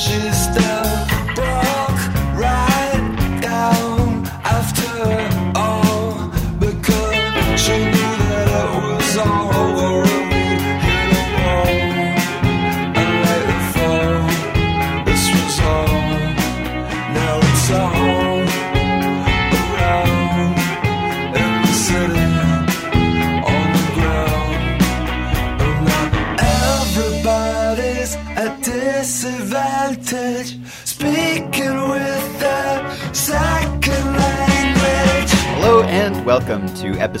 she 0.00 0.99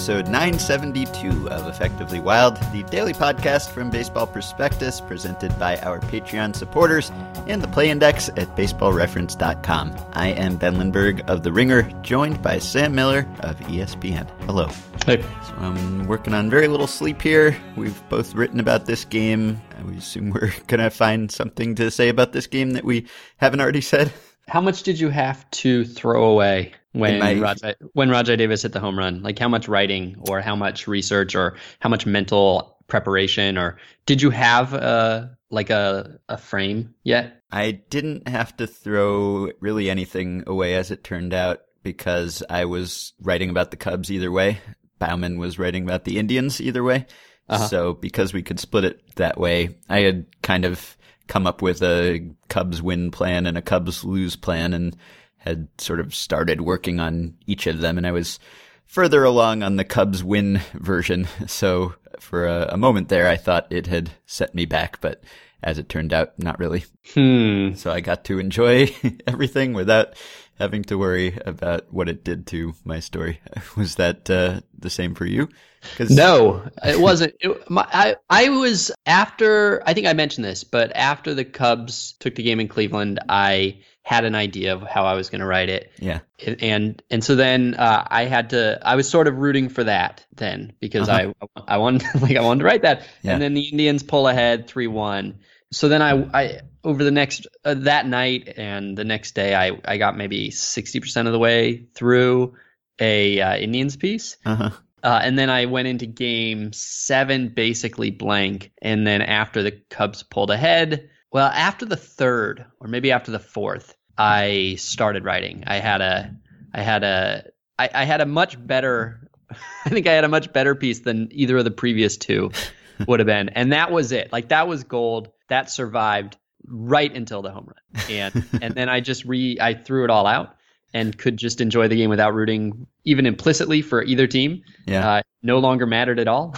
episode 0.00 0.28
972 0.28 1.50
of 1.50 1.68
Effectively 1.68 2.20
Wild, 2.20 2.56
the 2.72 2.82
daily 2.84 3.12
podcast 3.12 3.68
from 3.68 3.90
Baseball 3.90 4.26
Prospectus 4.26 4.98
presented 4.98 5.56
by 5.58 5.76
our 5.80 6.00
Patreon 6.00 6.56
supporters 6.56 7.12
and 7.46 7.60
the 7.60 7.68
Play 7.68 7.90
Index 7.90 8.30
at 8.30 8.56
baseballreference.com. 8.56 9.94
I 10.14 10.28
am 10.28 10.56
Ben 10.56 10.78
Lindbergh 10.78 11.28
of 11.28 11.42
The 11.42 11.52
Ringer, 11.52 11.82
joined 12.00 12.40
by 12.40 12.58
Sam 12.58 12.94
Miller 12.94 13.28
of 13.40 13.60
ESPN. 13.60 14.26
Hello. 14.46 14.68
Hey. 15.04 15.20
So 15.20 15.54
I'm 15.58 16.06
working 16.06 16.32
on 16.32 16.48
very 16.48 16.66
little 16.66 16.86
sleep 16.86 17.20
here. 17.20 17.54
We've 17.76 18.08
both 18.08 18.34
written 18.34 18.58
about 18.58 18.86
this 18.86 19.04
game. 19.04 19.60
We 19.84 19.98
assume 19.98 20.30
we're 20.30 20.54
going 20.66 20.80
to 20.80 20.88
find 20.88 21.30
something 21.30 21.74
to 21.74 21.90
say 21.90 22.08
about 22.08 22.32
this 22.32 22.46
game 22.46 22.70
that 22.70 22.84
we 22.84 23.06
haven't 23.36 23.60
already 23.60 23.82
said. 23.82 24.10
How 24.48 24.62
much 24.62 24.82
did 24.82 24.98
you 24.98 25.10
have 25.10 25.48
to 25.50 25.84
throw 25.84 26.24
away 26.24 26.72
when 26.92 27.20
Rajai, 27.20 27.74
when 27.92 28.08
Rajai 28.08 28.36
Davis 28.38 28.62
hit 28.62 28.72
the 28.72 28.80
home 28.80 28.98
run? 28.98 29.22
Like 29.22 29.38
how 29.38 29.48
much 29.48 29.68
writing 29.68 30.16
or 30.28 30.40
how 30.40 30.56
much 30.56 30.88
research 30.88 31.34
or 31.34 31.56
how 31.80 31.88
much 31.88 32.06
mental 32.06 32.76
preparation 32.88 33.56
or 33.56 33.78
did 34.06 34.20
you 34.20 34.30
have 34.30 34.74
a 34.74 35.36
like 35.50 35.70
a 35.70 36.18
a 36.28 36.36
frame 36.36 36.94
yet? 37.04 37.42
I 37.50 37.72
didn't 37.72 38.28
have 38.28 38.56
to 38.58 38.66
throw 38.66 39.50
really 39.60 39.90
anything 39.90 40.44
away 40.46 40.74
as 40.74 40.90
it 40.90 41.04
turned 41.04 41.34
out 41.34 41.60
because 41.82 42.42
I 42.48 42.64
was 42.66 43.12
writing 43.20 43.50
about 43.50 43.70
the 43.70 43.76
Cubs 43.76 44.10
either 44.10 44.30
way. 44.30 44.60
Bauman 44.98 45.38
was 45.38 45.58
writing 45.58 45.84
about 45.84 46.04
the 46.04 46.18
Indians 46.18 46.60
either 46.60 46.84
way. 46.84 47.06
Uh-huh. 47.48 47.66
So 47.66 47.94
because 47.94 48.32
we 48.32 48.42
could 48.42 48.60
split 48.60 48.84
it 48.84 49.16
that 49.16 49.38
way, 49.38 49.76
I 49.88 50.00
had 50.00 50.26
kind 50.42 50.64
of 50.64 50.96
come 51.26 51.46
up 51.46 51.62
with 51.62 51.82
a 51.82 52.28
Cubs 52.48 52.82
win 52.82 53.10
plan 53.10 53.46
and 53.46 53.56
a 53.56 53.62
Cubs 53.62 54.04
lose 54.04 54.36
plan 54.36 54.72
and 54.74 54.96
had 55.40 55.68
sort 55.78 56.00
of 56.00 56.14
started 56.14 56.60
working 56.62 57.00
on 57.00 57.34
each 57.46 57.66
of 57.66 57.80
them. 57.80 57.98
And 57.98 58.06
I 58.06 58.12
was 58.12 58.38
further 58.86 59.24
along 59.24 59.62
on 59.62 59.76
the 59.76 59.84
Cubs 59.84 60.22
win 60.24 60.60
version. 60.74 61.26
So 61.46 61.94
for 62.18 62.46
a, 62.46 62.68
a 62.72 62.76
moment 62.76 63.08
there, 63.08 63.28
I 63.28 63.36
thought 63.36 63.66
it 63.70 63.86
had 63.86 64.10
set 64.26 64.54
me 64.54 64.64
back, 64.66 65.00
but 65.00 65.22
as 65.62 65.78
it 65.78 65.88
turned 65.88 66.12
out, 66.12 66.38
not 66.38 66.58
really. 66.58 66.84
Hmm. 67.14 67.74
So 67.74 67.90
I 67.90 68.00
got 68.00 68.24
to 68.26 68.38
enjoy 68.38 68.94
everything 69.26 69.72
without 69.74 70.14
having 70.58 70.82
to 70.84 70.98
worry 70.98 71.38
about 71.46 71.90
what 71.92 72.08
it 72.10 72.22
did 72.24 72.46
to 72.48 72.74
my 72.84 73.00
story. 73.00 73.40
Was 73.76 73.94
that 73.96 74.28
uh, 74.28 74.60
the 74.78 74.90
same 74.90 75.14
for 75.14 75.24
you? 75.26 75.48
'Cause- 75.96 76.10
No, 76.10 76.62
it 76.84 77.00
wasn't. 77.00 77.32
It, 77.40 77.70
my, 77.70 77.86
I 77.90 78.16
I 78.28 78.50
was 78.50 78.90
after. 79.06 79.82
I 79.86 79.94
think 79.94 80.06
I 80.06 80.12
mentioned 80.12 80.44
this, 80.44 80.62
but 80.62 80.94
after 80.94 81.32
the 81.32 81.44
Cubs 81.46 82.12
took 82.20 82.34
the 82.34 82.42
game 82.42 82.60
in 82.60 82.68
Cleveland, 82.68 83.18
I 83.30 83.78
had 84.02 84.24
an 84.24 84.34
idea 84.34 84.72
of 84.72 84.82
how 84.82 85.04
I 85.04 85.14
was 85.14 85.30
going 85.30 85.40
to 85.40 85.46
write 85.46 85.68
it. 85.68 85.92
Yeah. 85.98 86.20
and 86.60 87.02
and, 87.10 87.22
so 87.22 87.36
then 87.36 87.74
uh, 87.74 88.04
I 88.06 88.24
had 88.24 88.50
to. 88.50 88.78
I 88.82 88.96
was 88.96 89.08
sort 89.08 89.28
of 89.28 89.36
rooting 89.36 89.68
for 89.68 89.84
that 89.84 90.24
then 90.34 90.72
because 90.80 91.08
I 91.08 91.34
I 91.68 91.78
wanted 91.78 92.02
like 92.22 92.36
I 92.36 92.40
wanted 92.40 92.60
to 92.60 92.64
write 92.64 92.82
that, 92.82 93.06
Yeah. 93.22 93.34
and 93.34 93.42
then 93.42 93.54
the 93.54 93.68
Indians 93.68 94.02
pull 94.02 94.28
ahead 94.28 94.66
three 94.66 94.86
one. 94.86 95.40
So 95.72 95.88
then 95.88 96.02
I 96.02 96.12
I 96.32 96.60
over 96.82 97.04
the 97.04 97.10
next 97.10 97.46
uh, 97.64 97.74
that 97.74 98.06
night 98.06 98.54
and 98.56 98.96
the 98.96 99.04
next 99.04 99.34
day 99.34 99.54
I 99.54 99.78
I 99.84 99.98
got 99.98 100.16
maybe 100.16 100.50
sixty 100.50 100.98
percent 101.00 101.28
of 101.28 101.32
the 101.32 101.38
way 101.38 101.86
through 101.94 102.56
a 102.98 103.40
uh, 103.40 103.56
Indians 103.56 103.96
piece. 103.96 104.36
Uh-huh. 104.44 104.70
Uh, 105.02 105.20
and 105.22 105.38
then 105.38 105.48
I 105.48 105.66
went 105.66 105.88
into 105.88 106.06
game 106.06 106.72
seven 106.72 107.48
basically 107.48 108.10
blank. 108.10 108.72
And 108.82 109.06
then 109.06 109.22
after 109.22 109.62
the 109.62 109.72
Cubs 109.72 110.22
pulled 110.22 110.50
ahead, 110.50 111.09
well, 111.32 111.48
after 111.48 111.86
the 111.86 111.96
third 111.96 112.64
or 112.80 112.88
maybe 112.88 113.12
after 113.12 113.30
the 113.30 113.38
fourth, 113.38 113.94
I 114.18 114.76
started 114.78 115.24
writing. 115.24 115.64
I 115.66 115.76
had 115.78 116.00
a, 116.00 116.34
I 116.74 116.82
had 116.82 117.04
a, 117.04 117.44
I, 117.78 117.88
I 117.94 118.04
had 118.04 118.20
a 118.20 118.26
much 118.26 118.64
better, 118.66 119.28
I 119.84 119.88
think 119.88 120.06
I 120.06 120.12
had 120.12 120.24
a 120.24 120.28
much 120.28 120.52
better 120.52 120.74
piece 120.74 121.00
than 121.00 121.28
either 121.32 121.56
of 121.58 121.64
the 121.64 121.70
previous 121.70 122.16
two 122.16 122.50
would 123.06 123.20
have 123.20 123.26
been. 123.26 123.48
And 123.50 123.72
that 123.72 123.90
was 123.92 124.12
it. 124.12 124.32
Like 124.32 124.48
that 124.48 124.68
was 124.68 124.84
gold. 124.84 125.28
That 125.48 125.70
survived 125.70 126.36
right 126.66 127.14
until 127.14 127.42
the 127.42 127.50
home 127.50 127.66
run. 127.68 128.04
And, 128.10 128.44
and 128.62 128.74
then 128.74 128.88
I 128.88 129.00
just 129.00 129.24
re, 129.24 129.56
I 129.60 129.74
threw 129.74 130.04
it 130.04 130.10
all 130.10 130.26
out 130.26 130.54
and 130.92 131.16
could 131.16 131.36
just 131.36 131.60
enjoy 131.60 131.86
the 131.88 131.96
game 131.96 132.10
without 132.10 132.34
rooting 132.34 132.86
even 133.04 133.24
implicitly 133.24 133.80
for 133.80 134.02
either 134.02 134.26
team 134.26 134.62
Yeah. 134.86 135.08
uh, 135.08 135.22
no 135.42 135.58
longer 135.60 135.86
mattered 135.86 136.18
at 136.18 136.26
all 136.28 136.54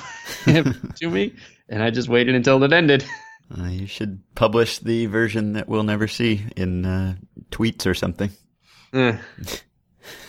to 0.47 1.09
me. 1.09 1.35
And 1.69 1.83
I 1.83 1.91
just 1.91 2.09
waited 2.09 2.35
until 2.35 2.63
it 2.65 2.73
ended. 2.73 3.05
Uh, 3.51 3.69
you 3.69 3.87
should 3.87 4.23
publish 4.35 4.79
the 4.79 5.07
version 5.07 5.55
that 5.55 5.69
we'll 5.69 5.83
never 5.83 6.09
see 6.09 6.45
in 6.57 6.85
uh, 6.85 7.15
tweets 7.51 7.87
or 7.87 7.95
something. 7.95 8.31
Eh. 8.93 9.17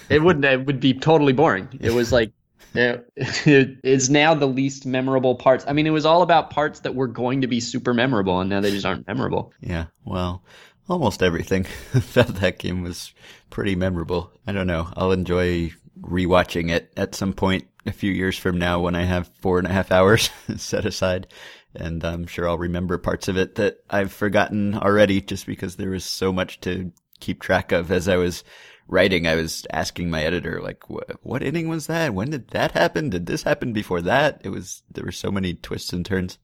it 0.10 0.22
wouldn't. 0.22 0.46
It 0.46 0.66
would 0.66 0.80
be 0.80 0.94
totally 0.94 1.34
boring. 1.34 1.68
It 1.80 1.92
was 1.94 2.12
like. 2.12 2.32
It, 2.76 3.78
it's 3.84 4.10
now 4.10 4.34
the 4.34 4.48
least 4.48 4.88
memorable 4.88 5.36
parts. 5.36 5.64
I 5.68 5.74
mean, 5.74 5.86
it 5.86 5.92
was 5.92 6.08
all 6.08 6.24
about 6.24 6.50
parts 6.50 6.80
that 6.80 6.96
were 6.96 7.06
going 7.06 7.42
to 7.42 7.48
be 7.48 7.60
super 7.60 7.94
memorable, 7.94 8.40
and 8.40 8.50
now 8.50 8.62
they 8.62 8.72
just 8.72 8.84
aren't 8.84 9.06
memorable. 9.06 9.54
Yeah. 9.62 9.86
Well, 10.06 10.44
almost 10.90 11.22
everything 11.22 11.68
about 11.94 12.36
that 12.36 12.58
game 12.58 12.82
was 12.82 13.14
pretty 13.52 13.76
memorable. 13.76 14.32
I 14.48 14.54
don't 14.54 14.66
know. 14.66 14.92
I'll 14.96 15.12
enjoy 15.12 15.72
rewatching 16.02 16.72
it 16.72 16.92
at 16.98 17.16
some 17.16 17.34
point 17.34 17.68
a 17.86 17.92
few 17.92 18.12
years 18.12 18.38
from 18.38 18.58
now 18.58 18.80
when 18.80 18.96
I 18.96 19.04
have 19.04 19.30
four 19.40 19.60
and 19.60 19.68
a 19.68 19.74
half 19.74 19.92
hours 19.92 20.30
set 20.58 20.86
aside. 20.86 21.28
And 21.76 22.04
I'm 22.04 22.28
sure 22.28 22.48
I'll 22.48 22.58
remember 22.58 22.98
parts 22.98 23.28
of 23.28 23.38
it 23.38 23.56
that 23.56 23.78
I've 23.90 24.12
forgotten 24.12 24.76
already 24.76 25.22
just 25.22 25.46
because 25.46 25.76
there 25.76 25.90
was 25.90 26.06
so 26.06 26.32
much 26.32 26.60
to 26.62 26.92
keep 27.20 27.42
track 27.42 27.72
of 27.72 27.92
as 27.92 28.08
I 28.08 28.18
was 28.18 28.44
writing. 28.88 29.28
I 29.28 29.36
was 29.36 29.66
asking 29.72 30.10
my 30.10 30.24
editor, 30.24 30.62
like, 30.62 30.90
what, 30.90 31.42
inning 31.44 31.70
was 31.70 31.88
that? 31.88 32.14
When 32.14 32.30
did 32.30 32.50
that 32.50 32.72
happen? 32.74 33.10
Did 33.10 33.26
this 33.26 33.44
happen 33.44 33.74
before 33.74 34.02
that? 34.02 34.42
It 34.44 34.50
was, 34.50 34.84
there 34.92 35.06
were 35.06 35.12
so 35.12 35.32
many 35.32 35.54
twists 35.56 35.94
and 35.94 36.06
turns. 36.06 36.38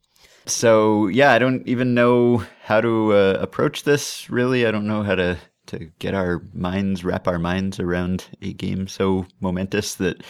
So 0.45 1.07
yeah, 1.07 1.33
I 1.33 1.39
don't 1.39 1.67
even 1.67 1.93
know 1.93 2.43
how 2.63 2.81
to 2.81 3.13
uh, 3.13 3.37
approach 3.39 3.83
this. 3.83 4.29
Really, 4.29 4.65
I 4.65 4.71
don't 4.71 4.87
know 4.87 5.03
how 5.03 5.15
to 5.15 5.37
to 5.67 5.91
get 5.99 6.15
our 6.15 6.41
minds 6.51 7.03
wrap 7.03 7.27
our 7.27 7.37
minds 7.37 7.79
around 7.79 8.25
a 8.41 8.53
game 8.53 8.87
so 8.87 9.27
momentous 9.39 9.93
that 9.95 10.23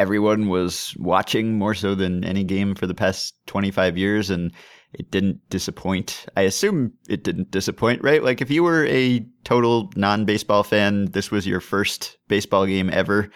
everyone 0.00 0.48
was 0.48 0.94
watching 0.98 1.58
more 1.58 1.74
so 1.74 1.94
than 1.94 2.24
any 2.24 2.42
game 2.42 2.74
for 2.74 2.86
the 2.86 2.94
past 2.94 3.34
25 3.48 3.98
years 3.98 4.30
and 4.30 4.50
it 4.94 5.10
didn't 5.10 5.46
disappoint. 5.50 6.24
I 6.38 6.42
assume 6.42 6.94
it 7.06 7.22
didn't 7.22 7.50
disappoint, 7.50 8.02
right? 8.02 8.24
Like 8.24 8.40
if 8.40 8.50
you 8.50 8.62
were 8.62 8.86
a 8.86 9.26
total 9.44 9.92
non-baseball 9.96 10.62
fan, 10.62 11.10
this 11.10 11.30
was 11.30 11.46
your 11.46 11.60
first 11.60 12.16
baseball 12.28 12.64
game 12.64 12.88
ever. 12.90 13.30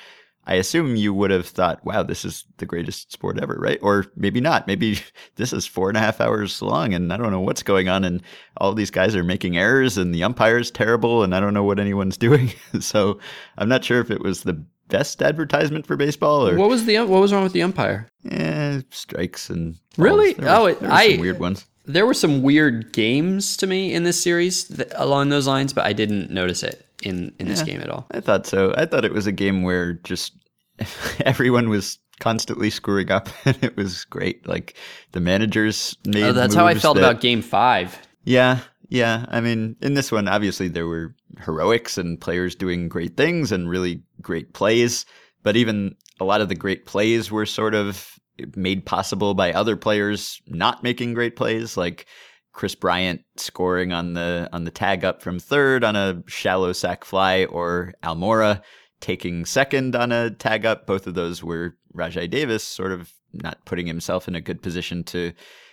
I 0.47 0.55
assume 0.55 0.97
you 0.97 1.13
would 1.13 1.31
have 1.31 1.47
thought, 1.47 1.85
wow, 1.85 2.03
this 2.03 2.25
is 2.25 2.47
the 2.57 2.67
greatest 2.67 3.13
sport 3.13 3.39
ever, 3.39 3.59
right? 3.61 3.79
Or 3.83 4.07
maybe 4.17 4.41
not. 4.41 4.67
Maybe 4.67 5.01
this 5.37 5.53
is 5.53 5.67
four 5.67 5.89
and 5.89 5.99
a 5.99 6.01
half 6.01 6.19
hours 6.19 6.63
long 6.63 6.95
and 6.95 7.13
I 7.13 7.19
don't 7.19 7.31
know 7.31 7.41
what's 7.41 7.63
going 7.63 7.91
on. 7.91 8.05
And 8.05 8.23
all 8.57 8.73
these 8.73 8.91
guys 8.91 9.15
are 9.15 9.23
making 9.23 9.59
errors 9.59 9.99
and 9.99 10.15
the 10.15 10.25
umpire's 10.25 10.71
terrible 10.71 11.25
and 11.25 11.35
I 11.35 11.41
don't 11.41 11.55
know 11.55 11.65
what 11.65 11.79
anyone's 11.79 12.17
doing. 12.27 12.55
so 12.81 13.21
I'm 13.59 13.69
not 13.69 13.85
sure 13.85 14.00
if 14.00 14.11
it 14.11 14.23
was 14.23 14.44
the 14.44 14.65
best 14.89 15.23
advertisement 15.23 15.87
for 15.87 15.97
baseball 15.97 16.47
or 16.49 16.57
What 16.57 16.69
was 16.69 16.85
the 16.85 16.99
what 17.01 17.21
was 17.21 17.33
wrong 17.33 17.43
with 17.43 17.53
the 17.53 17.63
umpire? 17.63 18.09
eh, 18.31 18.81
strikes 18.91 19.51
and 19.51 19.77
Really? 19.97 20.33
There 20.35 20.51
Oh, 20.51 20.65
were 20.65 20.77
I- 20.83 21.17
weird 21.21 21.39
ones. 21.41 21.67
There 21.87 22.07
were 22.07 22.15
some 22.15 22.43
weird 22.43 22.93
games 22.93 23.57
to 23.59 23.67
me 23.67 23.93
in 23.93 24.05
this 24.05 24.21
series 24.23 24.65
th- 24.65 24.89
along 24.95 25.29
those 25.29 25.47
lines, 25.47 25.73
but 25.75 25.85
I 25.85 25.93
didn't 25.93 26.31
notice 26.31 26.63
it 26.63 26.87
in 27.03 27.33
in 27.39 27.47
this 27.49 27.61
Yeah. 27.61 27.67
game 27.67 27.81
at 27.83 27.91
all. 27.91 28.07
I 28.11 28.21
thought 28.21 28.47
so. 28.47 28.75
I 28.77 28.87
thought 28.87 29.05
it 29.05 29.13
was 29.13 29.27
a 29.27 29.33
game 29.33 29.63
where 29.63 29.93
just 30.05 30.33
everyone 31.25 31.69
was 31.69 31.99
constantly 32.21 32.71
screwing 32.71 33.11
up 33.11 33.29
and 33.45 33.57
it 33.63 33.77
was 33.77 34.05
great. 34.05 34.47
Like 34.49 34.75
the 35.13 35.21
managers 35.21 35.97
made 36.07 36.23
Oh, 36.25 36.33
that's 36.33 36.55
how 36.55 36.67
I 36.67 36.75
felt 36.75 36.97
that- 36.97 37.03
about 37.09 37.21
Game 37.21 37.43
Five. 37.43 37.99
Yeah, 38.25 38.61
yeah. 38.89 39.27
I 39.29 39.41
mean, 39.41 39.77
in 39.81 39.95
this 39.95 40.13
one, 40.13 40.29
obviously 40.29 40.69
there 40.69 40.87
were 40.87 41.15
heroics 41.41 41.99
and 41.99 42.21
players 42.21 42.55
doing 42.55 42.89
great 42.89 43.17
things 43.17 43.53
and 43.53 43.69
really 43.69 44.03
great 44.21 44.53
plays. 44.55 45.07
But 45.43 45.57
even 45.57 45.97
a 46.21 46.25
lot 46.25 46.41
of 46.41 46.49
the 46.49 46.55
great 46.55 46.87
plays 46.87 47.31
were 47.31 47.47
sort 47.47 47.75
of 47.75 48.19
made 48.57 48.85
possible 48.85 49.35
by 49.35 49.53
other 49.53 49.77
players 49.77 50.41
not 50.47 50.83
making 50.83 51.15
great 51.15 51.37
plays. 51.37 51.77
Like 51.77 52.07
Kris 52.53 52.75
Bryant 52.75 53.23
scoring 53.37 53.93
on 53.93 54.15
the 54.15 54.49
on 54.53 54.65
the 54.65 54.71
tag 54.71 55.05
up 55.05 55.23
from 55.23 55.39
third 55.39 55.85
on 55.85 55.97
a 55.97 56.23
shallow 56.27 56.73
sac 56.73 57.05
fly, 57.05 57.45
or 57.45 57.93
Almora 58.03 58.63
taking 59.01 59.45
second 59.45 59.95
on 59.95 60.13
a 60.13 60.31
tag 60.31 60.65
up. 60.65 60.87
Both 60.87 61.07
of 61.07 61.15
those 61.15 61.43
were 61.43 61.77
Rajai 61.95 62.31
Davis 62.31 62.65
sort 62.65 62.93
of 62.93 63.13
not 63.33 63.65
putting 63.65 63.87
himself 63.87 64.29
in 64.29 64.37
a 64.37 64.41
good 64.41 64.63
position 64.63 65.03
to 65.05 65.33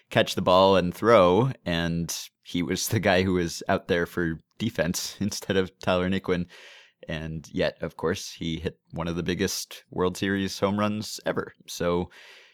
catch 0.09 0.35
the 0.35 0.41
ball 0.41 0.75
and 0.75 0.93
throw, 0.93 1.51
and 1.65 2.13
he 2.51 2.63
was 2.63 2.87
the 2.87 2.99
guy 2.99 3.23
who 3.23 3.33
was 3.33 3.63
out 3.67 3.87
there 3.87 4.05
for 4.05 4.39
defense 4.57 5.15
instead 5.19 5.57
of 5.57 5.77
Tyler 5.79 6.09
Naquin. 6.09 6.45
And 7.07 7.47
yet, 7.51 7.77
of 7.81 7.97
course, 7.97 8.31
he 8.31 8.59
hit 8.59 8.77
one 8.91 9.07
of 9.07 9.15
the 9.15 9.23
biggest 9.23 9.83
World 9.89 10.17
Series 10.17 10.59
home 10.59 10.79
runs 10.79 11.19
ever. 11.25 11.53
So 11.65 12.11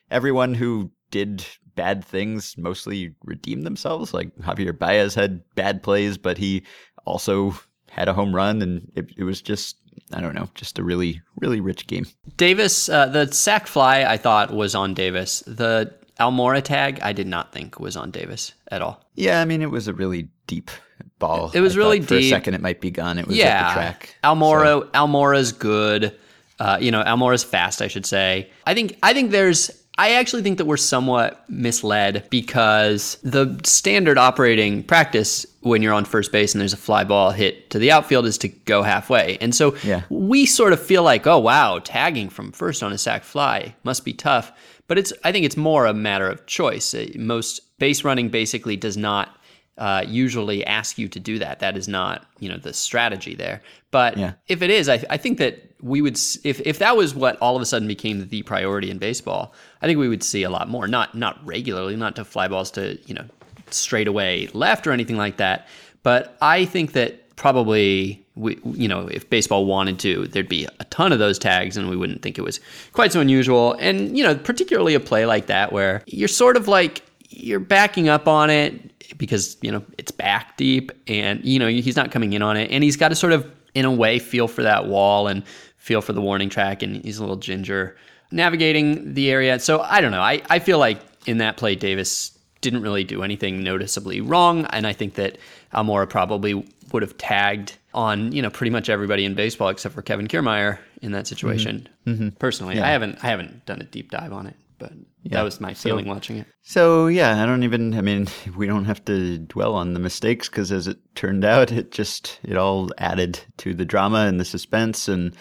everyone 0.10 0.54
who 0.54 0.92
did 1.12 1.46
bad 1.76 2.04
things 2.04 2.58
mostly 2.58 3.14
redeemed 3.24 3.66
themselves. 3.66 4.14
Like 4.14 4.36
Javier 4.38 4.78
Baez 4.78 5.16
had 5.16 5.42
bad 5.56 5.84
plays, 5.84 6.18
but 6.18 6.38
he 6.38 6.64
also 7.06 7.58
had 7.90 8.08
a 8.08 8.14
home 8.14 8.36
run, 8.36 8.62
and 8.62 8.92
it, 8.96 9.10
it 9.18 9.24
was 9.24 9.42
just 9.42 9.78
I 10.14 10.22
don't 10.22 10.36
know, 10.36 10.50
just 10.56 10.80
a 10.80 10.84
really 10.84 11.22
really 11.38 11.60
rich 11.60 11.88
game. 11.88 12.06
Davis, 12.38 12.90
uh, 12.90 13.08
the 13.08 13.32
sac 13.32 13.68
fly 13.68 14.04
I 14.04 14.18
thought 14.18 14.54
was 14.54 14.76
on 14.76 14.94
Davis. 14.94 15.42
The 15.48 15.94
Almora 16.20 16.62
tag 16.64 17.00
I 17.02 17.14
did 17.14 17.28
not 17.28 17.52
think 17.54 17.80
was 17.80 17.96
on 17.96 18.12
Davis 18.12 18.54
at 18.72 18.82
all. 18.82 19.04
Yeah, 19.16 19.42
I 19.42 19.46
mean 19.46 19.62
it 19.62 19.72
was 19.72 19.88
a 19.88 19.94
really 19.94 20.30
deep 20.48 20.72
ball. 21.20 21.52
It 21.54 21.62
was 21.62 21.76
I 21.76 21.80
really 21.80 22.00
thought 22.00 22.08
For 22.10 22.16
deep. 22.20 22.26
a 22.26 22.30
second, 22.30 22.54
it 22.56 22.62
might 22.62 22.82
be 22.82 22.92
gone. 22.92 23.18
It 23.20 23.28
was 23.28 23.36
yeah, 23.38 23.46
at 23.46 23.68
the 23.70 23.74
track. 23.74 24.16
Almora, 24.24 24.90
Almora's 24.92 25.52
good. 25.52 26.18
Uh, 26.60 26.78
you 26.82 26.90
know, 26.92 27.04
Almora's 27.04 27.44
fast, 27.44 27.82
I 27.84 27.88
should 27.88 28.06
say. 28.06 28.50
I 28.66 28.74
think, 28.74 28.98
I 29.04 29.14
think 29.14 29.30
there's, 29.30 29.70
I 30.00 30.14
actually 30.14 30.42
think 30.42 30.58
that 30.58 30.66
we're 30.66 30.78
somewhat 30.78 31.44
misled 31.48 32.26
because 32.32 33.18
the 33.24 33.60
standard 33.64 34.18
operating 34.18 34.82
practice 34.84 35.46
when 35.62 35.84
you're 35.84 35.94
on 35.94 36.06
first 36.06 36.32
base 36.32 36.54
and 36.56 36.62
there's 36.62 36.74
a 36.74 36.78
fly 36.78 37.04
ball 37.04 37.30
hit 37.30 37.70
to 37.72 37.80
the 37.80 37.92
outfield 37.92 38.26
is 38.26 38.40
to 38.40 38.48
go 38.48 38.82
halfway. 38.82 39.38
And 39.40 39.54
so 39.54 39.76
Yeah. 39.84 40.02
we 40.10 40.48
sort 40.48 40.74
of 40.74 40.82
feel 40.82 41.04
like, 41.04 41.28
oh 41.28 41.38
wow, 41.40 41.80
tagging 41.84 42.30
from 42.30 42.52
first 42.52 42.82
on 42.82 42.92
a 42.92 42.98
sac 42.98 43.24
fly 43.24 43.76
must 43.84 44.04
be 44.04 44.14
tough. 44.14 44.52
But 44.88 44.98
it's, 44.98 45.14
I 45.24 45.32
think 45.32 45.46
it's 45.46 45.58
more 45.58 45.86
a 45.86 45.94
matter 45.94 46.30
of 46.30 46.46
choice. 46.46 46.96
Most 47.16 47.78
base 47.80 48.04
running 48.04 48.30
basically 48.30 48.76
does 48.78 48.98
not 48.98 49.38
uh, 49.78 50.04
usually 50.08 50.66
ask 50.66 50.98
you 50.98 51.08
to 51.10 51.20
do 51.20 51.38
that. 51.40 51.60
That 51.60 51.78
is 51.78 51.88
not, 51.88 52.26
you 52.40 52.50
know, 52.50 52.58
the 52.58 52.74
strategy 52.74 53.36
there. 53.36 53.62
But 53.92 54.18
Yeah. 54.18 54.34
if 54.48 54.62
it 54.62 54.70
is, 54.70 54.90
I, 54.90 55.04
I 55.10 55.18
think 55.18 55.38
that 55.38 55.72
we 55.82 56.02
would, 56.02 56.18
if, 56.44 56.60
if 56.62 56.80
that 56.80 56.98
was 56.98 57.14
what 57.14 57.38
all 57.38 57.56
of 57.56 57.62
a 57.62 57.66
sudden 57.66 57.88
became 57.88 58.28
the 58.30 58.42
priority 58.44 58.90
in 58.90 58.98
baseball, 58.98 59.54
I 59.82 59.86
think 59.86 60.00
we 60.00 60.10
would 60.10 60.24
see 60.24 60.42
a 60.44 60.50
lot 60.50 60.68
more. 60.70 60.88
Not 60.88 61.14
not 61.16 61.46
regularly, 61.46 61.96
not 61.96 62.16
to 62.16 62.26
fly 62.26 62.48
balls 62.48 62.72
to 62.72 62.98
you 63.06 63.14
know 63.14 63.26
straight 63.70 64.08
away 64.08 64.48
left 64.54 64.88
or 64.88 64.92
anything 64.92 65.18
like 65.18 65.38
that. 65.38 65.68
But 66.02 66.38
I 66.42 66.66
think 66.66 66.94
that 66.94 67.36
probably 67.36 68.26
we, 68.38 68.60
you 68.64 68.88
know, 68.88 69.08
if 69.08 69.30
baseball 69.30 69.66
wanted 69.66 70.00
to, 70.00 70.28
there'd 70.28 70.48
be 70.48 70.68
a 70.80 70.84
ton 70.86 71.12
of 71.12 71.20
those 71.20 71.40
tags, 71.40 71.78
and 71.78 71.90
we 71.90 71.98
wouldn't 71.98 72.22
think 72.22 72.38
it 72.38 72.44
was 72.44 72.60
quite 72.94 73.12
so 73.12 73.20
unusual. 73.20 73.74
And 73.80 74.18
you 74.18 74.24
know, 74.24 74.36
particularly 74.36 74.94
a 74.94 75.00
play 75.00 75.26
like 75.26 75.48
that 75.48 75.72
where 75.72 76.04
you're 76.06 76.28
sort 76.28 76.58
of 76.58 76.68
like 76.68 77.04
you're 77.30 77.60
backing 77.60 78.10
up 78.10 78.28
on 78.28 78.50
it 78.50 79.18
because 79.18 79.58
you 79.62 79.72
know 79.72 79.84
it's 79.98 80.12
back 80.12 80.58
deep, 80.58 80.92
and 81.08 81.44
you 81.44 81.60
know 81.60 81.68
he's 81.68 81.96
not 81.96 82.12
coming 82.12 82.34
in 82.34 82.42
on 82.42 82.58
it, 82.58 82.72
and 82.72 82.84
he's 82.84 82.96
got 82.98 83.10
to 83.10 83.16
sort 83.16 83.34
of 83.34 83.52
in 83.74 83.86
a 83.86 83.92
way 83.92 84.20
feel 84.20 84.48
for 84.48 84.64
that 84.64 84.88
wall 84.88 85.28
and 85.28 85.46
feel 85.78 86.02
for 86.02 86.14
the 86.14 86.22
warning 86.22 86.50
track, 86.50 86.84
and 86.84 87.04
he's 87.04 87.18
a 87.18 87.22
little 87.22 87.36
ginger 87.36 87.96
navigating 88.32 89.14
the 89.14 89.32
area. 89.32 89.60
So 89.60 89.82
I 89.82 90.02
don't 90.02 90.12
know. 90.12 90.22
I, 90.22 90.42
I 90.50 90.60
feel 90.60 90.80
like 90.80 91.00
in 91.26 91.38
that 91.38 91.58
play, 91.58 91.76
Davis 91.76 92.38
didn't 92.62 92.82
really 92.82 93.04
do 93.04 93.24
anything 93.24 93.64
noticeably 93.64 94.22
wrong, 94.22 94.66
and 94.68 94.86
I 94.86 94.94
think 94.94 95.16
that 95.16 95.38
Almora 95.74 96.10
probably 96.10 96.66
would 96.92 97.02
have 97.02 97.18
tagged 97.18 97.78
on 97.98 98.32
you 98.32 98.44
know 98.44 98.50
pretty 98.52 98.70
much 98.70 98.90
everybody 98.90 99.26
in 99.26 99.34
baseball 99.34 99.70
except 99.70 99.96
for 99.96 100.04
Kevin 100.04 100.28
Kiermaier 100.28 100.78
in 101.02 101.12
that 101.12 101.26
mm-hmm. 101.26 101.26
situation. 101.26 101.90
Mm-hmm. 102.06 102.30
Personally, 102.38 102.80
I 102.80 102.92
haven't 102.92 103.24
I 103.24 103.28
haven't 103.28 103.66
done 103.66 103.82
a 103.82 103.86
deep 103.86 104.12
dive 104.12 104.32
on 104.32 104.46
it, 104.46 104.56
but 104.78 104.94
that 105.26 105.42
was 105.42 105.60
my 105.60 105.74
feeling 105.74 106.06
watching 106.06 106.38
it. 106.38 106.48
So 106.62 107.08
yeah, 107.08 107.44
I 107.44 107.46
don't 107.48 107.64
even. 107.64 107.96
I 107.96 108.02
mean, 108.02 108.28
we 108.56 108.68
don't 108.68 108.86
have 108.86 109.04
to 109.06 109.40
dwell 109.40 109.74
on 109.74 109.94
the 109.94 110.00
mistakes 110.00 110.48
because, 110.48 110.72
as 110.72 110.88
it 110.88 111.00
turned 111.16 111.44
out, 111.44 111.72
it 111.72 111.92
just 111.92 112.40
it 112.44 112.56
all 112.56 112.92
added 113.00 113.40
to 113.58 113.74
the 113.74 113.86
drama 113.86 114.28
and 114.28 114.40
the 114.40 114.46
suspense, 114.46 115.08
and 115.08 115.36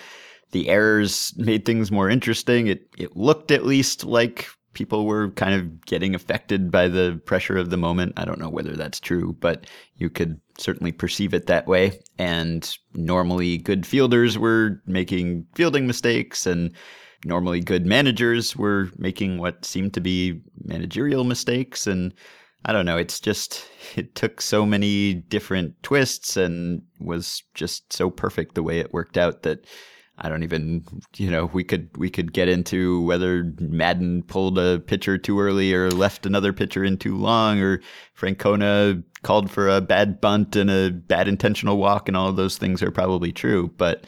the 0.52 0.70
errors 0.70 1.34
made 1.36 1.66
things 1.66 1.92
more 1.92 2.08
interesting. 2.08 2.68
It 2.68 2.88
it 2.96 3.16
looked 3.16 3.50
at 3.50 3.66
least 3.66 4.02
like 4.02 4.48
people 4.76 5.06
were 5.06 5.30
kind 5.30 5.54
of 5.54 5.86
getting 5.86 6.14
affected 6.14 6.70
by 6.70 6.86
the 6.86 7.18
pressure 7.24 7.56
of 7.56 7.70
the 7.70 7.78
moment. 7.78 8.12
I 8.18 8.26
don't 8.26 8.38
know 8.38 8.50
whether 8.50 8.76
that's 8.76 9.00
true, 9.00 9.34
but 9.40 9.66
you 9.96 10.10
could 10.10 10.38
certainly 10.58 10.92
perceive 10.92 11.32
it 11.32 11.46
that 11.46 11.66
way. 11.66 11.98
And 12.18 12.76
normally, 12.92 13.56
good 13.56 13.86
fielders 13.86 14.36
were 14.38 14.82
making 14.84 15.46
fielding 15.54 15.86
mistakes 15.86 16.46
and 16.46 16.72
normally 17.24 17.60
good 17.60 17.86
managers 17.86 18.54
were 18.54 18.90
making 18.98 19.38
what 19.38 19.64
seemed 19.64 19.94
to 19.94 20.00
be 20.02 20.42
managerial 20.62 21.24
mistakes 21.24 21.86
and 21.86 22.12
I 22.66 22.72
don't 22.72 22.84
know, 22.84 22.98
it's 22.98 23.18
just 23.18 23.66
it 23.96 24.14
took 24.14 24.42
so 24.42 24.66
many 24.66 25.14
different 25.14 25.82
twists 25.82 26.36
and 26.36 26.82
was 27.00 27.42
just 27.54 27.94
so 27.94 28.10
perfect 28.10 28.54
the 28.54 28.62
way 28.62 28.78
it 28.78 28.92
worked 28.92 29.16
out 29.16 29.42
that 29.44 29.64
I 30.18 30.28
don't 30.28 30.42
even 30.42 30.84
you 31.16 31.30
know, 31.30 31.46
we 31.46 31.62
could 31.62 31.90
we 31.96 32.10
could 32.10 32.32
get 32.32 32.48
into 32.48 33.02
whether 33.02 33.52
Maddon 33.58 34.22
pulled 34.22 34.58
a 34.58 34.80
pitcher 34.80 35.18
too 35.18 35.38
early 35.40 35.74
or 35.74 35.90
left 35.90 36.26
another 36.26 36.52
pitcher 36.52 36.84
in 36.84 36.96
too 36.96 37.16
long 37.16 37.60
or 37.60 37.80
Francona 38.18 39.02
called 39.22 39.50
for 39.50 39.68
a 39.68 39.80
bad 39.80 40.20
bunt 40.20 40.56
and 40.56 40.70
a 40.70 40.90
bad 40.90 41.28
intentional 41.28 41.76
walk 41.76 42.08
and 42.08 42.16
all 42.16 42.28
of 42.28 42.36
those 42.36 42.56
things 42.58 42.82
are 42.82 42.90
probably 42.90 43.32
true, 43.32 43.70
but 43.76 44.06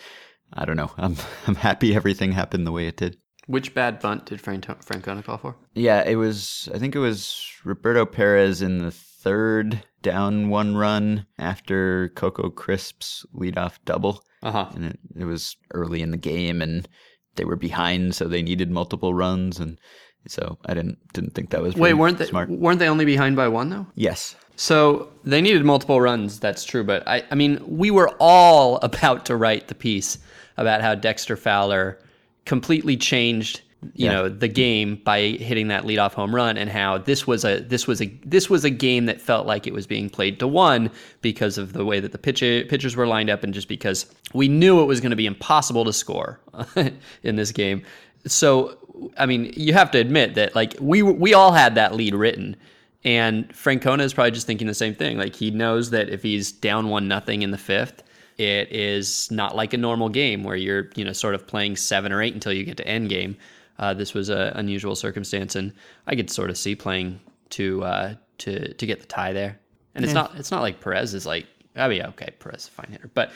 I 0.53 0.65
don't 0.65 0.77
know. 0.77 0.91
I'm 0.99 1.17
I'm 1.47 1.57
happy 1.57 1.95
everything 1.95 2.33
happened 2.33 2.67
the 2.67 2.73
way 2.73 2.87
it 2.87 2.97
did. 2.97 3.19
Which 3.47 3.75
bad 3.75 4.01
bunt 4.01 4.27
did 4.27 4.43
Francona 4.43 5.25
call 5.25 5.39
for? 5.39 5.57
Yeah, 5.75 6.07
it 6.07 6.17
was. 6.17 6.69
I 6.75 6.79
think 6.79 6.95
it 6.95 6.99
was 6.99 7.43
Roberto 7.65 8.05
Perez 8.05 8.61
in 8.61 8.79
the 8.79 8.91
third 8.91 9.83
down 10.03 10.49
one 10.49 10.77
run 10.77 11.27
after 11.39 12.09
Coco 12.11 12.51
Crisp's 12.51 13.25
leadoff 13.35 13.79
double, 13.85 14.23
Uh 14.43 14.53
huh. 14.53 14.67
and 14.75 14.85
it, 14.85 14.99
it 15.17 15.25
was 15.25 15.57
early 15.75 16.03
in 16.03 16.11
the 16.11 16.17
game, 16.17 16.63
and 16.63 16.89
they 17.37 17.45
were 17.45 17.57
behind, 17.57 18.15
so 18.15 18.27
they 18.29 18.43
needed 18.43 18.71
multiple 18.71 19.15
runs, 19.15 19.59
and 19.61 19.79
so 20.27 20.59
I 20.67 20.75
didn't 20.75 20.99
didn't 21.13 21.35
think 21.35 21.51
that 21.51 21.63
was 21.63 21.75
Wait, 21.77 21.95
weren't 21.95 22.19
they 22.19 22.27
smart. 22.27 22.49
weren't 22.51 22.79
they 22.79 22.89
only 22.89 23.05
behind 23.05 23.37
by 23.37 23.49
one 23.49 23.71
though? 23.71 23.87
Yes, 23.95 24.35
So 24.57 25.09
they 25.25 25.41
needed 25.41 25.65
multiple 25.65 26.01
runs. 26.01 26.41
That's 26.41 26.65
true, 26.65 26.85
but 26.85 27.07
I, 27.07 27.23
I 27.31 27.35
mean, 27.35 27.63
we 27.67 27.91
were 27.91 28.11
all 28.19 28.77
about 28.83 29.25
to 29.27 29.37
write 29.37 29.69
the 29.69 29.75
piece 29.75 30.19
about 30.57 30.81
how 30.83 30.95
Dexter 30.97 31.37
Fowler 31.37 31.99
completely 32.45 32.97
changed, 32.97 33.63
you 33.95 34.07
Yeah. 34.07 34.13
know, 34.13 34.29
the 34.29 34.49
game 34.49 35.01
by 35.05 35.21
hitting 35.21 35.69
that 35.69 35.85
leadoff 35.85 36.13
home 36.13 36.35
run, 36.35 36.57
and 36.57 36.69
how 36.69 36.99
this 36.99 37.27
was 37.27 37.45
a 37.45 37.61
this 37.61 37.87
was 37.87 38.01
a 38.03 38.07
this 38.25 38.51
was 38.51 38.65
a 38.65 38.71
game 38.71 39.07
that 39.07 39.21
felt 39.21 39.47
like 39.47 39.67
it 39.67 39.73
was 39.73 39.87
being 39.87 40.11
played 40.11 40.39
to 40.41 40.49
one 40.49 40.91
because 41.23 41.59
of 41.59 41.73
the 41.75 41.85
way 41.85 42.01
that 42.01 42.13
the 42.13 42.19
pitch, 42.19 42.41
pitchers 42.41 42.97
were 42.97 43.07
lined 43.07 43.31
up, 43.31 43.45
and 43.45 43.55
just 43.55 43.69
because 43.69 44.07
we 44.35 44.49
knew 44.49 44.81
it 44.83 44.87
was 44.87 45.01
going 45.01 45.11
to 45.11 45.17
be 45.17 45.27
impossible 45.27 45.85
to 45.85 45.93
score 45.93 46.41
in 47.23 47.37
this 47.37 47.53
game. 47.53 47.83
So, 48.27 48.77
I 49.17 49.27
mean, 49.27 49.53
you 49.57 49.73
have 49.75 49.91
to 49.93 49.99
admit 49.99 50.35
that 50.35 50.55
like 50.57 50.75
we 50.81 51.03
we 51.03 51.33
all 51.35 51.53
had 51.53 51.75
that 51.77 51.95
lead 51.95 52.15
written. 52.15 52.57
And 53.05 53.49
Francona 53.51 54.01
is 54.01 54.13
probably 54.13 54.33
just 54.33 54.47
thinking 54.49 54.67
the 54.67 54.75
same 54.75 54.93
thing. 54.93 55.19
Like 55.19 55.37
he 55.37 55.53
knows 55.53 55.91
that 55.91 56.09
if 56.09 56.25
he's 56.25 56.51
down 56.51 56.89
one 56.89 57.07
nothing 57.07 57.43
in 57.43 57.53
the 57.53 57.59
fifth, 57.59 58.03
it 58.39 58.71
is 58.73 59.31
not 59.31 59.55
like 59.55 59.73
a 59.73 59.77
normal 59.79 60.09
game 60.09 60.43
where 60.43 60.57
you're 60.57 60.91
you 60.97 61.05
know 61.05 61.13
sort 61.13 61.37
of 61.37 61.47
playing 61.47 61.77
seven 61.77 62.11
or 62.13 62.21
eight 62.21 62.35
until 62.35 62.53
you 62.53 62.65
get 62.65 62.77
to 62.79 62.87
end 62.89 63.09
game. 63.09 63.37
Uh, 63.79 63.95
this 63.95 64.15
was 64.15 64.29
an 64.29 64.53
unusual 64.55 64.97
circumstance, 64.97 65.55
and 65.55 65.73
I 66.07 66.17
could 66.17 66.31
sort 66.31 66.51
of 66.51 66.59
see 66.59 66.75
playing 66.75 67.21
to 67.51 67.85
uh, 67.85 68.15
to 68.39 68.73
to 68.75 68.87
get 68.87 69.01
the 69.01 69.07
tie 69.07 69.33
there. 69.33 69.59
And 69.95 70.05
it's 70.05 70.15
not 70.15 70.37
it's 70.37 70.51
not 70.51 70.63
like 70.63 70.81
Perez 70.81 71.15
is 71.15 71.27
like 71.27 71.47
oh 71.77 71.89
yeah 71.89 72.09
okay 72.09 72.31
Perez 72.39 72.63
is 72.63 72.69
a 72.69 72.71
fine 72.71 72.91
hitter, 72.91 73.11
but 73.15 73.33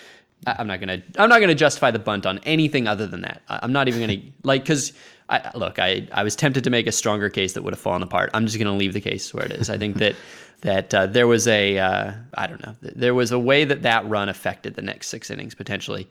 I, 0.47 0.57
I'm 0.59 0.67
not 0.67 0.81
gonna 0.81 1.03
I'm 1.19 1.29
not 1.29 1.41
gonna 1.41 1.55
justify 1.55 1.91
the 1.91 1.99
bunt 1.99 2.27
on 2.27 2.39
anything 2.45 2.87
other 2.87 3.07
than 3.07 3.23
that. 3.23 3.43
I, 3.49 3.61
I'm 3.63 3.73
not 3.73 3.89
even 3.89 4.01
gonna 4.01 4.21
like 4.43 4.63
because 4.63 4.93
I 5.29 5.51
look 5.55 5.79
I 5.79 6.09
I 6.13 6.23
was 6.23 6.37
tempted 6.37 6.65
to 6.65 6.71
make 6.71 6.87
a 6.87 6.93
stronger 6.93 7.29
case 7.29 7.55
that 7.55 7.63
would 7.63 7.73
have 7.73 7.81
fallen 7.81 8.03
apart. 8.03 8.31
I'm 8.35 8.47
just 8.47 8.59
gonna 8.59 8.77
leave 8.77 8.93
the 8.93 9.01
case 9.01 9.33
where 9.33 9.45
it 9.45 9.53
is. 9.53 9.71
I 9.71 9.79
think 9.79 9.97
that 9.97 10.15
that 10.63 10.95
uh, 10.95 11.07
there 11.07 11.27
was 11.27 11.49
a 11.49 11.79
uh, 11.79 12.13
I 12.35 12.47
don't 12.47 12.65
know 12.65 12.77
there 12.81 13.15
was 13.15 13.33
a 13.33 13.39
way 13.39 13.65
that 13.65 13.83
that 13.83 14.09
run 14.09 14.29
affected 14.29 14.75
the 14.75 14.83
next 14.83 15.09
six 15.09 15.31
innings 15.31 15.55
potentially. 15.55 16.09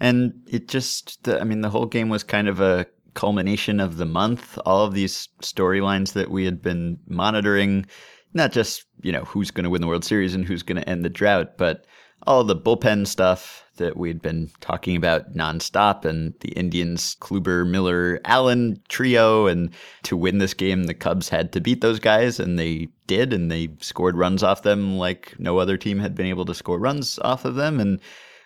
and 0.00 0.42
it 0.48 0.68
just. 0.68 1.22
The, 1.24 1.40
I 1.40 1.44
mean, 1.44 1.60
the 1.60 1.70
whole 1.70 1.86
game 1.86 2.08
was 2.08 2.24
kind 2.24 2.48
of 2.48 2.60
a 2.60 2.86
culmination 3.14 3.80
of 3.80 3.96
the 3.96 4.06
month. 4.06 4.58
All 4.64 4.84
of 4.84 4.94
these 4.94 5.28
storylines 5.42 6.12
that 6.14 6.30
we 6.30 6.44
had 6.44 6.62
been 6.62 6.98
monitoring, 7.06 7.86
not 8.34 8.52
just 8.52 8.84
you 9.02 9.12
know 9.12 9.24
who's 9.24 9.50
going 9.50 9.64
to 9.64 9.70
win 9.70 9.80
the 9.80 9.88
World 9.88 10.04
Series 10.04 10.34
and 10.34 10.44
who's 10.44 10.62
going 10.62 10.80
to 10.80 10.88
end 10.88 11.04
the 11.04 11.10
drought, 11.10 11.56
but 11.56 11.86
all 12.26 12.44
the 12.44 12.56
bullpen 12.56 13.06
stuff 13.06 13.64
that 13.76 13.96
we'd 13.96 14.22
been 14.22 14.50
talking 14.60 14.96
about 14.96 15.34
nonstop 15.34 16.04
and 16.04 16.34
the 16.40 16.50
Indians 16.50 17.16
Kluber, 17.20 17.68
Miller, 17.68 18.20
Allen 18.24 18.80
trio. 18.88 19.46
And 19.46 19.70
to 20.04 20.16
win 20.16 20.38
this 20.38 20.54
game, 20.54 20.84
the 20.84 20.94
Cubs 20.94 21.28
had 21.28 21.52
to 21.52 21.60
beat 21.60 21.80
those 21.80 21.98
guys, 21.98 22.38
and 22.38 22.58
they 22.58 22.88
did, 23.06 23.32
and 23.32 23.50
they 23.50 23.70
scored 23.80 24.16
runs 24.16 24.42
off 24.42 24.62
them 24.62 24.98
like 24.98 25.34
no 25.38 25.58
other 25.58 25.76
team 25.76 25.98
had 25.98 26.14
been 26.14 26.26
able 26.26 26.44
to 26.44 26.54
score 26.54 26.78
runs 26.78 27.18
off 27.20 27.44
of 27.44 27.54
them. 27.54 27.80
And 27.80 28.00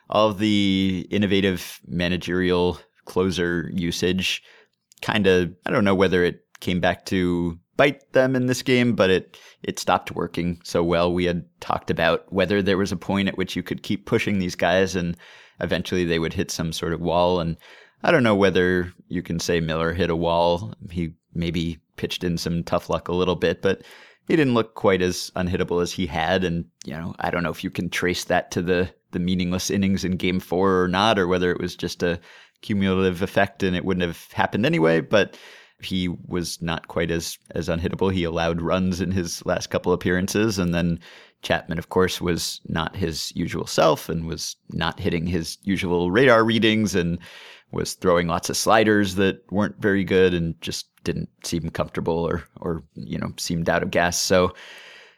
all 0.09 0.29
of 0.29 0.39
the 0.39 1.07
innovative 1.11 1.81
managerial 1.87 2.79
closer 3.05 3.71
usage 3.75 4.43
kind 5.03 5.27
of, 5.27 5.53
I 5.65 5.71
don't 5.71 5.85
know 5.85 5.95
whether 5.95 6.25
it 6.25 6.45
came 6.61 6.81
back 6.81 7.05
to 7.07 7.59
bite 7.77 8.13
them 8.13 8.35
in 8.35 8.47
this 8.47 8.63
game, 8.63 8.95
but 8.95 9.11
it 9.11 9.37
it 9.63 9.79
stopped 9.79 10.13
working 10.13 10.61
so 10.65 10.83
well. 10.83 11.13
We 11.13 11.25
had 11.25 11.45
talked 11.61 11.91
about 11.91 12.33
whether 12.33 12.63
there 12.63 12.79
was 12.79 12.93
a 12.93 12.97
point 12.97 13.29
at 13.29 13.37
which 13.37 13.57
you 13.57 13.63
could 13.63 13.83
keep 13.83 14.07
pushing 14.07 14.39
these 14.39 14.55
guys 14.55 14.97
and 14.97 15.17
eventually 15.61 16.05
they 16.05 16.19
would 16.19 16.33
hit 16.33 16.51
some 16.51 16.73
sort 16.73 16.93
of 16.93 17.01
wall 17.01 17.41
and 17.41 17.57
I 18.03 18.11
don't 18.11 18.23
know 18.23 18.37
whether 18.37 18.93
you 19.09 19.23
can 19.23 19.41
say 19.41 19.61
Miller 19.61 19.93
hit 19.93 20.11
a 20.11 20.17
wall. 20.17 20.75
He 20.91 21.15
maybe 21.35 21.79
pitched 21.97 22.25
in 22.25 22.39
some 22.39 22.63
tough 22.63 22.89
luck 22.89 23.09
a 23.09 23.15
little 23.15 23.37
bit, 23.37 23.63
but 23.63 23.83
he 24.29 24.37
didn't 24.37 24.55
look 24.55 24.75
quite 24.75 25.03
as 25.03 25.31
unhittable 25.37 25.83
as 25.83 25.93
he 25.93 26.07
had 26.07 26.45
and 26.45 26.67
you 26.85 26.93
know, 26.93 27.15
I 27.19 27.31
don't 27.31 27.43
know 27.43 27.51
if 27.51 27.65
you 27.65 27.71
can 27.71 27.91
trace 27.91 28.25
that 28.25 28.51
to 28.53 28.63
the 28.63 28.91
the 29.13 29.19
meaningless 29.19 29.71
innings 29.71 30.05
in 30.05 30.17
game 30.17 30.41
4 30.41 30.83
or 30.83 30.89
not 30.89 31.19
or 31.19 31.27
whether 31.27 31.51
it 31.51 31.61
was 31.61 31.75
just 31.75 32.03
a 32.03 32.21
cumulative 32.63 33.23
effect 33.23 33.63
and 33.63 33.77
it 33.77 33.85
wouldn't 33.85 34.07
have 34.07 34.33
happened 34.33 34.67
anyway, 34.67 35.01
but 35.01 35.39
he 35.83 36.09
was 36.09 36.61
not 36.63 36.89
quite 36.89 37.11
as 37.11 37.39
as 37.55 37.69
unhittable. 37.69 38.13
He 38.13 38.25
allowed 38.25 38.63
runs 38.63 39.01
in 39.01 39.11
his 39.11 39.45
last 39.45 39.69
couple 39.69 39.93
appearances, 39.93 40.59
and 40.59 40.75
then 40.75 40.99
Chapman, 41.43 41.79
of 41.79 41.91
course, 41.91 42.21
was 42.21 42.61
not 42.67 42.97
his 42.97 43.33
usual 43.37 43.67
self 43.67 44.09
and 44.09 44.27
was 44.27 44.57
not 44.71 44.99
hitting 44.99 45.27
his 45.27 45.59
usual 45.63 46.11
radar 46.11 46.45
readings 46.45 46.95
and 46.95 47.19
was 47.73 47.95
throwing 47.95 48.27
lots 48.27 48.49
of 48.49 48.57
sliders 48.57 49.17
that 49.17 49.41
weren't 49.51 49.81
very 49.81 50.05
good 50.05 50.33
and 50.33 50.61
just 50.61 50.87
didn't 51.05 51.29
seem 51.45 51.71
comfortable 51.71 52.27
or 52.27 52.45
or 52.61 52.83
you 52.95 53.19
know 53.19 53.33
seemed 53.37 53.69
out 53.69 53.83
of 53.83 53.91
gas. 53.91 54.21
So 54.21 54.55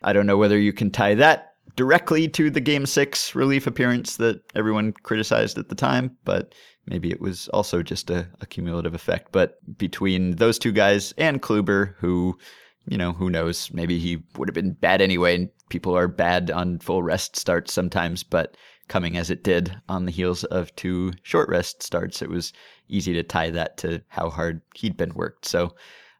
I 0.02 0.12
don't 0.12 0.26
know 0.26 0.37
whether 0.37 0.59
you 0.59 0.73
can 0.73 0.90
tie 0.90 1.14
that 1.14 1.48
directly 1.78 2.26
to 2.26 2.50
the 2.50 2.61
game 2.61 2.85
six 2.85 3.37
relief 3.37 3.64
appearance 3.64 4.16
that 4.16 4.42
everyone 4.56 4.92
criticized 5.04 5.56
at 5.58 5.68
the 5.68 5.76
time, 5.76 6.11
but 6.25 6.52
maybe 6.88 7.08
it 7.08 7.20
was 7.20 7.47
also 7.50 7.85
just 7.85 8.11
a, 8.11 8.28
a, 8.40 8.47
cumulative 8.47 8.97
effect. 8.97 9.30
But 9.30 9.61
between 9.78 10.32
those 10.32 10.58
two 10.58 10.73
guys 10.73 11.14
and 11.18 11.40
Kluber, 11.40 11.94
who, 11.99 12.37
you 12.88 12.99
know, 12.99 13.12
who 13.12 13.30
knows, 13.30 13.70
maybe 13.73 14.00
he 14.00 14.18
would 14.37 14.49
have 14.49 14.56
been 14.56 14.73
bad 14.73 15.00
anyway. 15.00 15.37
And 15.37 15.50
people 15.68 15.97
are 15.97 16.08
bad 16.08 16.50
on 16.50 16.80
full 16.80 17.04
rest 17.04 17.37
starts 17.37 17.73
sometimes, 17.73 18.25
but 18.25 18.56
coming 18.88 19.16
as 19.16 19.30
it 19.30 19.44
did 19.44 19.80
on 19.88 20.04
the 20.04 20.11
heels 20.11 20.42
of 20.44 20.75
two 20.75 21.12
short 21.23 21.49
rest 21.49 21.85
starts, 21.85 22.23
it 22.23 22.28
was 22.28 22.52
easy 22.88 23.12
to 23.12 23.23
tie 23.23 23.50
that 23.50 23.76
to 23.76 24.02
how 24.08 24.30
hard 24.30 24.62
he'd 24.75 24.97
been 24.97 25.14
worked. 25.14 25.47
So 25.47 25.76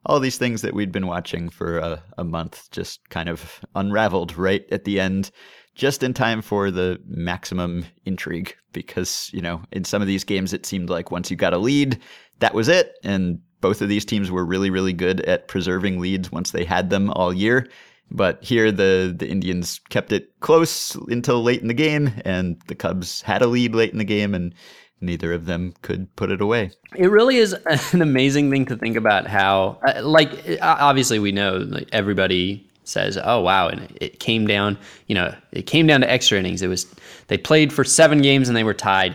all 0.07 0.21
these 0.21 0.39
things 0.39 0.63
that 0.63 0.75
we'd 0.75 0.93
been 0.93 1.07
watching 1.07 1.49
for 1.49 1.79
a, 1.79 2.03
a 2.17 2.25
month 2.25 2.71
just 2.71 3.09
kind 3.11 3.29
of 3.29 3.61
unraveled 3.75 4.37
right 4.37 4.65
at 4.71 4.85
the 4.85 5.01
end 5.01 5.31
just 5.79 6.03
in 6.03 6.13
time 6.13 6.43
for 6.43 6.71
the 6.71 7.01
maximum 7.07 7.85
intrigue 8.05 8.55
because, 8.73 9.31
you 9.33 9.41
know, 9.41 9.63
in 9.71 9.85
some 9.85 10.03
of 10.03 10.09
these 10.09 10.25
games, 10.25 10.53
it 10.53 10.67
seemed 10.67 10.91
like 10.91 11.11
once 11.11 11.31
you 11.31 11.37
got 11.37 11.55
a 11.55 11.59
lead, 11.59 11.99
that 12.41 12.53
was 12.53 12.69
it. 12.69 12.95
And 13.05 13.41
both 13.61 13.81
of 13.81 13.89
these 13.89 14.05
teams 14.05 14.31
were 14.31 14.45
really, 14.45 14.71
really 14.71 14.93
good 14.93 15.21
at 15.23 15.49
preserving 15.49 16.01
leads 16.01 16.33
once 16.33 16.51
they 16.51 16.65
had 16.65 16.91
them 16.91 17.11
all 17.11 17.33
year. 17.33 17.69
But 18.11 18.43
here, 18.43 18.73
the, 18.73 19.15
the 19.17 19.29
Indians 19.29 19.81
kept 19.89 20.13
it 20.13 20.31
close 20.41 20.97
until 21.09 21.43
late 21.43 21.61
in 21.61 21.69
the 21.69 21.75
game, 21.75 22.11
and 22.25 22.61
the 22.67 22.75
Cubs 22.75 23.21
had 23.23 23.43
a 23.43 23.47
lead 23.47 23.75
late 23.75 23.93
in 23.93 23.99
the 23.99 24.05
game, 24.05 24.35
and 24.35 24.55
neither 25.01 25.33
of 25.33 25.47
them 25.47 25.75
could 25.83 26.15
put 26.17 26.31
it 26.31 26.41
away. 26.41 26.71
It 26.97 27.11
really 27.11 27.37
is 27.37 27.53
an 27.93 28.03
amazing 28.03 28.51
thing 28.51 28.67
to 28.67 28.77
think 28.77 28.97
about 28.97 29.27
how, 29.27 29.79
uh, 29.87 30.03
like, 30.03 30.59
obviously, 30.61 31.19
we 31.19 31.33
know 31.33 31.59
like, 31.59 31.89
everybody 31.93 32.69
says, 32.85 33.19
"Oh 33.23 33.41
wow!" 33.41 33.69
And 33.69 33.97
it 34.01 34.19
came 34.19 34.47
down, 34.47 34.79
you 35.07 35.15
know, 35.15 35.35
it 35.53 35.63
came 35.63 35.87
down 35.87 36.01
to 36.01 36.11
extra 36.11 36.39
innings. 36.39 36.63
It 36.63 36.69
was 36.69 36.87
they 37.29 37.39
played 37.39 37.73
for 37.73 37.85
seven 37.85 38.23
games 38.23 38.49
and 38.49 38.57
they 38.57 38.65
were 38.65 38.75
tied, 38.75 39.15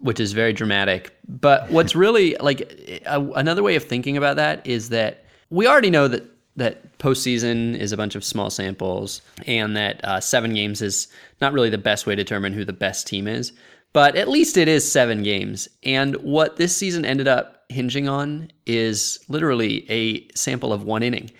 which 0.00 0.20
is 0.20 0.32
very 0.32 0.52
dramatic. 0.52 1.16
But 1.28 1.70
what's 1.70 1.94
really 2.04 2.36
like 2.40 2.60
a, 3.06 3.20
another 3.34 3.62
way 3.62 3.76
of 3.76 3.84
thinking 3.84 4.16
about 4.16 4.36
that 4.36 4.66
is 4.66 4.90
that 4.90 5.24
we 5.50 5.66
already 5.66 5.90
know 5.90 6.08
that 6.08 6.24
that 6.56 6.98
postseason 6.98 7.76
is 7.76 7.90
a 7.90 7.96
bunch 7.96 8.14
of 8.14 8.24
small 8.24 8.48
samples, 8.50 9.22
and 9.46 9.76
that 9.76 10.04
uh, 10.04 10.20
seven 10.20 10.54
games 10.54 10.80
is 10.82 11.08
not 11.40 11.52
really 11.52 11.70
the 11.70 11.78
best 11.78 12.06
way 12.06 12.14
to 12.14 12.22
determine 12.22 12.52
who 12.52 12.64
the 12.64 12.72
best 12.72 13.06
team 13.06 13.26
is. 13.26 13.52
But 13.94 14.16
at 14.16 14.28
least 14.28 14.58
it 14.58 14.68
is 14.68 14.90
seven 14.90 15.22
games, 15.22 15.68
and 15.84 16.16
what 16.16 16.56
this 16.56 16.76
season 16.76 17.06
ended 17.06 17.28
up 17.28 17.64
hinging 17.70 18.08
on 18.08 18.50
is 18.66 19.20
literally 19.28 19.90
a 19.90 20.28
sample 20.34 20.72
of 20.72 20.84
one 20.84 21.02
inning. 21.02 21.30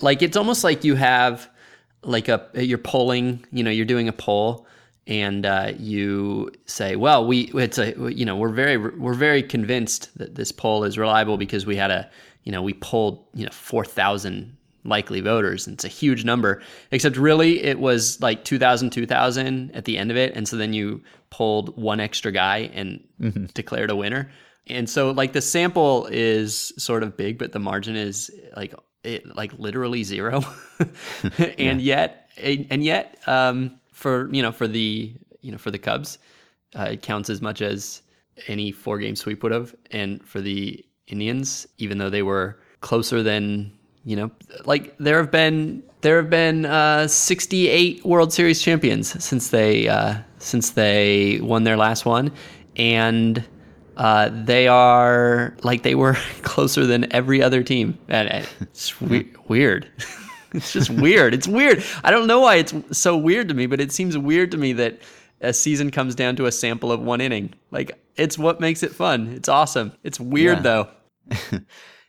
Like 0.00 0.22
it's 0.22 0.36
almost 0.36 0.64
like 0.64 0.84
you 0.84 0.96
have 0.96 1.48
like 2.02 2.28
a 2.28 2.48
you're 2.54 2.78
polling 2.78 3.44
you 3.52 3.62
know 3.62 3.70
you're 3.70 3.86
doing 3.86 4.08
a 4.08 4.12
poll 4.12 4.66
and 5.06 5.46
uh, 5.46 5.72
you 5.78 6.50
say 6.66 6.96
well 6.96 7.26
we 7.26 7.42
it's 7.54 7.78
a 7.78 7.94
you 8.12 8.24
know 8.24 8.36
we're 8.36 8.48
very 8.48 8.76
we're 8.76 9.14
very 9.14 9.42
convinced 9.42 10.16
that 10.18 10.34
this 10.34 10.50
poll 10.50 10.84
is 10.84 10.98
reliable 10.98 11.36
because 11.36 11.64
we 11.64 11.76
had 11.76 11.90
a 11.90 12.10
you 12.44 12.52
know 12.52 12.62
we 12.62 12.74
polled 12.74 13.24
you 13.34 13.44
know 13.44 13.52
4000 13.52 14.56
likely 14.84 15.20
voters 15.20 15.66
and 15.66 15.74
it's 15.74 15.84
a 15.84 15.88
huge 15.88 16.24
number 16.24 16.60
except 16.90 17.16
really 17.16 17.62
it 17.62 17.78
was 17.78 18.20
like 18.20 18.44
2000 18.44 18.90
2000 18.90 19.70
at 19.74 19.84
the 19.84 19.96
end 19.96 20.10
of 20.10 20.16
it 20.16 20.34
and 20.34 20.48
so 20.48 20.56
then 20.56 20.72
you 20.72 21.00
pulled 21.30 21.76
one 21.76 22.00
extra 22.00 22.32
guy 22.32 22.70
and 22.74 23.02
mm-hmm. 23.20 23.44
declared 23.54 23.90
a 23.90 23.96
winner 23.96 24.30
and 24.66 24.90
so 24.90 25.10
like 25.12 25.32
the 25.32 25.40
sample 25.40 26.06
is 26.10 26.72
sort 26.76 27.02
of 27.02 27.16
big 27.16 27.38
but 27.38 27.52
the 27.52 27.60
margin 27.60 27.94
is 27.94 28.30
like 28.56 28.74
it 29.04 29.34
like 29.36 29.52
literally 29.58 30.04
zero, 30.04 30.42
and 31.58 31.80
yeah. 31.80 32.08
yet 32.08 32.30
and 32.36 32.84
yet 32.84 33.18
um, 33.26 33.78
for 33.92 34.32
you 34.32 34.42
know 34.42 34.52
for 34.52 34.68
the 34.68 35.14
you 35.40 35.52
know 35.52 35.58
for 35.58 35.70
the 35.70 35.78
Cubs, 35.78 36.18
uh, 36.76 36.88
it 36.92 37.02
counts 37.02 37.30
as 37.30 37.42
much 37.42 37.62
as 37.62 38.02
any 38.48 38.72
four 38.72 38.98
game 38.98 39.16
sweep 39.16 39.42
would 39.42 39.52
have, 39.52 39.74
and 39.90 40.24
for 40.24 40.40
the 40.40 40.84
Indians, 41.06 41.66
even 41.78 41.98
though 41.98 42.10
they 42.10 42.22
were 42.22 42.58
closer 42.80 43.22
than 43.22 43.72
you 44.04 44.16
know, 44.16 44.30
like 44.64 44.96
there 44.98 45.18
have 45.18 45.30
been 45.30 45.82
there 46.00 46.16
have 46.16 46.30
been 46.30 46.66
uh, 46.66 47.06
68 47.06 48.04
World 48.04 48.32
Series 48.32 48.60
champions 48.60 49.24
since 49.24 49.50
they 49.50 49.88
uh, 49.88 50.16
since 50.38 50.70
they 50.70 51.40
won 51.40 51.64
their 51.64 51.76
last 51.76 52.04
one, 52.04 52.32
and 52.76 53.44
uh, 53.96 54.30
they 54.32 54.68
are 54.68 55.56
like 55.62 55.82
they 55.82 55.94
were 55.94 56.14
closer 56.42 56.86
than 56.86 57.12
every 57.12 57.42
other 57.42 57.62
team, 57.62 57.98
and 58.08 58.46
it's 58.60 59.00
we- 59.00 59.32
weird. 59.48 59.88
it's 60.52 60.72
just 60.72 60.90
weird. 60.90 61.34
It's 61.34 61.48
weird. 61.48 61.84
I 62.02 62.10
don't 62.10 62.26
know 62.26 62.40
why 62.40 62.56
it's 62.56 62.74
so 62.90 63.16
weird 63.16 63.48
to 63.48 63.54
me, 63.54 63.66
but 63.66 63.80
it 63.80 63.92
seems 63.92 64.18
weird 64.18 64.50
to 64.50 64.56
me 64.56 64.72
that 64.74 65.00
a 65.40 65.52
season 65.52 65.90
comes 65.90 66.14
down 66.14 66.36
to 66.36 66.46
a 66.46 66.52
sample 66.52 66.90
of 66.90 67.00
one 67.00 67.20
inning. 67.20 67.54
Like 67.70 67.98
it's 68.16 68.36
what 68.36 68.60
makes 68.60 68.82
it 68.82 68.92
fun. 68.92 69.28
It's 69.28 69.48
awesome. 69.48 69.92
It's 70.02 70.18
weird 70.18 70.58
yeah. 70.58 70.62
though. 70.62 70.88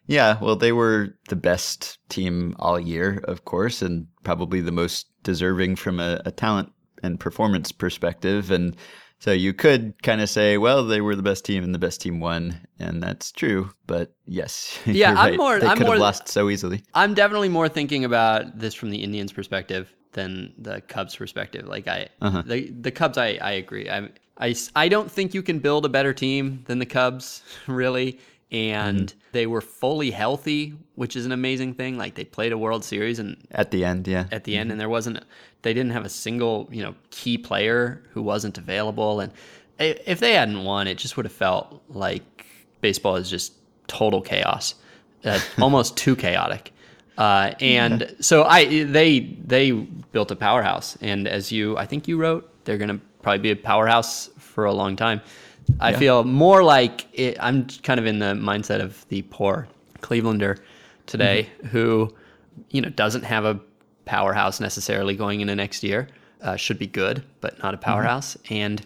Yeah, 0.08 0.38
well, 0.42 0.56
they 0.56 0.72
were 0.72 1.16
the 1.30 1.36
best 1.36 1.98
team 2.10 2.56
all 2.60 2.80
year, 2.80 3.24
of 3.26 3.46
course, 3.46 3.82
and 3.82 4.08
probably 4.24 4.62
the 4.62 4.72
most 4.72 5.08
deserving 5.24 5.76
from 5.76 6.00
a, 6.00 6.22
a 6.26 6.32
talent 6.32 6.72
and 7.02 7.20
performance 7.20 7.72
perspective. 7.72 8.52
And 8.52 8.76
so 9.20 9.32
you 9.32 9.54
could 9.54 10.02
kind 10.04 10.20
of 10.20 10.30
say, 10.30 10.58
well, 10.58 10.86
they 10.86 11.00
were 11.00 11.16
the 11.16 11.24
best 11.24 11.46
team 11.46 11.64
and 11.64 11.74
the 11.74 11.80
best 11.80 12.02
team 12.02 12.20
won, 12.20 12.68
and 12.80 13.02
that's 13.02 13.32
true. 13.32 13.72
But 13.88 14.14
yes, 14.26 14.78
yeah, 14.86 15.12
I'm 15.12 15.16
right. 15.16 15.38
more. 15.38 15.60
They 15.60 15.68
I'm 15.68 15.78
could 15.78 15.86
more, 15.86 15.96
have 15.96 16.02
lost 16.02 16.28
so 16.28 16.50
easily. 16.50 16.84
I'm 16.94 17.14
definitely 17.14 17.50
more 17.50 17.70
thinking 17.70 18.04
about 18.04 18.60
this 18.60 18.74
from 18.74 18.90
the 18.90 19.02
Indians' 19.02 19.32
perspective 19.32 19.94
than 20.12 20.54
the 20.58 20.82
Cubs' 20.82 21.16
perspective. 21.16 21.68
Like 21.68 21.88
I, 21.88 22.10
uh-huh. 22.22 22.44
the 22.46 22.72
the 22.72 22.92
Cubs, 22.92 23.18
I 23.18 23.38
I 23.42 23.52
agree. 23.52 23.90
I 23.90 24.10
I 24.38 24.56
I 24.76 24.90
don't 24.90 25.10
think 25.10 25.34
you 25.34 25.42
can 25.42 25.60
build 25.60 25.86
a 25.86 25.90
better 25.90 26.14
team 26.14 26.64
than 26.66 26.80
the 26.80 26.86
Cubs, 26.86 27.44
really 27.68 28.20
and 28.52 29.08
mm-hmm. 29.08 29.20
they 29.32 29.48
were 29.48 29.62
fully 29.62 30.12
healthy, 30.12 30.76
which 30.96 31.16
is 31.16 31.26
an 31.26 31.32
amazing 31.32 31.74
thing. 31.74 31.98
Like 31.98 32.16
they 32.16 32.26
played 32.26 32.52
a 32.52 32.58
World 32.58 32.84
Series 32.84 33.20
and 33.20 33.38
at 33.52 33.72
the 33.72 33.84
end, 33.84 34.08
yeah, 34.08 34.26
at 34.32 34.44
the 34.44 34.56
end, 34.58 34.68
mm-hmm. 34.68 34.72
and 34.72 34.82
there 34.82 34.90
wasn't 34.90 35.24
they 35.64 35.74
didn't 35.74 35.92
have 35.92 36.06
a 36.06 36.10
single 36.10 36.70
you 36.72 36.84
know 36.84 36.96
key 37.10 37.38
player 37.38 38.04
who 38.12 38.22
wasn't 38.22 38.58
available, 38.58 39.20
and 39.20 39.32
if 39.80 40.20
they 40.20 40.34
hadn't 40.34 40.64
won, 40.64 40.88
it 40.88 40.98
just 40.98 41.18
would 41.18 41.26
have 41.26 41.34
felt 41.34 41.82
like 41.90 42.46
baseball 42.82 43.16
is 43.16 43.30
just 43.30 43.54
total 43.88 44.22
chaos, 44.22 44.76
uh, 45.26 45.40
almost 45.60 45.98
too 45.98 46.16
chaotic. 46.16 46.72
Uh, 47.18 47.54
and 47.60 48.02
yeah. 48.02 48.12
so 48.20 48.44
I 48.44 48.84
they 48.84 49.20
they 49.20 49.72
built 49.72 50.32
a 50.32 50.36
powerhouse, 50.36 50.98
and 51.02 51.28
as 51.28 51.52
you 51.52 51.78
I 51.78 51.86
think 51.86 52.08
you 52.08 52.18
wrote, 52.18 52.50
they're 52.66 52.78
gonna 52.78 53.00
probably 53.22 53.40
be 53.40 53.52
a 53.52 53.56
powerhouse 53.56 54.30
for 54.38 54.66
a 54.66 54.74
long 54.74 54.96
time. 54.96 55.22
I 55.80 55.92
yeah. 55.92 56.00
feel 56.00 56.24
more 56.24 56.64
like 56.64 57.08
it, 57.14 57.38
I'm 57.40 57.68
kind 57.84 58.00
of 58.00 58.06
in 58.06 58.20
the 58.20 58.34
mindset 58.34 58.82
of 58.82 59.06
the 59.10 59.22
poor 59.24 59.68
Clevelander 60.02 60.60
today, 61.06 61.50
mm-hmm. 61.58 61.68
who 61.68 62.14
you 62.70 62.82
know 62.82 62.90
doesn't 62.90 63.24
have 63.24 63.46
a 63.46 63.60
powerhouse 64.06 64.60
necessarily 64.60 65.16
going 65.16 65.42
into 65.42 65.56
next 65.56 65.84
year. 65.84 66.08
uh, 66.44 66.56
should 66.58 66.78
be 66.78 66.88
good, 66.88 67.24
but 67.42 67.58
not 67.64 67.74
a 67.74 67.78
powerhouse, 67.78 68.38
and 68.50 68.86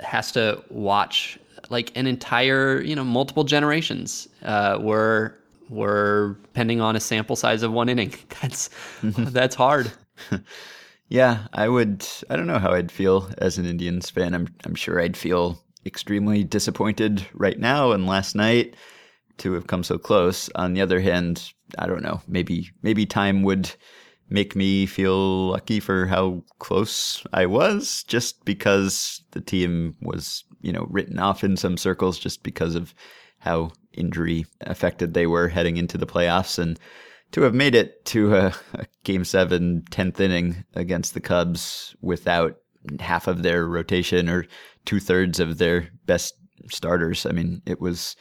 has 0.00 0.32
to 0.32 0.62
watch 0.70 1.38
like 1.68 1.90
an 1.96 2.06
entire, 2.06 2.80
you 2.80 2.94
know, 2.94 3.04
multiple 3.04 3.44
generations 3.44 4.28
uh, 4.42 4.78
were 4.80 5.36
were 5.68 6.36
pending 6.54 6.80
on 6.80 6.94
a 6.94 7.00
sample 7.00 7.34
size 7.34 7.62
of 7.62 7.72
one 7.72 7.88
inning. 7.88 8.14
That's 8.40 8.70
that's 9.02 9.54
hard. 9.54 9.92
Yeah, 11.08 11.46
I 11.52 11.68
would. 11.68 12.04
I 12.28 12.34
don't 12.34 12.48
know 12.48 12.58
how 12.58 12.72
I'd 12.72 12.90
feel 12.90 13.30
as 13.38 13.58
an 13.58 13.64
Indians 13.64 14.10
fan. 14.10 14.34
I'm. 14.34 14.48
I'm 14.64 14.74
sure 14.74 15.00
I'd 15.00 15.16
feel 15.16 15.62
extremely 15.86 16.44
disappointed 16.44 17.26
right 17.32 17.58
now 17.58 17.92
and 17.92 18.06
last 18.06 18.34
night 18.34 18.74
to 19.38 19.52
have 19.52 19.66
come 19.66 19.84
so 19.84 19.98
close. 19.98 20.50
On 20.54 20.74
the 20.74 20.80
other 20.80 21.00
hand, 21.00 21.52
I 21.78 21.86
don't 21.86 22.02
know. 22.02 22.20
Maybe 22.26 22.70
maybe 22.82 23.06
time 23.06 23.42
would 23.42 23.70
make 24.28 24.56
me 24.56 24.86
feel 24.86 25.50
lucky 25.50 25.78
for 25.78 26.06
how 26.06 26.42
close 26.58 27.24
I 27.32 27.46
was, 27.46 28.04
just 28.04 28.44
because 28.44 29.22
the 29.30 29.40
team 29.40 29.94
was, 30.02 30.44
you 30.60 30.72
know, 30.72 30.86
written 30.90 31.18
off 31.18 31.44
in 31.44 31.56
some 31.56 31.76
circles, 31.76 32.18
just 32.18 32.42
because 32.42 32.74
of 32.74 32.92
how 33.38 33.70
injury 33.92 34.44
affected 34.62 35.14
they 35.14 35.26
were 35.26 35.48
heading 35.48 35.76
into 35.76 35.96
the 35.96 36.06
playoffs 36.06 36.58
and 36.58 36.78
to 37.32 37.42
have 37.42 37.54
made 37.54 37.74
it 37.74 38.04
to 38.06 38.34
a, 38.34 38.54
a 38.74 38.86
game 39.04 39.24
seven, 39.24 39.82
10th 39.90 40.20
inning 40.20 40.64
against 40.74 41.14
the 41.14 41.20
Cubs 41.20 41.94
without 42.00 42.56
half 43.00 43.26
of 43.26 43.42
their 43.42 43.66
rotation 43.66 44.28
or 44.28 44.46
two 44.84 45.00
thirds 45.00 45.40
of 45.40 45.58
their 45.58 45.90
best 46.06 46.34
starters. 46.70 47.26
I 47.26 47.30
mean, 47.30 47.62
it 47.66 47.80
was 47.80 48.16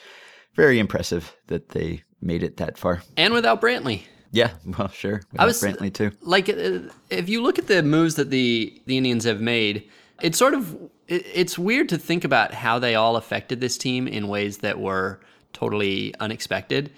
very 0.56 0.80
impressive 0.80 1.36
that 1.48 1.70
they 1.70 2.04
made 2.22 2.44
it 2.44 2.58
that 2.58 2.78
far. 2.78 3.04
And 3.18 3.34
without 3.34 3.62
Brantley. 3.62 4.04
Yeah, 4.32 4.52
well, 4.78 4.90
sure. 4.90 5.22
I 5.38 5.46
was 5.46 5.62
Brantley 5.62 5.94
too. 5.94 6.12
Like, 6.22 6.50
uh, 6.50 6.80
if 7.10 7.30
you 7.30 7.42
look 7.42 7.58
at 7.58 7.68
the 7.68 7.82
moves 7.84 8.16
that 8.16 8.32
the 8.32 8.82
the 8.86 8.98
Indians 8.98 9.24
have 9.24 9.40
made, 9.40 9.90
it's 10.22 10.38
sort 10.38 10.54
of 10.54 10.78
it's 11.08 11.58
weird 11.58 11.88
to 11.90 11.98
think 11.98 12.24
about 12.24 12.54
how 12.54 12.80
they 12.80 12.96
all 12.96 13.16
affected 13.16 13.62
this 13.62 13.78
team 13.78 14.08
in 14.08 14.28
ways 14.28 14.58
that 14.58 14.80
were 14.80 15.20
totally 15.54 16.14
unexpected. 16.20 16.92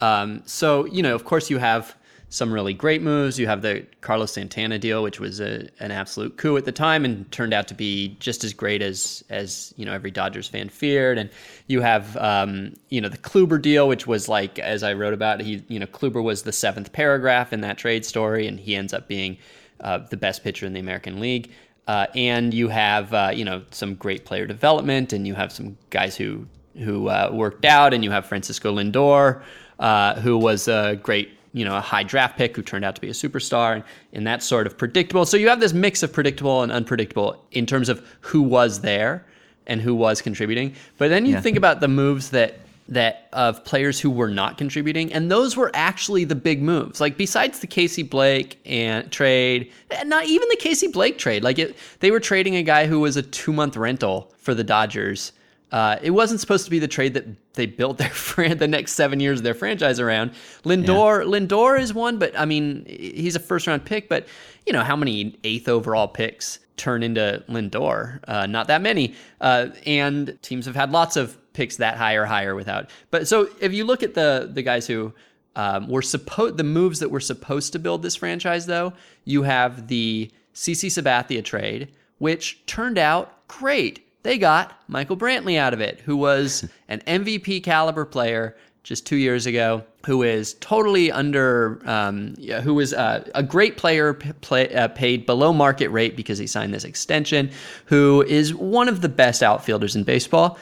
Um, 0.00 0.42
so 0.44 0.84
you 0.86 1.02
know, 1.02 1.14
of 1.14 1.24
course, 1.24 1.48
you 1.48 1.58
have 1.58 1.96
some 2.32 2.50
really 2.50 2.72
great 2.72 3.02
moves. 3.02 3.38
You 3.38 3.46
have 3.46 3.60
the 3.60 3.84
Carlos 4.00 4.32
Santana 4.32 4.78
deal, 4.78 5.02
which 5.02 5.20
was 5.20 5.38
a, 5.38 5.68
an 5.80 5.90
absolute 5.90 6.38
coup 6.38 6.56
at 6.56 6.64
the 6.64 6.72
time 6.72 7.04
and 7.04 7.30
turned 7.30 7.52
out 7.52 7.68
to 7.68 7.74
be 7.74 8.16
just 8.20 8.42
as 8.42 8.54
great 8.54 8.80
as 8.80 9.22
as 9.28 9.74
you 9.76 9.84
know 9.84 9.92
every 9.92 10.10
Dodgers 10.10 10.48
fan 10.48 10.70
feared. 10.70 11.18
And 11.18 11.28
you 11.66 11.82
have 11.82 12.16
um, 12.16 12.72
you 12.88 13.02
know 13.02 13.10
the 13.10 13.18
Kluber 13.18 13.60
deal, 13.60 13.86
which 13.86 14.06
was 14.06 14.30
like 14.30 14.58
as 14.58 14.82
I 14.82 14.94
wrote 14.94 15.12
about, 15.12 15.42
he 15.42 15.62
you 15.68 15.78
know 15.78 15.84
Kluber 15.84 16.22
was 16.22 16.42
the 16.42 16.52
seventh 16.52 16.90
paragraph 16.94 17.52
in 17.52 17.60
that 17.60 17.76
trade 17.76 18.02
story, 18.02 18.46
and 18.46 18.58
he 18.58 18.76
ends 18.76 18.94
up 18.94 19.08
being 19.08 19.36
uh, 19.80 19.98
the 19.98 20.16
best 20.16 20.42
pitcher 20.42 20.64
in 20.64 20.72
the 20.72 20.80
American 20.80 21.20
League. 21.20 21.50
Uh, 21.86 22.06
and 22.14 22.54
you 22.54 22.68
have 22.68 23.12
uh, 23.12 23.30
you 23.34 23.44
know 23.44 23.62
some 23.72 23.94
great 23.94 24.24
player 24.24 24.46
development, 24.46 25.12
and 25.12 25.26
you 25.26 25.34
have 25.34 25.52
some 25.52 25.76
guys 25.90 26.16
who 26.16 26.46
who 26.78 27.08
uh, 27.08 27.28
worked 27.30 27.66
out, 27.66 27.92
and 27.92 28.02
you 28.02 28.10
have 28.10 28.24
Francisco 28.24 28.74
Lindor, 28.74 29.42
uh, 29.78 30.18
who 30.20 30.38
was 30.38 30.66
a 30.66 30.98
great 31.02 31.36
you 31.52 31.64
know 31.64 31.76
a 31.76 31.80
high 31.80 32.02
draft 32.02 32.36
pick 32.38 32.56
who 32.56 32.62
turned 32.62 32.84
out 32.84 32.94
to 32.94 33.00
be 33.00 33.08
a 33.08 33.12
superstar, 33.12 33.74
and, 33.74 33.84
and 34.12 34.26
that's 34.26 34.46
sort 34.46 34.66
of 34.66 34.76
predictable. 34.78 35.26
So 35.26 35.36
you 35.36 35.48
have 35.48 35.60
this 35.60 35.72
mix 35.72 36.02
of 36.02 36.12
predictable 36.12 36.62
and 36.62 36.72
unpredictable 36.72 37.42
in 37.52 37.66
terms 37.66 37.88
of 37.88 38.04
who 38.20 38.42
was 38.42 38.80
there 38.80 39.24
and 39.66 39.80
who 39.80 39.94
was 39.94 40.20
contributing. 40.22 40.74
But 40.98 41.08
then 41.08 41.24
you 41.26 41.32
Yeah. 41.34 41.40
think 41.40 41.56
about 41.56 41.80
the 41.80 41.88
moves 41.88 42.30
that 42.30 42.58
that 42.88 43.28
of 43.32 43.64
players 43.64 44.00
who 44.00 44.10
were 44.10 44.28
not 44.28 44.58
contributing, 44.58 45.12
and 45.12 45.30
those 45.30 45.56
were 45.56 45.70
actually 45.72 46.24
the 46.24 46.34
big 46.34 46.60
moves. 46.60 47.00
Like 47.00 47.16
besides 47.16 47.60
the 47.60 47.66
Casey 47.68 48.02
Blake 48.02 48.58
and 48.66 49.10
trade, 49.10 49.70
and 49.90 50.10
not 50.10 50.26
even 50.26 50.48
the 50.50 50.56
Casey 50.56 50.88
Blake 50.88 51.16
trade. 51.16 51.44
Like 51.44 51.58
it, 51.60 51.76
they 52.00 52.10
were 52.10 52.20
trading 52.20 52.56
a 52.56 52.62
guy 52.62 52.86
who 52.86 52.98
was 53.00 53.16
a 53.16 53.22
two 53.22 53.52
month 53.52 53.76
rental 53.76 54.32
for 54.36 54.52
the 54.52 54.64
Dodgers. 54.64 55.32
Uh, 55.72 55.96
it 56.02 56.10
wasn't 56.10 56.38
supposed 56.38 56.66
to 56.66 56.70
be 56.70 56.78
the 56.78 56.86
trade 56.86 57.14
that 57.14 57.24
they 57.54 57.64
built 57.66 57.98
their 57.98 58.10
fran- 58.10 58.58
the 58.58 58.68
next 58.68 58.92
seven 58.92 59.18
years 59.18 59.40
of 59.40 59.44
their 59.44 59.54
franchise 59.54 59.98
around. 59.98 60.32
Lindor, 60.64 61.24
Lindor 61.24 61.80
is 61.80 61.94
one, 61.94 62.18
but 62.18 62.38
I 62.38 62.44
mean 62.44 62.84
he's 62.86 63.34
a 63.34 63.40
first 63.40 63.66
round 63.66 63.84
pick. 63.84 64.08
But 64.08 64.26
you 64.66 64.72
know 64.72 64.84
how 64.84 64.96
many 64.96 65.38
eighth 65.44 65.68
overall 65.68 66.08
picks 66.08 66.58
turn 66.76 67.02
into 67.02 67.42
Lindor? 67.48 68.20
Uh, 68.28 68.46
not 68.46 68.66
that 68.68 68.82
many. 68.82 69.14
Uh, 69.40 69.68
and 69.86 70.38
teams 70.42 70.66
have 70.66 70.76
had 70.76 70.92
lots 70.92 71.16
of 71.16 71.38
picks 71.54 71.76
that 71.76 71.96
high 71.96 72.14
or 72.14 72.26
higher 72.26 72.54
without. 72.54 72.90
But 73.10 73.26
so 73.26 73.48
if 73.60 73.72
you 73.72 73.84
look 73.84 74.02
at 74.02 74.14
the 74.14 74.50
the 74.52 74.62
guys 74.62 74.86
who 74.86 75.14
um, 75.56 75.88
were 75.88 76.02
supposed 76.02 76.58
the 76.58 76.64
moves 76.64 77.00
that 77.00 77.10
were 77.10 77.20
supposed 77.20 77.72
to 77.72 77.78
build 77.78 78.02
this 78.02 78.16
franchise, 78.16 78.66
though, 78.66 78.92
you 79.24 79.42
have 79.44 79.88
the 79.88 80.30
CC 80.54 80.88
Sabathia 80.88 81.42
trade, 81.42 81.92
which 82.18 82.64
turned 82.66 82.98
out 82.98 83.46
great. 83.48 84.06
They 84.22 84.38
got 84.38 84.80
Michael 84.88 85.16
Brantley 85.16 85.58
out 85.58 85.74
of 85.74 85.80
it, 85.80 86.00
who 86.00 86.16
was 86.16 86.68
an 86.88 87.00
MVP 87.06 87.62
caliber 87.62 88.04
player 88.04 88.56
just 88.82 89.06
two 89.06 89.16
years 89.16 89.46
ago, 89.46 89.84
who 90.06 90.22
is 90.22 90.54
totally 90.54 91.12
under, 91.12 91.80
um, 91.84 92.34
yeah, 92.36 92.60
who 92.60 92.74
was 92.74 92.92
uh, 92.92 93.28
a 93.34 93.42
great 93.42 93.76
player 93.76 94.14
p- 94.14 94.32
play, 94.34 94.74
uh, 94.74 94.88
paid 94.88 95.24
below 95.24 95.52
market 95.52 95.88
rate 95.90 96.16
because 96.16 96.38
he 96.38 96.48
signed 96.48 96.74
this 96.74 96.82
extension, 96.84 97.50
who 97.86 98.24
is 98.26 98.54
one 98.54 98.88
of 98.88 99.00
the 99.00 99.08
best 99.08 99.42
outfielders 99.42 99.94
in 99.94 100.02
baseball. 100.02 100.58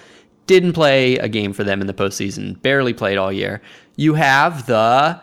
Didn't 0.47 0.75
play 0.75 1.17
a 1.17 1.29
game 1.29 1.53
for 1.55 1.65
them 1.65 1.81
in 1.81 1.87
the 1.87 1.95
postseason, 1.95 2.61
barely 2.61 2.93
played 2.93 3.17
all 3.17 3.33
year. 3.33 3.63
You 3.97 4.15
have 4.15 4.67
the 4.67 5.21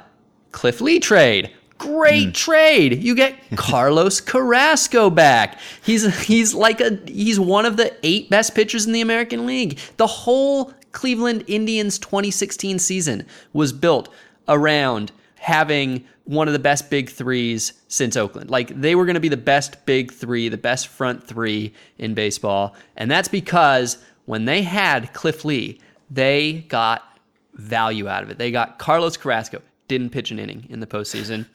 Cliff 0.51 0.81
Lee 0.81 0.99
trade. 0.99 1.51
Great 1.77 2.25
hmm. 2.25 2.31
trade. 2.31 3.03
You 3.03 3.15
get 3.15 3.35
Carlos 3.55 4.21
Carrasco 4.21 5.09
back. 5.09 5.59
He's 5.83 6.25
he's 6.25 6.53
like 6.53 6.81
a 6.81 6.99
he's 7.07 7.39
one 7.39 7.65
of 7.65 7.77
the 7.77 7.95
eight 8.03 8.29
best 8.29 8.55
pitchers 8.55 8.85
in 8.85 8.93
the 8.93 9.01
American 9.01 9.45
League. 9.45 9.79
The 9.97 10.07
whole 10.07 10.73
Cleveland 10.91 11.43
Indians 11.47 11.99
2016 11.99 12.79
season 12.79 13.25
was 13.53 13.71
built 13.71 14.09
around 14.47 15.11
having 15.35 16.03
one 16.23 16.47
of 16.47 16.53
the 16.53 16.59
best 16.59 16.89
big 16.89 17.09
threes 17.09 17.73
since 17.87 18.17
Oakland. 18.17 18.49
Like 18.49 18.69
they 18.79 18.95
were 18.95 19.05
going 19.05 19.13
to 19.13 19.19
be 19.19 19.29
the 19.29 19.37
best 19.37 19.85
big 19.85 20.11
three, 20.11 20.49
the 20.49 20.57
best 20.57 20.87
front 20.87 21.25
three 21.25 21.73
in 21.97 22.13
baseball. 22.13 22.75
And 22.95 23.09
that's 23.09 23.29
because 23.29 23.97
when 24.25 24.45
they 24.45 24.61
had 24.61 25.13
Cliff 25.13 25.45
Lee, 25.45 25.79
they 26.09 26.65
got 26.67 27.19
value 27.53 28.07
out 28.07 28.23
of 28.23 28.29
it. 28.29 28.37
They 28.37 28.51
got 28.51 28.77
Carlos 28.77 29.17
Carrasco, 29.17 29.61
didn't 29.87 30.09
pitch 30.09 30.31
an 30.31 30.39
inning 30.39 30.65
in 30.69 30.79
the 30.79 30.87
postseason. 30.87 31.45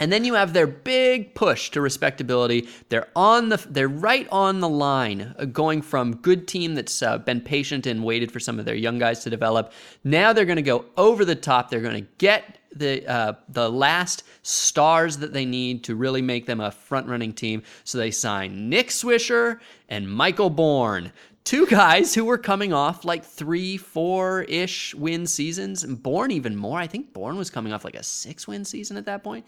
and 0.00 0.12
then 0.12 0.24
you 0.24 0.34
have 0.34 0.52
their 0.52 0.66
big 0.66 1.34
push 1.34 1.70
to 1.70 1.80
respectability. 1.80 2.68
They're 2.88 3.08
on 3.16 3.48
the 3.48 3.56
they're 3.68 3.88
right 3.88 4.28
on 4.30 4.60
the 4.60 4.68
line 4.68 5.34
uh, 5.38 5.46
going 5.46 5.82
from 5.82 6.16
good 6.16 6.46
team 6.46 6.74
that's 6.74 7.02
uh, 7.02 7.18
been 7.18 7.40
patient 7.40 7.86
and 7.86 8.04
waited 8.04 8.30
for 8.30 8.40
some 8.40 8.58
of 8.58 8.64
their 8.64 8.74
young 8.74 8.98
guys 8.98 9.24
to 9.24 9.30
develop. 9.30 9.72
Now 10.04 10.32
they're 10.32 10.44
going 10.44 10.56
to 10.56 10.62
go 10.62 10.84
over 10.96 11.24
the 11.24 11.34
top. 11.34 11.70
They're 11.70 11.80
going 11.80 12.04
to 12.04 12.10
get 12.18 12.58
the 12.74 13.06
uh, 13.08 13.32
the 13.48 13.70
last 13.70 14.22
stars 14.42 15.18
that 15.18 15.32
they 15.32 15.44
need 15.44 15.84
to 15.84 15.94
really 15.96 16.22
make 16.22 16.46
them 16.46 16.60
a 16.60 16.70
front 16.70 17.08
running 17.08 17.32
team. 17.32 17.62
So 17.84 17.98
they 17.98 18.10
sign 18.10 18.68
Nick 18.68 18.88
Swisher 18.88 19.58
and 19.88 20.08
Michael 20.08 20.50
Bourn, 20.50 21.12
two 21.50 21.66
guys 21.66 22.14
who 22.14 22.24
were 22.24 22.38
coming 22.38 22.72
off 22.72 23.04
like 23.04 23.24
three, 23.24 23.76
four 23.76 24.42
ish 24.42 24.94
win 24.94 25.26
seasons, 25.26 25.82
and 25.82 26.00
Bourn 26.00 26.30
even 26.30 26.54
more. 26.54 26.78
I 26.78 26.86
think 26.86 27.12
Bourn 27.12 27.36
was 27.36 27.50
coming 27.50 27.72
off 27.72 27.84
like 27.84 27.96
a 27.96 28.04
six 28.04 28.46
win 28.46 28.64
season 28.64 28.96
at 28.96 29.04
that 29.06 29.24
point, 29.24 29.44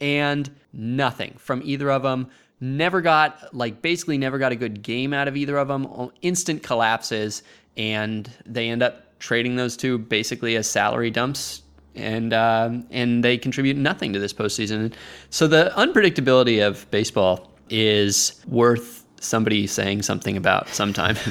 and 0.00 0.48
nothing 0.72 1.34
from 1.38 1.60
either 1.64 1.90
of 1.90 2.04
them. 2.04 2.28
Never 2.60 3.00
got 3.00 3.52
like 3.52 3.82
basically 3.82 4.16
never 4.16 4.38
got 4.38 4.52
a 4.52 4.54
good 4.54 4.80
game 4.80 5.12
out 5.12 5.26
of 5.26 5.36
either 5.36 5.58
of 5.58 5.66
them. 5.66 6.12
Instant 6.22 6.62
collapses, 6.62 7.42
and 7.76 8.30
they 8.46 8.68
end 8.68 8.84
up 8.84 9.18
trading 9.18 9.56
those 9.56 9.76
two 9.76 9.98
basically 9.98 10.54
as 10.54 10.70
salary 10.70 11.10
dumps 11.10 11.62
and 11.96 12.32
um, 12.32 12.86
and 12.92 13.24
they 13.24 13.36
contribute 13.36 13.76
nothing 13.76 14.12
to 14.12 14.20
this 14.20 14.32
postseason. 14.32 14.92
So 15.30 15.48
the 15.48 15.72
unpredictability 15.76 16.64
of 16.64 16.88
baseball 16.92 17.50
is 17.68 18.40
worth 18.46 18.99
somebody 19.20 19.66
saying 19.66 20.02
something 20.02 20.36
about 20.36 20.68
sometime. 20.68 21.16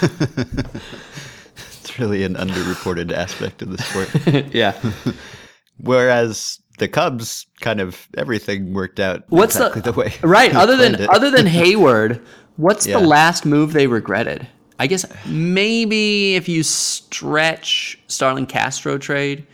It's 1.88 1.98
really 1.98 2.22
an 2.22 2.34
underreported 2.34 3.12
aspect 3.12 3.62
of 3.62 3.74
the 3.74 3.78
sport. 3.82 4.52
yeah. 4.54 4.74
Whereas 5.78 6.60
the 6.78 6.86
Cubs, 6.86 7.46
kind 7.60 7.80
of 7.80 8.08
everything 8.18 8.74
worked 8.74 9.00
out 9.00 9.24
What's 9.30 9.56
exactly 9.56 9.80
the, 9.80 9.92
the, 9.92 9.98
way 9.98 10.12
right? 10.20 10.54
Other 10.54 10.76
than 10.76 10.96
it. 10.96 11.08
other 11.08 11.30
than 11.30 11.46
Heyward, 11.46 12.22
what's 12.56 12.86
Yeah. 12.86 13.00
the 13.00 13.06
last 13.06 13.46
move 13.46 13.72
they 13.72 13.86
regretted? 13.86 14.46
I 14.78 14.86
guess 14.86 15.06
maybe 15.24 16.34
if 16.36 16.46
you 16.46 16.62
stretch 16.62 17.98
Starlin 18.06 18.44
Castro 18.44 18.98
trade, 18.98 19.46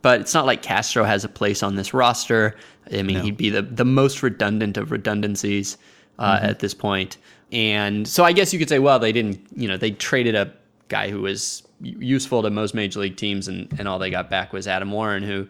but 0.00 0.22
it's 0.22 0.32
not 0.32 0.46
like 0.46 0.62
Castro 0.62 1.04
has 1.04 1.22
a 1.22 1.28
place 1.28 1.62
on 1.62 1.74
this 1.76 1.92
roster. 1.92 2.56
I 2.92 3.02
mean, 3.02 3.20
he'd 3.20 3.36
be 3.36 3.50
the 3.50 3.60
the 3.60 3.84
most 3.84 4.22
redundant 4.22 4.78
of 4.78 4.90
redundancies 4.90 5.76
uh, 6.18 6.36
Mm-hmm. 6.36 6.46
at 6.46 6.58
this 6.60 6.74
point. 6.74 7.16
And 7.52 8.06
so 8.08 8.24
I 8.24 8.32
guess 8.32 8.52
you 8.52 8.58
could 8.58 8.68
say, 8.68 8.78
well, 8.78 8.98
they 8.98 9.12
didn't, 9.12 9.40
you 9.54 9.68
know, 9.68 9.76
they 9.76 9.90
traded 9.92 10.34
a 10.34 10.52
guy 10.88 11.08
who 11.10 11.22
was 11.22 11.62
useful 11.80 12.42
to 12.42 12.50
most 12.50 12.74
major 12.74 13.00
league 13.00 13.16
teams, 13.16 13.46
and, 13.48 13.72
and 13.78 13.86
all 13.88 13.98
they 13.98 14.10
got 14.10 14.28
back 14.30 14.52
was 14.52 14.66
Adam 14.66 14.90
Warren, 14.90 15.22
who 15.22 15.46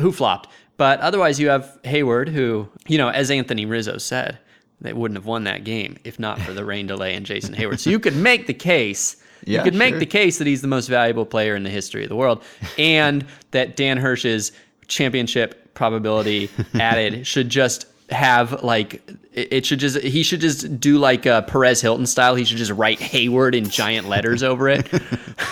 who 0.00 0.10
flopped. 0.12 0.48
But 0.76 0.98
otherwise, 1.00 1.38
you 1.38 1.48
have 1.50 1.78
Heyward, 1.84 2.28
who, 2.28 2.68
you 2.88 2.98
know, 2.98 3.08
as 3.10 3.30
Anthony 3.30 3.66
Rizzo 3.66 3.98
said, 3.98 4.38
they 4.80 4.92
wouldn't 4.92 5.16
have 5.16 5.26
won 5.26 5.44
that 5.44 5.62
game 5.62 5.96
if 6.04 6.18
not 6.18 6.40
for 6.40 6.52
the 6.52 6.64
rain 6.72 6.86
delay 6.86 7.14
and 7.14 7.24
Jason 7.24 7.54
Heyward. 7.54 7.78
So 7.78 7.90
you 7.90 8.00
could 8.00 8.16
make 8.16 8.46
the 8.46 8.54
case. 8.54 9.16
Yeah, 9.44 9.58
you 9.58 9.64
could 9.64 9.74
make 9.74 9.92
sure. 9.92 10.00
the 10.00 10.06
case 10.06 10.38
that 10.38 10.46
he's 10.46 10.62
the 10.62 10.68
most 10.68 10.88
valuable 10.88 11.26
player 11.26 11.54
in 11.54 11.62
the 11.64 11.70
history 11.70 12.02
of 12.02 12.08
the 12.08 12.16
world, 12.16 12.42
and 12.78 13.24
that 13.50 13.76
Dan 13.76 13.98
Hirsch's 13.98 14.52
championship 14.88 15.74
probability 15.74 16.48
added 16.74 17.26
should 17.26 17.48
just 17.50 17.86
have 18.14 18.62
like 18.62 19.02
it 19.32 19.66
should 19.66 19.80
just 19.80 19.98
he 19.98 20.22
should 20.22 20.40
just 20.40 20.80
do 20.80 20.98
like 20.98 21.26
uh, 21.26 21.42
Perez 21.42 21.80
Hilton 21.80 22.06
style. 22.06 22.34
He 22.34 22.44
should 22.44 22.56
just 22.56 22.70
write 22.70 22.98
Heyward 22.98 23.54
in 23.54 23.68
giant 23.68 24.08
letters 24.08 24.42
over 24.42 24.68
it. 24.68 24.88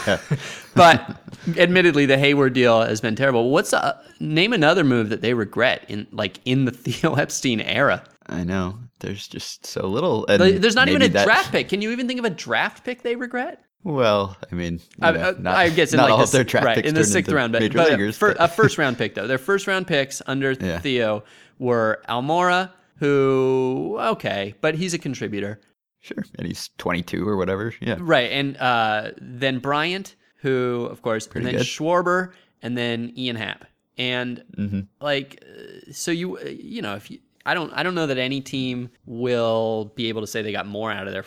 but 0.74 1.22
admittedly, 1.56 2.06
the 2.06 2.16
Heyward 2.16 2.54
deal 2.54 2.82
has 2.82 3.00
been 3.00 3.16
terrible. 3.16 3.50
What's 3.50 3.72
uh, 3.72 4.00
name 4.20 4.52
another 4.52 4.84
move 4.84 5.10
that 5.10 5.20
they 5.20 5.34
regret 5.34 5.84
in 5.88 6.06
like 6.12 6.38
in 6.44 6.64
the 6.64 6.70
Theo 6.72 7.14
Epstein 7.14 7.60
era? 7.60 8.04
I 8.26 8.44
know. 8.44 8.78
There's 9.00 9.26
just 9.26 9.66
so 9.66 9.88
little. 9.88 10.24
There's 10.28 10.76
not 10.76 10.88
even 10.88 11.02
a 11.02 11.08
that- 11.08 11.24
draft 11.24 11.50
pick. 11.50 11.68
Can 11.68 11.82
you 11.82 11.90
even 11.90 12.06
think 12.06 12.20
of 12.20 12.24
a 12.24 12.30
draft 12.30 12.84
pick 12.84 13.02
they 13.02 13.16
regret? 13.16 13.62
Well, 13.84 14.36
I 14.50 14.54
mean, 14.54 14.80
I, 15.00 15.10
know, 15.10 15.34
I- 15.36 15.40
not, 15.40 15.56
I 15.56 15.68
guess 15.70 15.92
in 15.92 15.96
not 15.96 16.04
like 16.08 16.12
all 16.12 16.24
the, 16.24 16.30
their 16.30 16.44
draft 16.44 16.64
right, 16.64 16.76
picks 16.76 16.88
in 16.88 16.94
the 16.94 17.02
sixth 17.02 17.32
round, 17.32 17.52
but, 17.52 17.72
but 17.72 17.90
leaguers. 17.90 18.16
but- 18.16 18.36
a 18.38 18.46
first 18.46 18.78
round 18.78 18.96
pick 18.96 19.16
though. 19.16 19.26
Their 19.26 19.38
first 19.38 19.66
round 19.66 19.88
picks 19.88 20.22
under 20.24 20.52
Yeah. 20.52 20.78
Theo 20.78 21.24
were 21.58 22.02
Almora, 22.08 22.70
who 22.96 23.96
okay, 23.98 24.54
but 24.60 24.74
he's 24.74 24.94
a 24.94 24.98
contributor, 24.98 25.60
sure, 26.00 26.24
and 26.38 26.46
he's 26.46 26.70
22 26.78 27.26
or 27.26 27.36
whatever. 27.36 27.74
Yeah, 27.80 27.96
right? 28.00 28.30
And 28.30 28.56
uh, 28.58 29.10
then 29.20 29.58
Bryant, 29.58 30.14
who 30.36 30.88
of 30.90 31.02
course, 31.02 31.26
Pretty 31.26 31.46
and 31.46 31.54
then 31.54 31.60
good. 31.60 31.66
Schwarber, 31.66 32.32
and 32.62 32.76
then 32.76 33.12
Ian 33.16 33.36
Happ, 33.36 33.64
and 33.98 34.44
hmm 34.54 34.80
like 35.00 35.42
uh, 35.46 35.92
so 35.92 36.10
you 36.10 36.38
uh, 36.38 36.44
you 36.44 36.82
know 36.82 36.94
if 36.94 37.10
you 37.10 37.18
I 37.44 37.54
don't 37.54 37.72
I 37.72 37.82
don't 37.82 37.94
know 37.94 38.06
that 38.06 38.18
any 38.18 38.40
team 38.40 38.90
will 39.06 39.92
be 39.96 40.08
able 40.08 40.20
to 40.20 40.26
say 40.26 40.42
they 40.42 40.52
got 40.52 40.66
more 40.66 40.92
out 40.92 41.06
of 41.06 41.12
their 41.12 41.24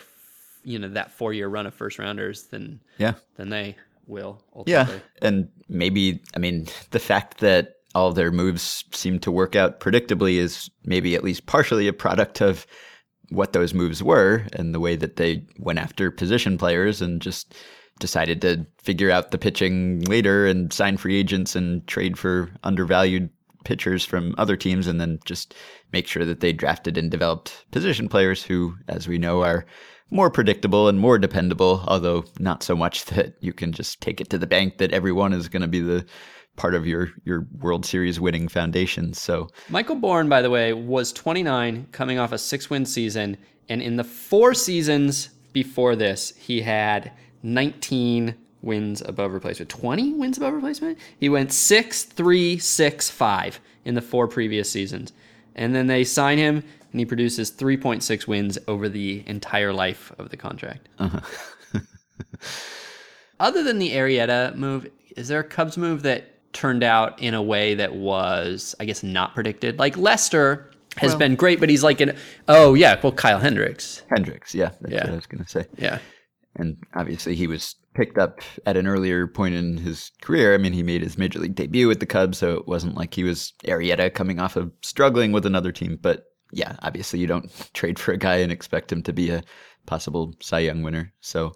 you 0.64 0.78
know 0.78 0.88
that 0.88 1.10
four 1.12 1.32
year 1.32 1.48
run 1.48 1.66
of 1.66 1.74
first 1.74 1.98
rounders 1.98 2.44
than 2.44 2.80
yeah, 2.98 3.14
than 3.36 3.50
they 3.50 3.76
will 4.06 4.42
yeah, 4.66 4.88
and 5.20 5.48
maybe 5.68 6.22
I 6.34 6.38
mean 6.38 6.68
the 6.90 6.98
fact 6.98 7.38
that 7.38 7.75
all 7.96 8.12
their 8.12 8.30
moves 8.30 8.84
seem 8.92 9.18
to 9.18 9.32
work 9.32 9.56
out 9.56 9.80
predictably 9.80 10.34
is 10.34 10.70
maybe 10.84 11.14
at 11.14 11.24
least 11.24 11.46
partially 11.46 11.88
a 11.88 11.94
product 11.94 12.42
of 12.42 12.66
what 13.30 13.54
those 13.54 13.72
moves 13.72 14.02
were 14.02 14.46
and 14.52 14.74
the 14.74 14.80
way 14.80 14.96
that 14.96 15.16
they 15.16 15.42
went 15.58 15.78
after 15.78 16.10
position 16.10 16.58
players 16.58 17.00
and 17.00 17.22
just 17.22 17.54
decided 17.98 18.42
to 18.42 18.66
figure 18.76 19.10
out 19.10 19.30
the 19.30 19.38
pitching 19.38 20.00
later 20.00 20.46
and 20.46 20.74
sign 20.74 20.98
free 20.98 21.16
agents 21.16 21.56
and 21.56 21.86
trade 21.86 22.18
for 22.18 22.50
undervalued 22.64 23.30
pitchers 23.64 24.04
from 24.04 24.34
other 24.36 24.58
teams 24.58 24.86
and 24.86 25.00
then 25.00 25.18
just 25.24 25.54
make 25.90 26.06
sure 26.06 26.26
that 26.26 26.40
they 26.40 26.52
drafted 26.52 26.98
and 26.98 27.10
developed 27.10 27.64
position 27.70 28.10
players 28.10 28.42
who, 28.42 28.76
as 28.88 29.08
we 29.08 29.16
know, 29.16 29.42
are 29.42 29.64
more 30.10 30.30
predictable 30.30 30.86
and 30.86 31.00
more 31.00 31.18
dependable, 31.18 31.82
although 31.88 32.26
not 32.38 32.62
so 32.62 32.76
much 32.76 33.04
that 33.06 33.36
you 33.40 33.54
can 33.54 33.72
just 33.72 34.02
take 34.02 34.20
it 34.20 34.28
to 34.28 34.36
the 34.36 34.46
bank 34.46 34.76
that 34.76 34.92
everyone 34.92 35.32
is 35.32 35.48
going 35.48 35.62
to 35.62 35.66
be 35.68 35.80
the 35.80 36.04
part 36.56 36.74
of 36.74 36.86
your, 36.86 37.10
your 37.24 37.46
World 37.60 37.86
Series 37.86 38.18
winning 38.18 38.48
foundation. 38.48 39.12
So, 39.14 39.48
Michael 39.68 39.96
Bourn, 39.96 40.28
by 40.28 40.42
the 40.42 40.50
way, 40.50 40.72
was 40.72 41.12
29, 41.12 41.88
coming 41.92 42.18
off 42.18 42.32
a 42.32 42.38
six 42.38 42.68
win 42.68 42.84
season. 42.84 43.36
And 43.68 43.82
in 43.82 43.96
the 43.96 44.04
four 44.04 44.54
seasons 44.54 45.30
before 45.52 45.96
this, 45.96 46.34
he 46.36 46.62
had 46.62 47.12
19 47.42 48.34
wins 48.62 49.02
above 49.02 49.32
replacement. 49.32 49.70
20 49.70 50.14
wins 50.14 50.36
above 50.36 50.54
replacement? 50.54 50.98
He 51.18 51.28
went 51.28 51.52
6 51.52 52.04
3 52.04 52.58
6 52.58 53.10
5 53.10 53.60
in 53.84 53.94
the 53.94 54.02
four 54.02 54.28
previous 54.28 54.70
seasons. 54.70 55.12
And 55.54 55.74
then 55.74 55.86
they 55.86 56.04
sign 56.04 56.36
him, 56.36 56.62
and 56.92 57.00
he 57.00 57.06
produces 57.06 57.50
3.6 57.50 58.26
wins 58.26 58.58
over 58.68 58.88
the 58.88 59.24
entire 59.26 59.72
life 59.72 60.12
of 60.18 60.28
the 60.28 60.36
contract. 60.36 60.88
Uh-huh. 60.98 61.80
Other 63.40 63.62
than 63.62 63.78
the 63.78 63.92
Arrieta 63.92 64.54
move, 64.54 64.90
is 65.16 65.28
there 65.28 65.40
a 65.40 65.44
Cubs 65.44 65.78
move 65.78 66.02
that 66.02 66.35
turned 66.56 66.82
out 66.82 67.20
in 67.22 67.34
a 67.34 67.42
way 67.42 67.74
that 67.74 67.94
was, 67.94 68.74
I 68.80 68.84
guess, 68.86 69.02
not 69.02 69.34
predicted? 69.34 69.78
Like 69.78 69.96
Lester 69.96 70.70
has 70.96 71.10
Well- 71.12 71.18
been 71.18 71.34
great, 71.36 71.60
but 71.60 71.68
he's 71.68 71.84
like 71.84 72.00
an 72.00 72.16
oh 72.48 72.74
yeah, 72.74 72.98
well 73.02 73.12
Kyle 73.12 73.38
Hendricks, 73.38 74.02
Hendricks, 74.14 74.54
yeah, 74.54 74.70
that's 74.80 74.92
Yeah. 74.94 75.04
what 75.04 75.12
I 75.12 75.16
was 75.16 75.26
going 75.26 75.44
to 75.44 75.50
say. 75.50 75.66
yeah, 75.76 75.98
and 76.56 76.76
obviously 76.94 77.34
he 77.36 77.46
was 77.46 77.76
picked 77.94 78.18
up 78.18 78.40
at 78.66 78.76
an 78.76 78.86
earlier 78.86 79.26
point 79.26 79.54
in 79.54 79.76
his 79.78 80.10
career. 80.22 80.54
I 80.54 80.58
mean, 80.58 80.72
he 80.72 80.82
made 80.82 81.02
his 81.02 81.16
major 81.18 81.38
league 81.38 81.54
debut 81.54 81.88
with 81.88 82.00
the 82.00 82.06
Cubs, 82.06 82.38
so 82.38 82.54
it 82.54 82.66
wasn't 82.66 82.94
like 82.96 83.14
he 83.14 83.24
was 83.24 83.52
Arrieta 83.66 84.12
coming 84.12 84.38
off 84.40 84.56
of 84.56 84.70
struggling 84.82 85.32
with 85.32 85.46
another 85.46 85.72
team. 85.72 85.98
But 86.00 86.24
yeah, 86.52 86.76
obviously 86.82 87.20
you 87.20 87.26
don't 87.26 87.50
trade 87.74 87.98
for 87.98 88.12
a 88.12 88.16
guy 88.18 88.36
and 88.36 88.50
expect 88.52 88.90
him 88.92 89.02
to 89.04 89.12
be 89.12 89.30
a 89.30 89.42
possible 89.86 90.34
Cy 90.40 90.60
Young 90.60 90.82
winner. 90.82 91.12
So 91.20 91.52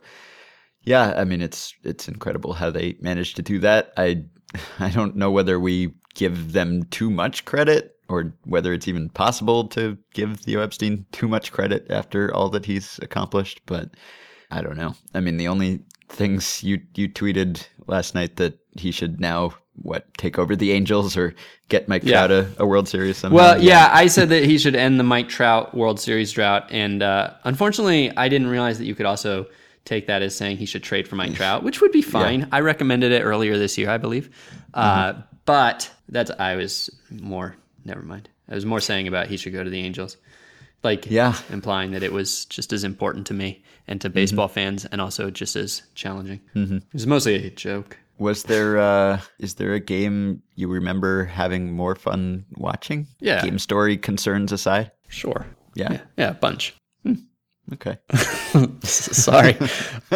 yeah, 0.82 1.12
I 1.16 1.24
mean 1.24 1.40
it's 1.42 1.74
it's 1.84 2.08
incredible 2.08 2.52
how 2.54 2.70
they 2.70 2.96
managed 3.00 3.36
to 3.36 3.42
do 3.42 3.58
that. 3.60 3.92
I 3.96 4.24
I 4.78 4.90
don't 4.90 5.16
know 5.16 5.30
whether 5.30 5.58
we 5.58 5.92
give 6.14 6.52
them 6.52 6.84
too 6.84 7.10
much 7.10 7.44
credit 7.44 7.96
or 8.08 8.34
whether 8.44 8.72
it's 8.72 8.88
even 8.88 9.08
possible 9.08 9.68
to 9.68 9.96
give 10.14 10.40
Theo 10.40 10.60
Epstein 10.60 11.06
too 11.12 11.28
much 11.28 11.52
credit 11.52 11.86
after 11.90 12.34
all 12.34 12.48
that 12.50 12.66
he's 12.66 12.98
accomplished, 13.02 13.60
but 13.66 13.90
I 14.50 14.62
don't 14.62 14.76
know. 14.76 14.94
I 15.14 15.20
mean, 15.20 15.36
the 15.36 15.48
only 15.48 15.80
things 16.08 16.62
you 16.64 16.80
you 16.96 17.08
tweeted 17.08 17.64
last 17.86 18.14
night 18.16 18.36
that 18.36 18.58
he 18.76 18.90
should 18.90 19.20
now 19.20 19.54
what 19.82 20.12
take 20.18 20.38
over 20.38 20.56
the 20.56 20.72
Angels 20.72 21.16
or 21.16 21.34
get 21.68 21.88
Mike 21.88 22.02
Yeah. 22.04 22.26
Trout 22.26 22.30
a, 22.32 22.62
a 22.62 22.66
World 22.66 22.88
Series 22.88 23.16
somehow. 23.16 23.36
Well, 23.36 23.62
yeah, 23.62 23.90
I 23.92 24.08
said 24.08 24.28
that 24.30 24.44
he 24.44 24.58
should 24.58 24.74
end 24.74 24.98
the 24.98 25.04
Mike 25.04 25.28
Trout 25.28 25.74
World 25.74 26.00
Series 26.00 26.32
drought, 26.32 26.66
and 26.70 27.02
uh, 27.02 27.34
unfortunately, 27.44 28.14
I 28.16 28.28
didn't 28.28 28.48
realize 28.48 28.78
that 28.78 28.86
you 28.86 28.94
could 28.94 29.06
also 29.06 29.46
take 29.84 30.06
that 30.06 30.22
as 30.22 30.36
saying 30.36 30.56
he 30.58 30.66
should 30.66 30.82
trade 30.82 31.08
for 31.08 31.16
Mike 31.16 31.34
Trout, 31.36 31.62
which 31.62 31.80
would 31.80 31.92
be 31.92 32.02
fine. 32.02 32.48
I 32.52 32.60
recommended 32.60 33.12
it 33.12 33.22
earlier 33.22 33.58
this 33.58 33.76
year, 33.78 33.90
I 33.90 33.98
believe, 33.98 34.30
uh, 34.74 35.14
but 35.44 35.90
that's 36.08 36.30
I 36.38 36.56
was 36.56 36.90
more. 37.10 37.56
Never 37.84 38.02
mind. 38.02 38.28
I 38.48 38.54
was 38.54 38.66
more 38.66 38.80
saying 38.80 39.08
about 39.08 39.28
he 39.28 39.36
should 39.36 39.52
go 39.52 39.62
to 39.64 39.70
the 39.70 39.80
Angels, 39.80 40.16
like 40.82 41.06
Yeah. 41.10 41.34
implying 41.50 41.92
that 41.92 42.02
it 42.02 42.12
was 42.12 42.44
just 42.46 42.72
as 42.72 42.84
important 42.84 43.26
to 43.28 43.34
me 43.34 43.62
and 43.88 44.00
to 44.00 44.10
baseball 44.10 44.48
fans, 44.48 44.84
and 44.86 45.00
also 45.00 45.30
just 45.30 45.56
as 45.56 45.82
challenging. 45.94 46.40
Mm-hmm. 46.54 46.76
It 46.76 46.92
was 46.92 47.06
mostly 47.06 47.34
a 47.46 47.50
joke. 47.50 47.96
Was 48.18 48.42
there 48.44 48.78
uh 48.78 49.20
is 49.38 49.54
there 49.54 49.72
a 49.72 49.80
game 49.80 50.42
you 50.54 50.68
remember 50.68 51.24
having 51.24 51.72
more 51.72 51.94
fun 51.94 52.44
watching? 52.56 53.06
Yeah. 53.20 53.42
Game 53.42 53.58
story 53.58 53.96
concerns 53.96 54.52
aside? 54.52 54.90
Sure. 55.08 55.46
Yeah. 55.74 55.92
Yeah, 55.92 56.00
yeah 56.18 56.30
a 56.30 56.34
bunch. 56.34 56.74
Okay. 57.72 57.98
Sorry. 58.82 59.52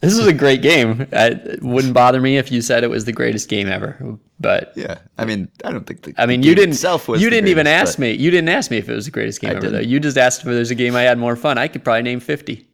this 0.00 0.16
was 0.16 0.26
a 0.26 0.32
great 0.32 0.62
game. 0.62 1.06
It 1.12 1.62
wouldn't 1.62 1.92
bother 1.94 2.20
me 2.20 2.38
if 2.38 2.50
you 2.50 2.62
said 2.62 2.84
it 2.84 2.90
was 2.90 3.04
the 3.04 3.12
greatest 3.12 3.48
game 3.48 3.68
ever. 3.68 4.18
But 4.40 4.72
Yeah. 4.76 4.98
I 5.18 5.24
mean, 5.26 5.48
I 5.64 5.72
don't 5.72 5.86
think 5.86 6.02
the 6.02 6.14
I 6.16 6.26
mean, 6.26 6.42
you 6.42 6.54
didn't. 6.54 6.72
itself 6.72 7.08
was 7.08 7.20
you 7.20 7.28
didn't 7.30 7.48
even 7.48 7.66
ask 7.66 7.98
me. 7.98 8.12
You 8.12 8.30
didn't 8.30 8.48
ask 8.48 8.70
me 8.70 8.78
if 8.78 8.88
it 8.88 8.94
was 8.94 9.04
the 9.04 9.10
greatest 9.10 9.40
game 9.40 9.50
I 9.50 9.54
ever. 9.56 9.60
Didn't. 9.60 9.88
you 9.88 10.00
just 10.00 10.16
asked 10.16 10.40
if 10.40 10.46
there's 10.46 10.70
a 10.70 10.74
game 10.74 10.96
I 10.96 11.02
had 11.02 11.18
more 11.18 11.36
fun. 11.36 11.58
I 11.58 11.68
could 11.68 11.84
probably 11.84 12.02
name 12.02 12.20
fifty. 12.20 12.68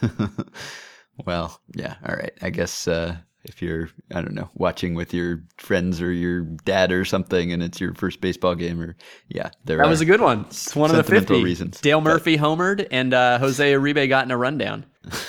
Well, 1.26 1.60
yeah, 1.74 1.96
all 2.08 2.14
right. 2.14 2.32
I 2.42 2.50
guess 2.50 2.86
uh, 2.86 3.16
if 3.44 3.62
you're, 3.62 3.88
I 4.14 4.20
don't 4.20 4.34
know, 4.34 4.50
watching 4.54 4.94
with 4.94 5.14
your 5.14 5.42
friends 5.56 6.00
or 6.02 6.12
your 6.12 6.40
dad 6.64 6.92
or 6.92 7.04
something, 7.04 7.52
and 7.52 7.62
it's 7.62 7.80
your 7.80 7.94
first 7.94 8.20
baseball 8.20 8.54
game, 8.54 8.80
or 8.80 8.96
yeah, 9.28 9.50
there 9.64 9.78
That 9.78 9.88
was 9.88 10.00
a 10.00 10.04
good 10.06 10.20
one. 10.20 10.40
It's 10.48 10.74
one 10.76 10.90
of 10.90 10.96
the 10.96 11.04
fifty 11.04 11.42
reasons, 11.42 11.80
Dale 11.80 12.00
but- 12.00 12.10
Murphy 12.10 12.36
homered, 12.36 12.86
and 12.90 13.14
uh, 13.14 13.38
Jose 13.38 13.72
Uribe 13.72 14.08
got 14.08 14.24
in 14.24 14.30
a 14.30 14.36
rundown. 14.36 14.84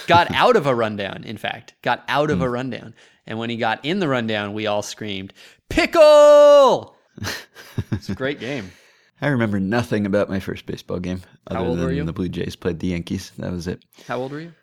Got 0.07 0.31
out 0.33 0.55
of 0.55 0.65
a 0.67 0.75
rundown. 0.75 1.23
In 1.23 1.37
fact, 1.37 1.75
got 1.81 2.03
out 2.07 2.29
Hmm. 2.29 2.33
of 2.33 2.41
a 2.41 2.49
rundown. 2.49 2.93
And 3.27 3.37
when 3.37 3.51
he 3.51 3.57
got 3.57 3.85
in 3.85 3.99
the 3.99 4.07
rundown, 4.07 4.53
we 4.53 4.65
all 4.65 4.81
screamed, 4.81 5.33
"Pickle!" 5.69 6.95
it's 7.91 8.09
a 8.09 8.15
great 8.15 8.39
game. 8.39 8.71
I 9.21 9.27
remember 9.27 9.59
nothing 9.59 10.05
about 10.05 10.29
my 10.29 10.39
first 10.39 10.65
baseball 10.65 10.99
game 10.99 11.21
How 11.49 11.65
other 11.65 11.87
than 11.87 11.95
you? 11.95 12.03
the 12.05 12.13
Blue 12.13 12.29
Jays 12.29 12.55
played 12.55 12.79
the 12.79 12.87
Yankees. 12.87 13.31
That 13.37 13.51
was 13.51 13.67
it. 13.67 13.83
How 14.07 14.17
old 14.19 14.31
were 14.31 14.39
you? 14.39 14.53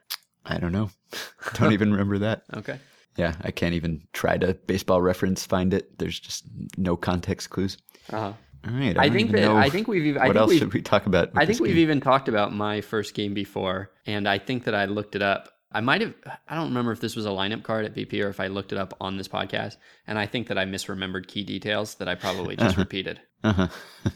I 0.44 0.58
don't 0.58 0.72
know. 0.72 0.90
don't 1.54 1.72
even 1.72 1.92
remember 1.92 2.18
that. 2.18 2.44
Okay. 2.54 2.78
Yeah, 3.16 3.34
I 3.42 3.50
can't 3.50 3.74
even 3.74 4.02
try 4.12 4.36
to 4.38 4.54
baseball 4.54 5.00
reference 5.00 5.46
find 5.46 5.72
it. 5.72 5.98
There's 5.98 6.18
just 6.20 6.44
no 6.76 6.96
context 6.96 7.50
clues. 7.50 7.78
Uh-huh. 8.10 8.32
All 8.66 8.74
right. 8.74 8.98
I 8.98 9.08
don't 9.08 9.16
think 9.16 9.32
that 9.32 9.50
I 9.50 9.70
think 9.70 9.88
we've. 9.88 10.16
I 10.16 10.26
what 10.26 10.36
else 10.36 10.56
should 10.56 10.72
we 10.74 10.82
talk 10.82 11.06
about? 11.06 11.30
I 11.36 11.46
think 11.46 11.60
we've 11.60 11.74
game? 11.74 11.82
even 11.82 12.00
talked 12.00 12.28
about 12.28 12.52
my 12.52 12.80
first 12.80 13.14
game 13.14 13.32
before, 13.32 13.90
and 14.06 14.28
I 14.28 14.38
think 14.38 14.64
that 14.64 14.74
I 14.74 14.86
looked 14.86 15.14
it 15.14 15.22
up. 15.22 15.50
I 15.72 15.80
might 15.80 16.00
have. 16.00 16.14
I 16.48 16.56
don't 16.56 16.68
remember 16.68 16.92
if 16.92 17.00
this 17.00 17.14
was 17.14 17.26
a 17.26 17.30
lineup 17.30 17.62
card 17.62 17.84
at 17.84 17.94
BP 17.94 18.24
or 18.24 18.28
if 18.28 18.40
I 18.40 18.48
looked 18.48 18.72
it 18.72 18.78
up 18.78 18.94
on 19.00 19.18
this 19.18 19.28
podcast, 19.28 19.76
and 20.06 20.18
I 20.18 20.26
think 20.26 20.48
that 20.48 20.58
I 20.58 20.64
misremembered 20.64 21.28
key 21.28 21.44
details 21.44 21.96
that 21.96 22.08
I 22.08 22.14
probably 22.14 22.56
just 22.56 22.76
repeated. 22.76 23.20
Uh-huh. 23.44 23.68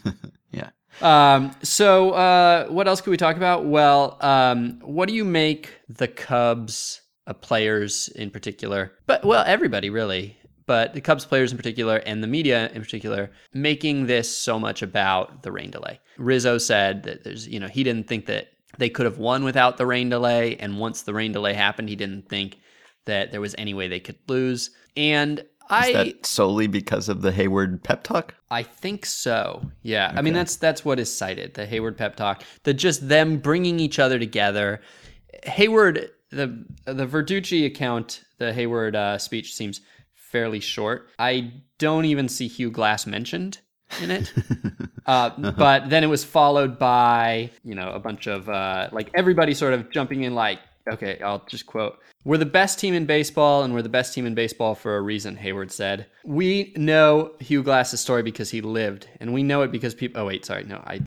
yeah. 0.51 0.69
Um, 1.01 1.51
so, 1.63 2.11
uh, 2.11 2.67
what 2.67 2.87
else 2.87 2.99
could 2.99 3.11
we 3.11 3.17
talk 3.17 3.37
about? 3.37 3.65
Well, 3.65 4.17
um, 4.21 4.79
what 4.83 5.07
do 5.07 5.15
you 5.15 5.23
make 5.23 5.73
the 5.87 6.07
Cubs 6.07 7.00
uh, 7.27 7.33
players 7.33 8.07
in 8.09 8.29
particular? 8.29 8.91
But 9.05 9.23
well, 9.25 9.43
everybody 9.45 9.89
really. 9.89 10.37
but 10.65 10.93
the 10.93 11.01
Cubs 11.01 11.25
players 11.25 11.51
in 11.51 11.57
particular 11.57 11.97
and 11.97 12.23
the 12.23 12.27
media 12.27 12.69
in 12.73 12.81
particular 12.81 13.29
making 13.53 14.05
this 14.07 14.33
so 14.35 14.57
much 14.57 14.81
about 14.81 15.43
the 15.43 15.51
rain 15.51 15.69
delay. 15.69 15.99
Rizzo 16.17 16.57
said 16.57 17.03
that 17.03 17.23
there's, 17.23 17.45
you 17.47 17.59
know, 17.59 17.67
he 17.67 17.83
didn't 17.83 18.07
think 18.07 18.25
that 18.27 18.47
they 18.77 18.89
could 18.89 19.05
have 19.05 19.17
won 19.17 19.43
without 19.43 19.77
the 19.77 19.85
rain 19.85 20.07
delay. 20.09 20.55
And 20.57 20.79
once 20.79 21.01
the 21.01 21.13
rain 21.13 21.33
delay 21.33 21.53
happened, 21.53 21.89
he 21.89 21.97
didn't 21.97 22.29
think 22.29 22.57
that 23.05 23.31
there 23.31 23.41
was 23.41 23.53
any 23.57 23.73
way 23.73 23.89
they 23.89 23.99
could 23.99 24.17
lose. 24.27 24.69
And 24.95 25.43
I 25.69 25.87
Is 25.87 25.93
that 25.93 26.25
solely 26.25 26.67
because 26.67 27.09
of 27.09 27.21
the 27.21 27.31
Heyward 27.31 27.83
pep 27.83 28.03
talk? 28.03 28.35
I 28.49 28.63
think 28.63 29.05
so. 29.05 29.69
Yeah. 29.81 30.13
I 30.15 30.21
mean 30.21 30.33
that's 30.33 30.55
that's 30.55 30.85
what 30.85 30.99
is 30.99 31.13
cited, 31.13 31.53
the 31.55 31.67
Heyward 31.67 31.97
pep 31.97 32.15
talk. 32.15 32.43
The 32.63 32.73
just 32.73 33.09
them 33.09 33.37
bringing 33.37 33.79
each 33.79 33.99
other 33.99 34.19
together. 34.19 34.81
Heyward 35.45 36.09
the 36.31 36.65
the 36.85 37.05
Verducci 37.05 37.65
account, 37.65 38.23
the 38.37 38.51
Heyward 38.51 38.95
uh, 38.95 39.17
speech 39.17 39.53
seems 39.53 39.81
fairly 40.13 40.59
short. 40.59 41.09
I 41.19 41.51
don't 41.77 42.05
even 42.05 42.29
see 42.29 42.47
Hugh 42.47 42.71
Glass 42.71 43.05
mentioned 43.05 43.59
in 44.01 44.11
it. 44.11 44.33
uh, 45.05 45.29
but 45.51 45.89
then 45.89 46.03
it 46.03 46.07
was 46.07 46.23
followed 46.23 46.79
by, 46.79 47.49
you 47.63 47.75
know, 47.75 47.91
a 47.91 47.99
bunch 47.99 48.27
of 48.27 48.47
uh, 48.49 48.89
like 48.91 49.09
everybody 49.13 49.53
sort 49.53 49.73
of 49.73 49.89
jumping 49.91 50.23
in 50.23 50.33
like, 50.33 50.59
okay, 50.91 51.19
I'll 51.21 51.43
just 51.45 51.65
quote. 51.65 51.99
We're 52.23 52.37
the 52.37 52.45
best 52.45 52.77
team 52.77 52.93
in 52.93 53.07
baseball, 53.07 53.63
and 53.63 53.73
we're 53.73 53.81
the 53.81 53.89
best 53.89 54.13
team 54.13 54.27
in 54.27 54.35
baseball 54.35 54.75
for 54.75 54.95
a 54.95 55.01
reason, 55.01 55.35
Heyward 55.35 55.71
said. 55.71 56.05
We 56.23 56.71
know 56.77 57.31
Hugh 57.39 57.63
Glass's 57.63 57.99
story 57.99 58.21
because 58.21 58.51
he 58.51 58.61
lived, 58.61 59.07
and 59.19 59.33
we 59.33 59.41
know 59.41 59.63
it 59.63 59.71
because 59.71 59.95
people. 59.95 60.21
Oh, 60.21 60.25
wait, 60.27 60.45
sorry. 60.45 60.63
No, 60.65 60.77
I, 60.85 61.01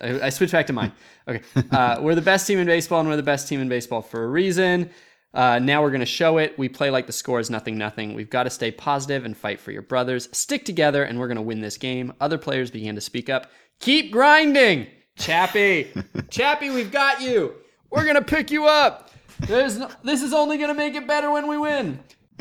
I, 0.00 0.26
I 0.26 0.28
switched 0.30 0.52
back 0.52 0.66
to 0.68 0.72
mine. 0.72 0.92
Okay. 1.28 1.42
Uh, 1.70 1.98
we're 2.00 2.14
the 2.14 2.22
best 2.22 2.46
team 2.46 2.58
in 2.58 2.66
baseball, 2.66 3.00
and 3.00 3.08
we're 3.08 3.16
the 3.16 3.22
best 3.22 3.48
team 3.48 3.60
in 3.60 3.68
baseball 3.68 4.02
for 4.02 4.24
a 4.24 4.28
reason. 4.28 4.90
Uh, 5.32 5.58
now 5.60 5.80
we're 5.80 5.90
going 5.90 6.00
to 6.00 6.06
show 6.06 6.38
it. 6.38 6.58
We 6.58 6.68
play 6.68 6.90
like 6.90 7.06
the 7.06 7.12
score 7.12 7.38
is 7.38 7.50
nothing, 7.50 7.78
nothing. 7.78 8.14
We've 8.14 8.30
got 8.30 8.44
to 8.44 8.50
stay 8.50 8.70
positive 8.72 9.24
and 9.24 9.36
fight 9.36 9.60
for 9.60 9.70
your 9.70 9.82
brothers. 9.82 10.28
Stick 10.32 10.64
together, 10.64 11.04
and 11.04 11.18
we're 11.18 11.28
going 11.28 11.36
to 11.36 11.42
win 11.42 11.60
this 11.60 11.76
game. 11.76 12.12
Other 12.20 12.38
players 12.38 12.70
began 12.70 12.96
to 12.96 13.00
speak 13.00 13.30
up. 13.30 13.50
Keep 13.78 14.10
grinding, 14.10 14.88
Chappie. 15.16 15.92
Chappie, 16.30 16.70
we've 16.70 16.90
got 16.90 17.20
you. 17.20 17.54
We're 17.90 18.04
going 18.04 18.16
to 18.16 18.22
pick 18.22 18.50
you 18.50 18.66
up. 18.66 19.10
There's 19.40 19.78
no, 19.78 19.88
this 20.02 20.22
is 20.22 20.32
only 20.32 20.58
going 20.58 20.68
to 20.68 20.74
make 20.74 20.94
it 20.94 21.06
better 21.06 21.30
when 21.30 21.46
we 21.46 21.58
win. 21.58 22.00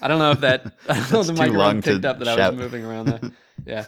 I 0.00 0.08
don't 0.08 0.18
know 0.18 0.30
if 0.30 0.40
that 0.40 0.74
I 0.88 0.94
don't 0.94 1.12
know 1.12 1.20
if 1.20 1.26
the 1.26 1.32
microphone 1.34 1.82
to 1.82 1.92
picked 1.92 2.04
up 2.04 2.18
that 2.20 2.28
I 2.28 2.48
was 2.48 2.58
moving 2.58 2.84
around 2.84 3.06
there. 3.06 3.20
Yeah. 3.66 3.84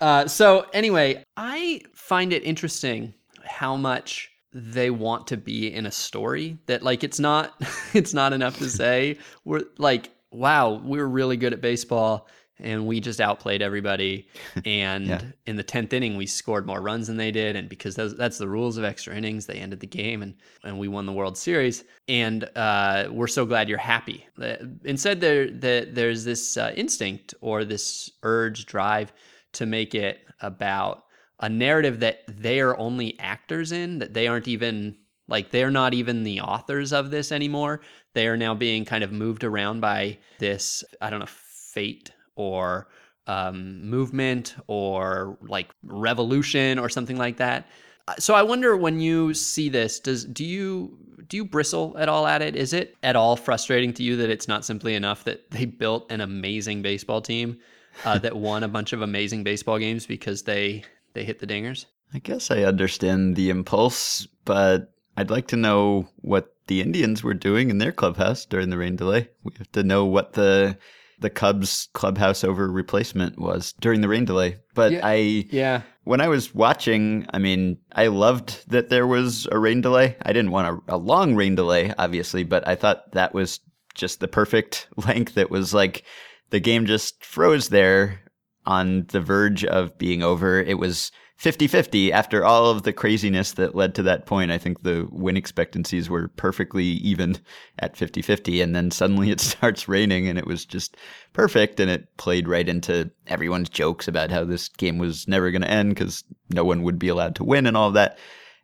Uh, 0.00 0.26
so 0.26 0.66
anyway, 0.72 1.22
I 1.36 1.80
find 1.94 2.32
it 2.32 2.42
interesting 2.44 3.14
how 3.44 3.76
much 3.76 4.30
they 4.52 4.90
want 4.90 5.26
to 5.28 5.36
be 5.36 5.72
in 5.72 5.86
a 5.86 5.92
story 5.92 6.56
that 6.66 6.82
like 6.82 7.04
it's 7.04 7.20
not 7.20 7.54
it's 7.94 8.14
not 8.14 8.32
enough 8.32 8.58
to 8.58 8.68
say. 8.70 9.18
We're 9.44 9.62
like 9.78 10.10
wow 10.30 10.80
we're 10.84 11.06
really 11.06 11.36
good 11.36 11.52
at 11.52 11.60
baseball 11.60 12.28
and 12.58 12.86
we 12.86 13.00
just 13.00 13.20
outplayed 13.20 13.60
everybody. 13.60 14.28
And 14.64 15.06
Yeah. 15.08 15.20
in 15.46 15.56
the 15.56 15.64
10th 15.64 15.92
inning 15.92 16.16
we 16.16 16.24
scored 16.26 16.66
more 16.66 16.80
runs 16.80 17.06
than 17.06 17.18
they 17.18 17.30
did. 17.30 17.54
And 17.54 17.68
because 17.68 17.96
those, 17.96 18.16
that's 18.16 18.38
the 18.38 18.48
rules 18.48 18.78
of 18.78 18.84
extra 18.84 19.14
innings 19.14 19.44
they 19.44 19.56
ended 19.56 19.80
the 19.80 19.86
game 19.86 20.22
and, 20.22 20.34
and 20.64 20.78
we 20.78 20.88
won 20.88 21.04
the 21.04 21.12
world 21.12 21.36
series. 21.36 21.84
And 22.08 22.48
uh, 22.56 23.08
we're 23.10 23.26
so 23.26 23.44
glad 23.44 23.68
you're 23.68 23.76
happy. 23.78 24.26
Uh, 24.40 24.56
instead 24.84 25.20
there, 25.20 25.50
there 25.50 25.84
there's 25.84 26.24
this 26.24 26.56
uh, 26.56 26.72
instinct 26.76 27.34
or 27.42 27.64
this 27.64 28.10
urge 28.22 28.64
drive 28.64 29.12
to 29.56 29.66
make 29.66 29.94
it 29.94 30.20
about 30.40 31.04
a 31.40 31.48
narrative 31.48 32.00
that 32.00 32.20
they 32.28 32.60
are 32.60 32.76
only 32.78 33.18
actors 33.18 33.72
in 33.72 33.98
that 33.98 34.14
they 34.14 34.26
aren't 34.26 34.48
even 34.48 34.96
like 35.28 35.50
they're 35.50 35.70
not 35.70 35.92
even 35.92 36.22
the 36.22 36.40
authors 36.40 36.92
of 36.92 37.10
this 37.10 37.32
anymore. 37.32 37.80
They 38.14 38.28
are 38.28 38.36
now 38.36 38.54
being 38.54 38.84
kind 38.84 39.02
of 39.02 39.12
moved 39.12 39.44
around 39.44 39.80
by 39.80 40.18
this 40.38 40.84
i 41.00 41.10
don't 41.10 41.20
know 41.20 41.26
fate 41.26 42.10
or 42.36 42.88
um, 43.26 43.84
movement 43.84 44.54
or 44.68 45.36
like 45.42 45.68
revolution 45.82 46.78
or 46.78 46.88
something 46.88 47.16
like 47.16 47.38
that. 47.38 47.66
Uh, 48.08 48.14
so 48.18 48.34
i 48.34 48.42
wonder 48.42 48.76
when 48.76 49.00
you 49.00 49.34
see 49.34 49.68
this 49.68 49.98
does 50.00 50.24
do 50.24 50.44
you 50.44 50.96
do 51.28 51.36
you 51.36 51.44
bristle 51.44 51.96
at 51.98 52.08
all 52.08 52.26
at 52.26 52.42
it? 52.42 52.56
Is 52.56 52.72
it 52.72 52.96
at 53.02 53.16
all 53.16 53.36
frustrating 53.36 53.92
to 53.94 54.02
you 54.02 54.16
that 54.16 54.30
it's 54.30 54.48
not 54.48 54.64
simply 54.64 54.94
enough 54.94 55.24
that 55.24 55.50
they 55.50 55.64
built 55.64 56.10
an 56.10 56.20
amazing 56.20 56.82
baseball 56.82 57.20
team 57.20 57.58
uh, 58.04 58.18
that 58.18 58.36
won 58.36 58.62
a 58.62 58.68
bunch 58.68 58.92
of 58.92 59.02
amazing 59.02 59.44
baseball 59.44 59.78
games 59.78 60.06
because 60.06 60.42
they 60.42 60.84
they 61.14 61.24
hit 61.24 61.38
the 61.38 61.46
dingers 61.46 61.86
I 62.14 62.18
guess 62.18 62.50
I 62.50 62.62
understand 62.62 63.36
the 63.36 63.50
impulse, 63.50 64.26
but 64.44 64.92
I'd 65.16 65.30
like 65.30 65.48
to 65.48 65.56
know 65.56 66.08
what 66.18 66.54
the 66.66 66.80
Indians 66.80 67.22
were 67.22 67.34
doing 67.34 67.70
in 67.70 67.78
their 67.78 67.92
clubhouse 67.92 68.44
during 68.44 68.70
the 68.70 68.78
rain 68.78 68.96
delay. 68.96 69.28
We 69.44 69.52
have 69.58 69.70
to 69.72 69.82
know 69.82 70.04
what 70.04 70.34
the 70.34 70.78
the 71.18 71.30
Cubs 71.30 71.88
clubhouse 71.94 72.44
over 72.44 72.70
replacement 72.70 73.38
was 73.38 73.72
during 73.80 74.02
the 74.02 74.08
rain 74.08 74.26
delay. 74.26 74.58
But 74.74 74.92
Yeah. 74.92 75.00
I 75.02 75.46
yeah 75.50 75.82
when 76.04 76.20
I 76.20 76.28
was 76.28 76.54
watching, 76.54 77.26
I 77.30 77.38
mean, 77.38 77.78
I 77.92 78.06
loved 78.06 78.70
that 78.70 78.90
there 78.90 79.06
was 79.06 79.48
a 79.50 79.58
rain 79.58 79.80
delay. 79.80 80.16
I 80.22 80.32
didn't 80.32 80.52
want 80.52 80.82
a, 80.88 80.94
a 80.94 80.96
long 80.96 81.34
rain 81.34 81.54
delay, 81.56 81.92
obviously, 81.98 82.44
but 82.44 82.66
I 82.68 82.76
thought 82.76 83.12
that 83.12 83.34
was 83.34 83.60
just 83.94 84.20
the 84.20 84.28
perfect 84.28 84.88
length. 84.96 85.36
It 85.36 85.50
was 85.50 85.74
like 85.74 86.04
the 86.50 86.60
game 86.60 86.86
just 86.86 87.24
froze 87.24 87.68
there 87.68 88.20
on 88.64 89.06
the 89.08 89.20
verge 89.20 89.64
of 89.64 89.96
being 89.98 90.22
over. 90.22 90.60
It 90.60 90.78
was 90.78 91.12
50 91.36 91.66
50 91.66 92.12
after 92.12 92.44
all 92.44 92.70
of 92.70 92.82
the 92.82 92.94
craziness 92.94 93.52
that 93.52 93.74
led 93.74 93.94
to 93.94 94.02
that 94.04 94.24
point. 94.24 94.50
I 94.50 94.58
think 94.58 94.82
the 94.82 95.06
win 95.10 95.36
expectancies 95.36 96.08
were 96.08 96.28
perfectly 96.28 96.84
even 96.84 97.36
at 97.78 97.96
50 97.96 98.22
50. 98.22 98.60
And 98.62 98.74
then 98.74 98.90
suddenly 98.90 99.30
it 99.32 99.40
starts 99.40 99.88
raining 99.88 100.28
and 100.28 100.38
it 100.38 100.46
was 100.46 100.64
just 100.64 100.96
perfect. 101.34 101.78
And 101.78 101.90
it 101.90 102.08
played 102.16 102.48
right 102.48 102.68
into 102.68 103.10
everyone's 103.26 103.68
jokes 103.68 104.08
about 104.08 104.30
how 104.30 104.44
this 104.44 104.68
game 104.68 104.98
was 104.98 105.28
never 105.28 105.50
going 105.50 105.62
to 105.62 105.70
end 105.70 105.90
because 105.90 106.24
no 106.50 106.64
one 106.64 106.82
would 106.82 106.98
be 106.98 107.08
allowed 107.08 107.36
to 107.36 107.44
win 107.44 107.66
and 107.66 107.76
all 107.76 107.88
of 107.88 107.94
that. 107.94 108.18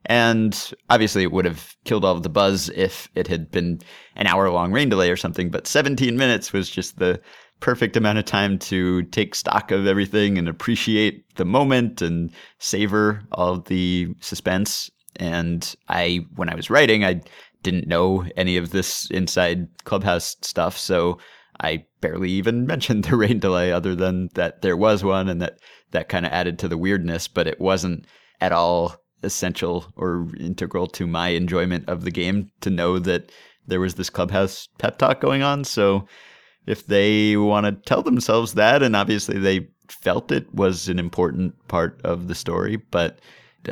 And 0.06 0.72
obviously, 0.90 1.22
it 1.22 1.30
would 1.30 1.44
have 1.44 1.76
killed 1.84 2.04
all 2.04 2.16
of 2.16 2.24
the 2.24 2.28
buzz 2.28 2.68
if 2.70 3.08
it 3.14 3.28
had 3.28 3.52
been 3.52 3.80
an 4.16 4.26
hour 4.26 4.50
long 4.50 4.72
rain 4.72 4.88
delay 4.88 5.10
or 5.10 5.16
something. 5.16 5.48
But 5.48 5.68
17 5.68 6.16
minutes 6.16 6.52
was 6.52 6.68
just 6.68 6.98
the 6.98 7.20
perfect 7.62 7.96
amount 7.96 8.18
of 8.18 8.24
time 8.24 8.58
to 8.58 9.04
take 9.04 9.34
stock 9.34 9.70
of 9.70 9.86
everything 9.86 10.36
and 10.36 10.48
appreciate 10.48 11.24
the 11.36 11.44
moment 11.44 12.02
and 12.02 12.30
savor 12.58 13.22
all 13.32 13.60
the 13.60 14.08
suspense. 14.20 14.90
And 15.16 15.74
I, 15.88 16.26
when 16.34 16.50
I 16.50 16.56
was 16.56 16.70
writing, 16.70 17.04
I 17.04 17.22
didn't 17.62 17.86
know 17.86 18.26
any 18.36 18.56
of 18.56 18.70
this 18.70 19.08
inside 19.10 19.68
clubhouse 19.84 20.36
stuff. 20.42 20.76
So 20.76 21.18
I 21.60 21.84
barely 22.00 22.30
even 22.30 22.66
mentioned 22.66 23.04
the 23.04 23.16
rain 23.16 23.38
delay 23.38 23.72
other 23.72 23.94
than 23.94 24.28
that 24.34 24.62
there 24.62 24.76
was 24.76 25.04
one 25.04 25.28
and 25.28 25.40
that 25.40 25.58
that 25.92 26.08
kind 26.08 26.26
of 26.26 26.32
added 26.32 26.58
to 26.58 26.68
the 26.68 26.78
weirdness, 26.78 27.28
but 27.28 27.46
it 27.46 27.60
wasn't 27.60 28.06
at 28.40 28.50
all 28.50 28.96
essential 29.22 29.86
or 29.94 30.26
integral 30.40 30.88
to 30.88 31.06
my 31.06 31.28
enjoyment 31.28 31.88
of 31.88 32.02
the 32.02 32.10
game 32.10 32.50
to 32.62 32.70
know 32.70 32.98
that 32.98 33.30
there 33.68 33.78
was 33.78 33.94
this 33.94 34.10
clubhouse 34.10 34.68
pep 34.78 34.98
talk 34.98 35.20
going 35.20 35.42
on. 35.42 35.62
So 35.62 36.08
if 36.66 36.86
they 36.86 37.36
want 37.36 37.66
to 37.66 37.72
tell 37.72 38.02
themselves 38.02 38.54
that, 38.54 38.82
and 38.82 38.94
obviously 38.94 39.38
they 39.38 39.68
felt 39.88 40.32
it 40.32 40.52
was 40.54 40.88
an 40.88 40.98
important 40.98 41.54
part 41.68 42.00
of 42.04 42.28
the 42.28 42.34
story, 42.34 42.76
but 42.76 43.18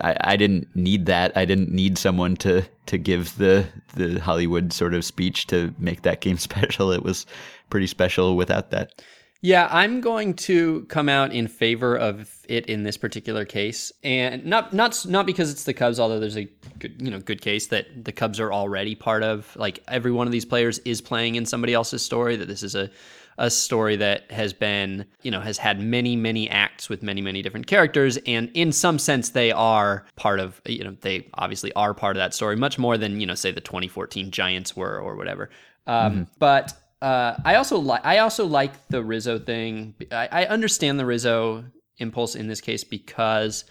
I, 0.02 0.16
I 0.20 0.36
didn't 0.36 0.68
need 0.74 1.06
that. 1.06 1.36
I 1.36 1.44
didn't 1.44 1.70
need 1.70 1.98
someone 1.98 2.36
to 2.36 2.62
to 2.86 2.98
give 2.98 3.36
the 3.36 3.66
the 3.94 4.20
Hollywood 4.20 4.72
sort 4.72 4.94
of 4.94 5.04
speech 5.04 5.46
to 5.48 5.74
make 5.78 6.02
that 6.02 6.20
game 6.20 6.38
special. 6.48 6.92
It 6.92 7.02
was 7.02 7.26
pretty 7.70 7.86
special 7.86 8.36
without 8.36 8.70
that. 8.70 9.02
Yeah, 9.42 9.68
I'm 9.70 10.02
going 10.02 10.34
to 10.34 10.82
come 10.90 11.08
out 11.08 11.32
in 11.32 11.48
favor 11.48 11.96
of 11.96 12.30
it 12.46 12.66
in 12.66 12.82
this 12.82 12.98
particular 12.98 13.46
case, 13.46 13.90
and 14.04 14.44
not 14.44 14.74
not 14.74 15.06
not 15.06 15.24
because 15.24 15.50
it's 15.50 15.64
the 15.64 15.72
Cubs, 15.72 15.98
although 15.98 16.20
there's 16.20 16.36
a 16.36 16.46
good 16.78 17.00
you 17.00 17.10
know 17.10 17.20
good 17.20 17.40
case 17.40 17.68
that 17.68 18.04
the 18.04 18.12
Cubs 18.12 18.38
are 18.38 18.52
already 18.52 18.94
part 18.94 19.22
of. 19.22 19.56
Like 19.56 19.82
every 19.88 20.12
one 20.12 20.26
of 20.26 20.32
these 20.32 20.44
players 20.44 20.78
is 20.80 21.00
playing 21.00 21.36
in 21.36 21.46
somebody 21.46 21.72
else's 21.72 22.02
story. 22.02 22.36
That 22.36 22.48
this 22.48 22.62
is 22.62 22.74
a 22.74 22.90
a 23.38 23.48
story 23.48 23.96
that 23.96 24.30
has 24.30 24.52
been 24.52 25.06
you 25.22 25.30
know 25.30 25.40
has 25.40 25.56
had 25.56 25.80
many 25.80 26.16
many 26.16 26.50
acts 26.50 26.90
with 26.90 27.02
many 27.02 27.22
many 27.22 27.40
different 27.40 27.66
characters, 27.66 28.18
and 28.26 28.50
in 28.52 28.72
some 28.72 28.98
sense 28.98 29.30
they 29.30 29.52
are 29.52 30.04
part 30.16 30.38
of 30.38 30.60
you 30.66 30.84
know 30.84 30.94
they 31.00 31.26
obviously 31.34 31.72
are 31.72 31.94
part 31.94 32.14
of 32.14 32.20
that 32.20 32.34
story 32.34 32.56
much 32.56 32.78
more 32.78 32.98
than 32.98 33.18
you 33.18 33.26
know 33.26 33.34
say 33.34 33.50
the 33.50 33.62
2014 33.62 34.30
Giants 34.30 34.76
were 34.76 35.00
or 35.00 35.16
whatever. 35.16 35.48
Um, 35.86 36.26
But 36.38 36.74
uh, 37.02 37.36
I 37.44 37.54
also 37.56 37.78
like 37.78 38.04
I 38.04 38.18
also 38.18 38.46
like 38.46 38.88
the 38.88 39.02
Rizzo 39.02 39.38
thing. 39.38 39.94
I, 40.12 40.28
I 40.30 40.44
understand 40.46 40.98
the 40.98 41.06
Rizzo 41.06 41.64
impulse 41.98 42.34
in 42.34 42.46
this 42.46 42.60
case 42.60 42.84
because 42.84 43.64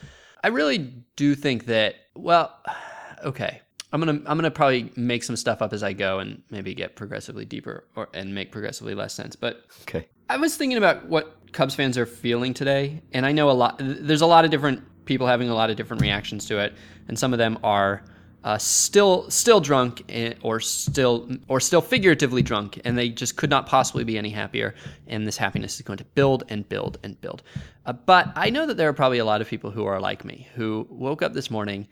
I 0.44 0.48
really 0.50 0.94
do 1.16 1.36
think 1.36 1.66
that 1.66 1.96
well, 2.16 2.56
okay. 3.26 3.62
I'm 3.92 4.00
gonna 4.00 4.22
I'm 4.28 4.38
gonna 4.38 4.52
probably 4.52 4.92
make 4.96 5.24
some 5.24 5.36
stuff 5.36 5.62
up 5.64 5.74
as 5.74 5.82
I 5.82 5.94
go 5.94 6.20
and 6.20 6.44
maybe 6.52 6.76
get 6.76 6.96
progressively 6.96 7.44
deeper 7.46 7.86
or 7.96 8.10
and 8.14 8.36
make 8.36 8.52
progressively 8.52 8.94
less 8.94 9.14
sense. 9.16 9.36
But 9.36 9.64
Okay. 9.84 10.08
I 10.30 10.38
was 10.38 10.56
thinking 10.56 10.78
about 10.78 11.08
what 11.08 11.36
Cubs 11.54 11.74
fans 11.74 11.98
are 11.98 12.06
feeling 12.06 12.54
today, 12.54 13.02
and 13.14 13.26
I 13.26 13.32
know 13.32 13.50
a 13.50 13.54
lot. 13.54 13.78
There's 13.80 14.22
a 14.22 14.28
lot 14.28 14.46
of 14.46 14.52
different 14.52 14.84
people 15.06 15.26
having 15.26 15.50
a 15.50 15.56
lot 15.56 15.72
of 15.72 15.76
different 15.76 16.04
reactions 16.04 16.46
to 16.46 16.60
it, 16.60 16.76
and 17.08 17.18
some 17.18 17.34
of 17.34 17.40
them 17.40 17.58
are 17.64 18.04
uh, 18.44 18.58
still 18.58 19.30
still 19.30 19.60
drunk 19.60 20.04
eh, 20.10 20.34
or 20.42 20.60
still 20.60 21.30
or 21.48 21.60
still 21.60 21.82
figuratively 21.82 22.42
drunk, 22.42 22.80
and 22.86 22.98
they 22.98 23.10
just 23.10 23.36
could 23.36 23.50
not 23.50 23.66
possibly 23.66 24.04
be 24.04 24.18
any 24.18 24.30
happier. 24.30 24.76
And 25.08 25.28
this 25.28 25.38
happiness 25.38 25.76
is 25.76 25.82
going 25.82 25.98
to 25.98 26.06
build 26.06 26.44
and 26.50 26.68
build 26.68 27.00
and 27.04 27.20
build. 27.20 27.44
Uh, 27.86 27.94
but 27.94 28.32
I 28.36 28.50
know 28.50 28.66
that 28.66 28.78
there 28.78 28.90
are 28.90 28.94
probably 28.94 29.18
a 29.18 29.26
lot 29.26 29.42
of 29.42 29.48
people 29.48 29.72
who 29.72 29.86
are 29.86 30.00
like 30.00 30.24
me 30.24 30.48
who 30.56 30.88
woke 30.90 31.22
up 31.22 31.34
this 31.34 31.52
morning 31.52 31.88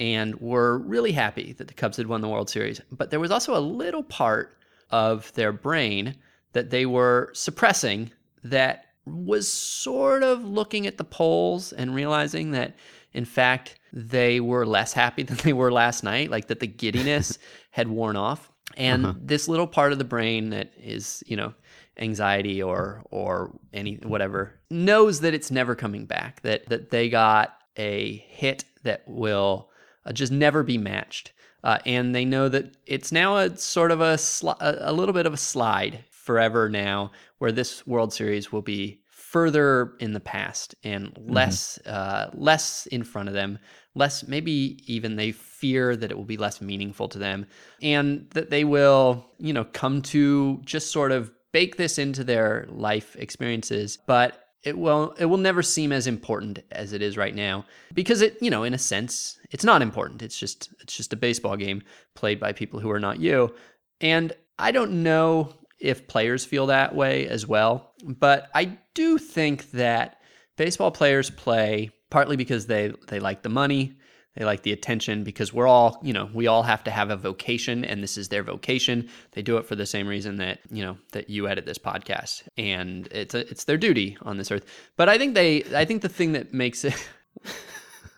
and 0.00 0.40
were 0.40 0.78
really 0.78 1.12
happy 1.12 1.52
that 1.52 1.68
the 1.68 1.74
Cubs 1.74 1.96
had 1.96 2.06
won 2.06 2.20
the 2.20 2.28
World 2.28 2.50
Series. 2.50 2.80
But 2.90 3.10
there 3.10 3.20
was 3.20 3.30
also 3.30 3.56
a 3.56 3.60
little 3.60 4.02
part 4.02 4.58
of 4.90 5.32
their 5.34 5.52
brain 5.52 6.16
that 6.52 6.70
they 6.70 6.86
were 6.86 7.30
suppressing 7.32 8.10
that 8.42 8.86
was 9.04 9.48
sort 9.48 10.22
of 10.22 10.44
looking 10.44 10.86
at 10.86 10.96
the 10.96 11.04
polls 11.04 11.72
and 11.72 11.94
realizing 11.94 12.52
that 12.52 12.74
in 13.14 13.24
fact 13.24 13.78
they 13.92 14.40
were 14.40 14.66
less 14.66 14.92
happy 14.92 15.22
than 15.28 15.36
they 15.38 15.52
were 15.52 15.72
last 15.72 16.02
night 16.02 16.30
like 16.30 16.48
that 16.48 16.60
the 16.60 16.66
giddiness 16.66 17.38
had 17.70 17.88
worn 17.88 18.16
off. 18.16 18.50
And 18.76 19.16
this 19.20 19.48
little 19.48 19.66
part 19.66 19.92
of 19.92 19.98
the 19.98 20.04
brain 20.04 20.50
that 20.50 20.72
is 20.78 21.22
you 21.26 21.36
know 21.36 21.52
anxiety 21.98 22.62
or 22.62 23.02
or 23.10 23.54
any 23.74 23.96
whatever 23.96 24.58
knows 24.70 25.20
that 25.20 25.34
it's 25.34 25.50
never 25.50 25.74
coming 25.74 26.06
back 26.06 26.40
that 26.40 26.66
that 26.70 26.90
they 26.90 27.10
got 27.10 27.58
a 27.76 28.24
hit 28.28 28.64
that 28.82 29.02
will 29.06 29.68
uh, 30.06 30.12
just 30.12 30.32
never 30.32 30.62
be 30.62 30.78
matched. 30.78 31.32
Uh, 31.64 31.78
and 31.86 32.14
they 32.14 32.24
know 32.24 32.48
that 32.48 32.76
it's 32.86 33.12
now 33.12 33.36
a 33.36 33.56
sort 33.56 33.92
of 33.92 34.00
a 34.00 34.14
sli- 34.14 34.60
a 34.60 34.90
a 34.90 34.92
little 34.92 35.12
bit 35.12 35.26
of 35.26 35.34
a 35.34 35.36
slide 35.36 36.04
forever 36.10 36.68
now 36.68 37.10
where 37.38 37.52
this 37.52 37.86
world 37.86 38.12
series 38.12 38.50
will 38.50 38.62
be 38.62 39.01
further 39.32 39.94
in 39.98 40.12
the 40.12 40.20
past 40.20 40.74
and 40.84 41.16
less 41.18 41.78
uh, 41.86 42.30
less 42.34 42.86
in 42.86 43.02
front 43.02 43.28
of 43.28 43.34
them 43.34 43.58
less 43.94 44.26
maybe 44.26 44.78
even 44.86 45.16
they 45.16 45.32
fear 45.32 45.96
that 45.96 46.10
it 46.10 46.16
will 46.16 46.24
be 46.24 46.36
less 46.36 46.60
meaningful 46.60 47.08
to 47.08 47.18
them 47.18 47.46
and 47.82 48.28
that 48.30 48.50
they 48.50 48.64
will 48.64 49.26
you 49.38 49.52
know 49.52 49.64
come 49.64 50.00
to 50.02 50.60
just 50.64 50.92
sort 50.92 51.12
of 51.12 51.30
bake 51.52 51.76
this 51.76 51.98
into 51.98 52.24
their 52.24 52.66
life 52.70 53.16
experiences 53.16 53.98
but 54.06 54.48
it 54.62 54.78
will 54.78 55.14
it 55.18 55.26
will 55.26 55.38
never 55.38 55.62
seem 55.62 55.92
as 55.92 56.06
important 56.06 56.60
as 56.70 56.92
it 56.92 57.02
is 57.02 57.16
right 57.16 57.34
now 57.34 57.64
because 57.94 58.22
it 58.22 58.36
you 58.40 58.50
know 58.50 58.62
in 58.62 58.74
a 58.74 58.78
sense 58.78 59.38
it's 59.52 59.64
not 59.64 59.82
important. 59.82 60.22
It's 60.22 60.38
just 60.38 60.70
it's 60.80 60.96
just 60.96 61.12
a 61.12 61.16
baseball 61.16 61.56
game 61.56 61.82
played 62.14 62.40
by 62.40 62.52
people 62.52 62.80
who 62.80 62.90
are 62.90 63.00
not 63.00 63.20
you. 63.20 63.54
And 64.00 64.32
i 64.58 64.70
don't 64.70 65.02
know 65.02 65.52
if 65.78 66.06
players 66.06 66.44
feel 66.44 66.66
that 66.66 66.94
way 66.94 67.26
as 67.26 67.46
well 67.46 67.91
but 68.02 68.48
i 68.54 68.76
do 68.94 69.18
think 69.18 69.70
that 69.72 70.20
baseball 70.56 70.90
players 70.90 71.30
play 71.30 71.90
partly 72.10 72.36
because 72.36 72.66
they 72.66 72.92
they 73.08 73.20
like 73.20 73.42
the 73.42 73.48
money 73.48 73.94
they 74.34 74.44
like 74.46 74.62
the 74.62 74.72
attention 74.72 75.24
because 75.24 75.52
we're 75.52 75.66
all 75.66 76.00
you 76.02 76.12
know 76.12 76.30
we 76.32 76.46
all 76.46 76.62
have 76.62 76.82
to 76.84 76.90
have 76.90 77.10
a 77.10 77.16
vocation 77.16 77.84
and 77.84 78.02
this 78.02 78.16
is 78.16 78.28
their 78.28 78.42
vocation. 78.42 79.08
They 79.32 79.42
do 79.42 79.58
it 79.58 79.66
for 79.66 79.76
the 79.76 79.84
same 79.84 80.08
reason 80.08 80.36
that 80.36 80.60
you 80.70 80.82
know 80.82 80.96
that 81.12 81.28
you 81.28 81.48
edit 81.48 81.66
this 81.66 81.78
podcast 81.78 82.48
and 82.56 83.08
it's 83.10 83.34
a, 83.34 83.40
it's 83.50 83.64
their 83.64 83.76
duty 83.76 84.16
on 84.22 84.38
this 84.38 84.50
earth. 84.50 84.64
But 84.96 85.08
i 85.08 85.18
think 85.18 85.34
they 85.34 85.64
i 85.74 85.84
think 85.84 86.02
the 86.02 86.08
thing 86.08 86.32
that 86.32 86.54
makes 86.54 86.84
it 86.84 86.94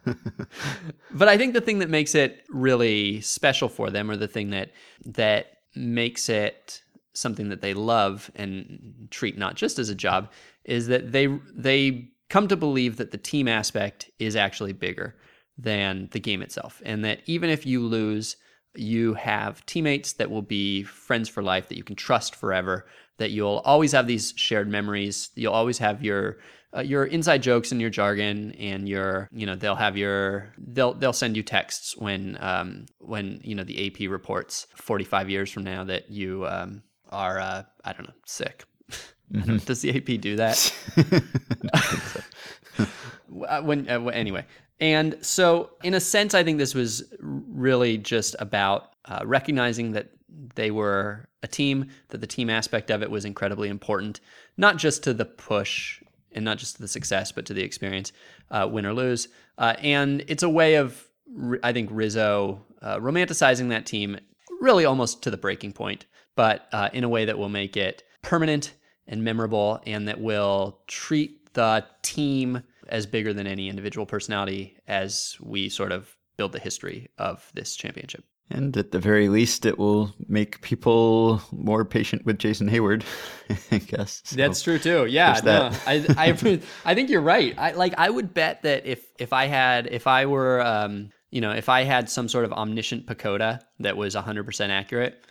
but 1.13 1.29
i 1.29 1.37
think 1.37 1.55
the 1.55 1.61
thing 1.61 1.81
that 1.81 1.91
makes 1.91 2.15
it 2.15 2.45
really 2.49 3.21
special 3.21 3.69
for 3.69 3.91
them 3.91 4.11
or 4.11 4.17
the 4.17 4.29
thing 4.29 4.51
that 4.51 4.71
that 5.05 5.47
makes 5.75 6.29
it 6.29 6.83
something 7.15 7.49
that 7.49 7.61
they 7.61 7.75
love 7.75 8.31
and 8.35 9.09
treat 9.11 9.39
not 9.39 9.55
just 9.55 9.79
as 9.79 9.89
a 9.89 9.95
job 9.95 10.31
is 10.65 10.89
that 10.89 11.13
they 11.13 11.27
they 11.55 12.09
come 12.29 12.49
to 12.49 12.57
believe 12.57 12.97
that 12.97 13.11
the 13.11 13.19
team 13.19 13.49
aspect 13.49 14.11
is 14.19 14.37
actually 14.37 14.73
bigger 14.73 15.17
than 15.57 16.09
the 16.13 16.21
game 16.21 16.43
itself 16.43 16.83
and 16.85 17.05
that 17.05 17.21
even 17.27 17.49
if 17.49 17.65
you 17.65 17.81
lose 17.81 18.37
you 18.77 19.15
have 19.15 19.65
teammates 19.67 20.15
that 20.15 20.31
will 20.31 20.43
be 20.43 20.83
friends 20.83 21.29
for 21.29 21.43
life 21.43 21.69
that 21.69 21.77
you 21.77 21.85
can 21.85 21.95
trust 21.95 22.35
forever 22.35 22.87
that 23.19 23.31
you'll 23.31 23.63
always 23.65 23.93
have 23.93 24.07
these 24.09 24.35
shared 24.37 24.69
memories 24.69 25.31
you'll 25.37 25.53
always 25.53 25.79
have 25.79 26.03
your 26.03 26.39
uh, 26.77 26.81
your 26.81 27.05
inside 27.05 27.43
jokes 27.43 27.71
and 27.71 27.81
your 27.81 27.91
jargon 27.91 28.51
and 28.53 28.89
your 28.89 29.29
you 29.33 29.47
know 29.47 29.55
they'll 29.55 29.77
have 29.77 29.97
your 29.97 30.53
they'll 30.59 30.95
they'll 30.95 31.13
send 31.13 31.37
you 31.37 31.43
texts 31.43 31.97
when 31.97 32.37
um 32.41 32.87
when 32.99 33.41
you 33.45 33.55
know 33.55 33.65
the 33.65 33.87
AP 33.87 34.11
reports 34.11 34.67
45 34.75 35.31
years 35.31 35.53
from 35.53 35.63
now 35.63 35.85
that 35.85 36.11
you 36.11 36.47
um 36.47 36.83
are 37.15 37.39
uh 37.41 37.63
I 37.85 37.93
don't 37.93 38.07
know 38.07 38.15
sick. 38.27 38.65
Don't 39.33 39.65
does 39.67 39.81
the 39.81 39.97
AP 39.97 40.21
do 40.21 40.37
that? 40.37 40.75
Uh, 43.49 43.61
when 43.63 43.89
uh, 43.89 44.01
anyway. 44.09 44.45
And 44.81 45.17
so 45.21 45.71
in 45.83 45.95
a 45.95 46.01
sense 46.01 46.35
i 46.35 46.45
think 46.45 46.59
this 46.59 46.75
was 46.75 47.05
really 47.21 47.99
just 47.99 48.37
about 48.39 48.93
uh, 49.07 49.21
recognizing 49.25 49.93
that 49.93 50.11
they 50.55 50.71
were 50.71 51.29
a 51.43 51.49
team 51.49 51.89
that 52.09 52.21
the 52.21 52.27
team 52.27 52.51
aspect 52.51 52.91
of 52.91 53.03
it 53.03 53.11
was 53.11 53.25
incredibly 53.25 53.69
important 53.69 54.21
not 54.57 54.77
just 54.77 55.03
to 55.05 55.15
the 55.15 55.25
push 55.25 56.03
and 56.33 56.45
not 56.45 56.59
just 56.59 56.77
to 56.77 56.83
the 56.83 56.89
success 56.89 57.33
but 57.33 57.47
to 57.47 57.55
the 57.55 57.63
experience 57.63 58.13
uh, 58.51 58.69
win 58.71 58.87
or 58.87 58.93
lose. 58.93 59.29
Uh, 59.59 59.75
and 59.79 60.25
it's 60.29 60.43
a 60.43 60.49
way 60.49 60.75
of 60.75 61.09
I 61.63 61.73
think 61.73 61.89
rizzo 61.93 62.63
uh, 62.83 62.99
romanticizing 62.99 63.69
that 63.71 63.87
team 63.87 64.19
really 64.61 64.85
almost 64.85 65.23
to 65.23 65.31
the 65.31 65.37
breaking 65.37 65.73
point 65.73 66.07
but 66.37 66.69
uh, 66.73 66.91
in 66.93 67.05
a 67.05 67.09
way 67.09 67.25
that 67.25 67.39
will 67.39 67.49
make 67.49 67.77
it 67.77 68.03
permanent 68.23 68.75
and 69.07 69.23
memorable 69.23 69.81
and 69.87 70.09
that 70.09 70.21
will 70.21 70.81
treat 70.87 71.53
the 71.55 71.85
team 72.03 72.63
as 72.89 73.07
bigger 73.07 73.33
than 73.33 73.47
any 73.47 73.69
individual 73.69 74.07
personality 74.07 74.77
as 74.87 75.37
we 75.41 75.69
sort 75.69 75.93
of 75.93 76.17
build 76.37 76.53
the 76.53 76.59
history 76.59 77.09
of 77.19 77.51
this 77.55 77.77
championship. 77.77 78.25
And 78.51 78.77
at 78.77 78.93
the 78.93 78.99
very 78.99 79.31
least, 79.31 79.65
it 79.65 79.79
will 79.79 80.15
make 80.29 80.61
people 80.61 81.41
more 81.51 81.85
patient 81.85 82.27
with 82.27 82.39
Jason 82.39 82.69
Heyward, 82.69 83.03
I 83.73 83.79
guess. 83.79 84.21
So, 84.25 84.37
That's 84.37 84.61
true 84.61 84.79
too. 84.79 85.07
Yeah, 85.07 85.41
no, 85.43 85.71
that. 85.71 85.83
I, 85.87 86.05
I, 86.19 86.61
I 86.85 86.95
think 86.95 87.09
you're 87.09 87.23
right. 87.23 87.55
I 87.57 87.73
like. 87.73 87.95
I 87.97 88.11
would 88.11 88.35
bet 88.35 88.63
that 88.63 88.85
if 88.85 89.07
if 89.19 89.33
I 89.33 89.47
had, 89.47 89.87
if 89.87 90.07
I 90.07 90.27
were, 90.27 90.61
um, 90.61 91.11
you 91.31 91.41
know, 91.41 91.53
if 91.53 91.71
I 91.71 91.85
had 91.85 92.11
some 92.11 92.29
sort 92.29 92.45
of 92.45 92.53
omniscient 92.53 93.07
PECOTA 93.07 93.61
that 93.81 93.97
was 93.97 94.15
100% 94.15 94.69
accurate, 94.69 95.25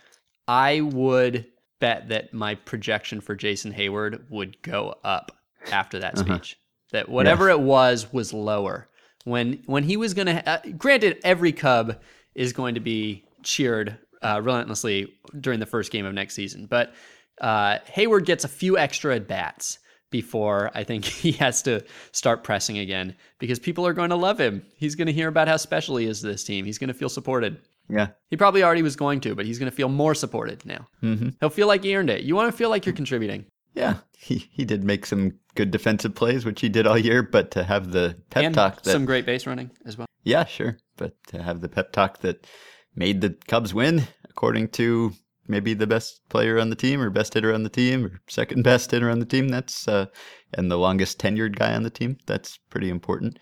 I 0.47 0.81
would 0.81 1.45
bet 1.79 2.09
that 2.09 2.33
my 2.33 2.55
projection 2.55 3.21
for 3.21 3.35
Jason 3.35 3.73
Heyward 3.73 4.29
would 4.29 4.61
go 4.61 4.95
up 5.03 5.31
after 5.71 5.99
that 5.99 6.17
Uh-huh. 6.17 6.35
speech. 6.35 6.57
That 6.91 7.09
whatever 7.09 7.49
it 7.49 7.59
was 7.59 8.13
was 8.13 8.33
lower 8.33 8.87
when 9.25 9.63
when 9.65 9.83
he 9.83 9.97
was 9.97 10.13
going 10.13 10.27
to. 10.27 10.47
Uh, 10.47 10.59
granted, 10.77 11.17
every 11.23 11.51
Cub 11.51 11.99
is 12.35 12.53
going 12.53 12.75
to 12.75 12.81
be 12.81 13.23
cheered 13.41 13.97
uh, 14.21 14.39
relentlessly 14.43 15.11
during 15.39 15.59
the 15.59 15.65
first 15.65 15.91
game 15.91 16.05
of 16.05 16.13
next 16.13 16.35
season, 16.35 16.67
but 16.67 16.93
uh, 17.41 17.79
Heyward 17.93 18.25
gets 18.25 18.43
a 18.43 18.47
few 18.47 18.77
extra 18.77 19.15
at 19.15 19.27
bats 19.27 19.79
before 20.11 20.69
I 20.75 20.83
think 20.83 21.03
he 21.23 21.31
has 21.33 21.63
to 21.63 21.83
start 22.11 22.43
pressing 22.43 22.77
again 22.77 23.15
because 23.39 23.57
people 23.59 23.87
are 23.87 23.93
going 23.93 24.11
to 24.11 24.15
love 24.15 24.39
him. 24.39 24.63
He's 24.77 24.93
going 24.95 25.07
to 25.07 25.13
hear 25.13 25.27
about 25.27 25.47
how 25.47 25.57
special 25.57 25.97
he 25.97 26.05
is 26.05 26.21
to 26.21 26.27
this 26.27 26.43
team. 26.43 26.63
He's 26.63 26.77
going 26.77 26.89
to 26.89 26.93
feel 26.93 27.09
supported. 27.09 27.57
Yeah. 27.89 28.09
He 28.29 28.37
probably 28.37 28.63
already 28.63 28.81
was 28.81 28.95
going 28.95 29.19
to, 29.21 29.35
but 29.35 29.45
he's 29.45 29.59
going 29.59 29.69
to 29.69 29.75
feel 29.75 29.89
more 29.89 30.15
supported 30.15 30.65
now. 30.65 30.87
Mm-hmm. 31.01 31.29
He'll 31.39 31.49
feel 31.49 31.67
like 31.67 31.83
he 31.83 31.95
earned 31.95 32.09
it. 32.09 32.23
You 32.23 32.35
want 32.35 32.51
to 32.51 32.57
feel 32.57 32.69
like 32.69 32.85
you're 32.85 32.95
contributing. 32.95 33.45
Yeah. 33.73 33.97
He, 34.17 34.49
he 34.51 34.65
did 34.65 34.83
make 34.83 35.05
some 35.05 35.33
good 35.55 35.71
defensive 35.71 36.15
plays, 36.15 36.45
which 36.45 36.61
he 36.61 36.69
did 36.69 36.87
all 36.87 36.97
year, 36.97 37.23
but 37.23 37.51
to 37.51 37.63
have 37.63 37.91
the 37.91 38.15
pep 38.29 38.43
and 38.45 38.55
talk 38.55 38.81
that. 38.81 38.91
some 38.91 39.05
great 39.05 39.25
base 39.25 39.45
running 39.45 39.71
as 39.85 39.97
well. 39.97 40.07
Yeah, 40.23 40.45
sure. 40.45 40.77
But 40.97 41.15
to 41.27 41.41
have 41.41 41.61
the 41.61 41.69
pep 41.69 41.91
talk 41.91 42.19
that 42.21 42.47
made 42.95 43.21
the 43.21 43.35
Cubs 43.47 43.73
win, 43.73 44.03
according 44.29 44.69
to 44.69 45.13
maybe 45.47 45.73
the 45.73 45.87
best 45.87 46.21
player 46.29 46.57
on 46.59 46.69
the 46.69 46.75
team 46.75 47.01
or 47.01 47.09
best 47.09 47.33
hitter 47.33 47.53
on 47.53 47.63
the 47.63 47.69
team 47.69 48.05
or 48.05 48.21
second 48.29 48.63
best 48.63 48.91
hitter 48.91 49.09
on 49.09 49.19
the 49.19 49.25
team, 49.25 49.49
that's 49.49 49.87
uh, 49.87 50.05
and 50.53 50.71
the 50.71 50.77
longest 50.77 51.19
tenured 51.19 51.57
guy 51.57 51.73
on 51.73 51.83
the 51.83 51.89
team, 51.89 52.17
that's 52.25 52.57
pretty 52.69 52.89
important. 52.89 53.37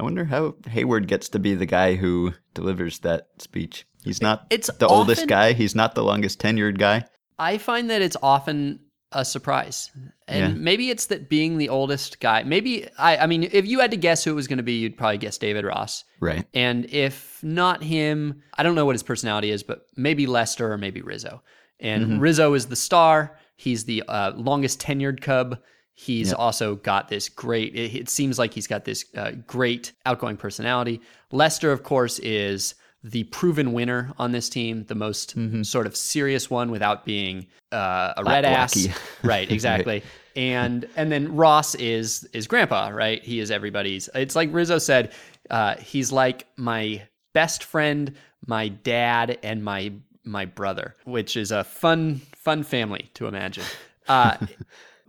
I 0.00 0.02
wonder 0.02 0.24
how 0.24 0.52
Heyward 0.62 1.08
gets 1.08 1.28
to 1.28 1.38
be 1.38 1.54
the 1.54 1.66
guy 1.66 1.94
who 1.94 2.32
delivers 2.54 3.00
that 3.00 3.28
speech. 3.38 3.86
He's 4.02 4.22
not 4.22 4.46
It's 4.48 4.70
the 4.78 4.86
oldest 4.86 5.26
guy. 5.28 5.52
He's 5.52 5.74
not 5.74 5.94
the 5.94 6.02
longest 6.02 6.40
tenured 6.40 6.78
guy. 6.78 7.04
I 7.38 7.58
find 7.58 7.90
that 7.90 8.00
it's 8.00 8.16
often 8.22 8.80
a 9.12 9.26
surprise. 9.26 9.90
And 10.26 10.54
Yeah. 10.54 10.58
maybe 10.58 10.88
it's 10.88 11.04
that 11.06 11.28
being 11.28 11.58
the 11.58 11.68
oldest 11.68 12.18
guy, 12.18 12.44
maybe, 12.44 12.88
I, 12.96 13.18
I 13.18 13.26
mean, 13.26 13.46
if 13.52 13.66
you 13.66 13.80
had 13.80 13.90
to 13.90 13.98
guess 13.98 14.24
who 14.24 14.30
it 14.30 14.34
was 14.34 14.48
going 14.48 14.56
to 14.56 14.62
be, 14.62 14.78
you'd 14.78 14.96
probably 14.96 15.18
guess 15.18 15.36
David 15.36 15.66
Ross. 15.66 16.04
Right. 16.18 16.46
And 16.54 16.86
if 16.86 17.38
not 17.42 17.82
him, 17.82 18.40
I 18.56 18.62
don't 18.62 18.74
know 18.76 18.86
what 18.86 18.94
his 18.94 19.02
personality 19.02 19.50
is, 19.50 19.62
but 19.62 19.82
maybe 19.96 20.26
Lester 20.26 20.72
or 20.72 20.78
maybe 20.78 21.02
Rizzo. 21.02 21.42
And 21.78 22.22
Rizzo 22.22 22.54
is 22.54 22.66
the 22.66 22.76
star. 22.76 23.36
He's 23.56 23.84
the 23.84 24.02
uh, 24.08 24.32
longest 24.34 24.80
tenured 24.80 25.20
Cub. 25.20 25.58
He's 25.94 26.32
also 26.32 26.76
got 26.76 27.08
this 27.08 27.28
great, 27.28 27.74
it, 27.74 27.94
it 27.94 28.08
seems 28.08 28.38
like 28.38 28.54
he's 28.54 28.66
got 28.66 28.84
this 28.84 29.04
uh, 29.16 29.32
great 29.46 29.92
outgoing 30.06 30.38
personality. 30.38 31.00
Lester, 31.30 31.72
of 31.72 31.82
course, 31.82 32.18
is 32.20 32.74
the 33.02 33.24
proven 33.24 33.72
winner 33.72 34.12
on 34.18 34.32
this 34.32 34.48
team, 34.48 34.84
the 34.84 34.94
most 34.94 35.34
sort 35.64 35.86
of 35.86 35.96
serious 35.96 36.50
one 36.50 36.70
without 36.70 37.04
being 37.04 37.46
uh, 37.72 38.14
a 38.16 38.24
red 38.24 38.44
ass. 38.44 38.88
Right, 39.22 39.50
exactly. 39.50 40.02
And 40.36 40.88
and 40.96 41.10
then 41.10 41.34
Ross 41.34 41.74
is 41.74 42.28
is 42.32 42.46
grandpa, 42.46 42.88
right? 42.88 43.22
He 43.22 43.40
is 43.40 43.50
everybody's. 43.50 44.08
It's 44.14 44.36
like 44.36 44.48
Rizzo 44.52 44.78
said, 44.78 45.12
uh, 45.50 45.76
he's 45.76 46.12
like 46.12 46.46
my 46.56 47.02
best 47.32 47.64
friend, 47.64 48.14
my 48.46 48.68
dad, 48.68 49.38
and 49.42 49.62
my 49.64 49.92
my 50.24 50.44
brother, 50.44 50.94
which 51.04 51.36
is 51.36 51.50
a 51.52 51.64
fun 51.64 52.20
fun 52.36 52.62
family 52.62 53.10
to 53.14 53.26
imagine. 53.26 53.64
Uh, 54.08 54.36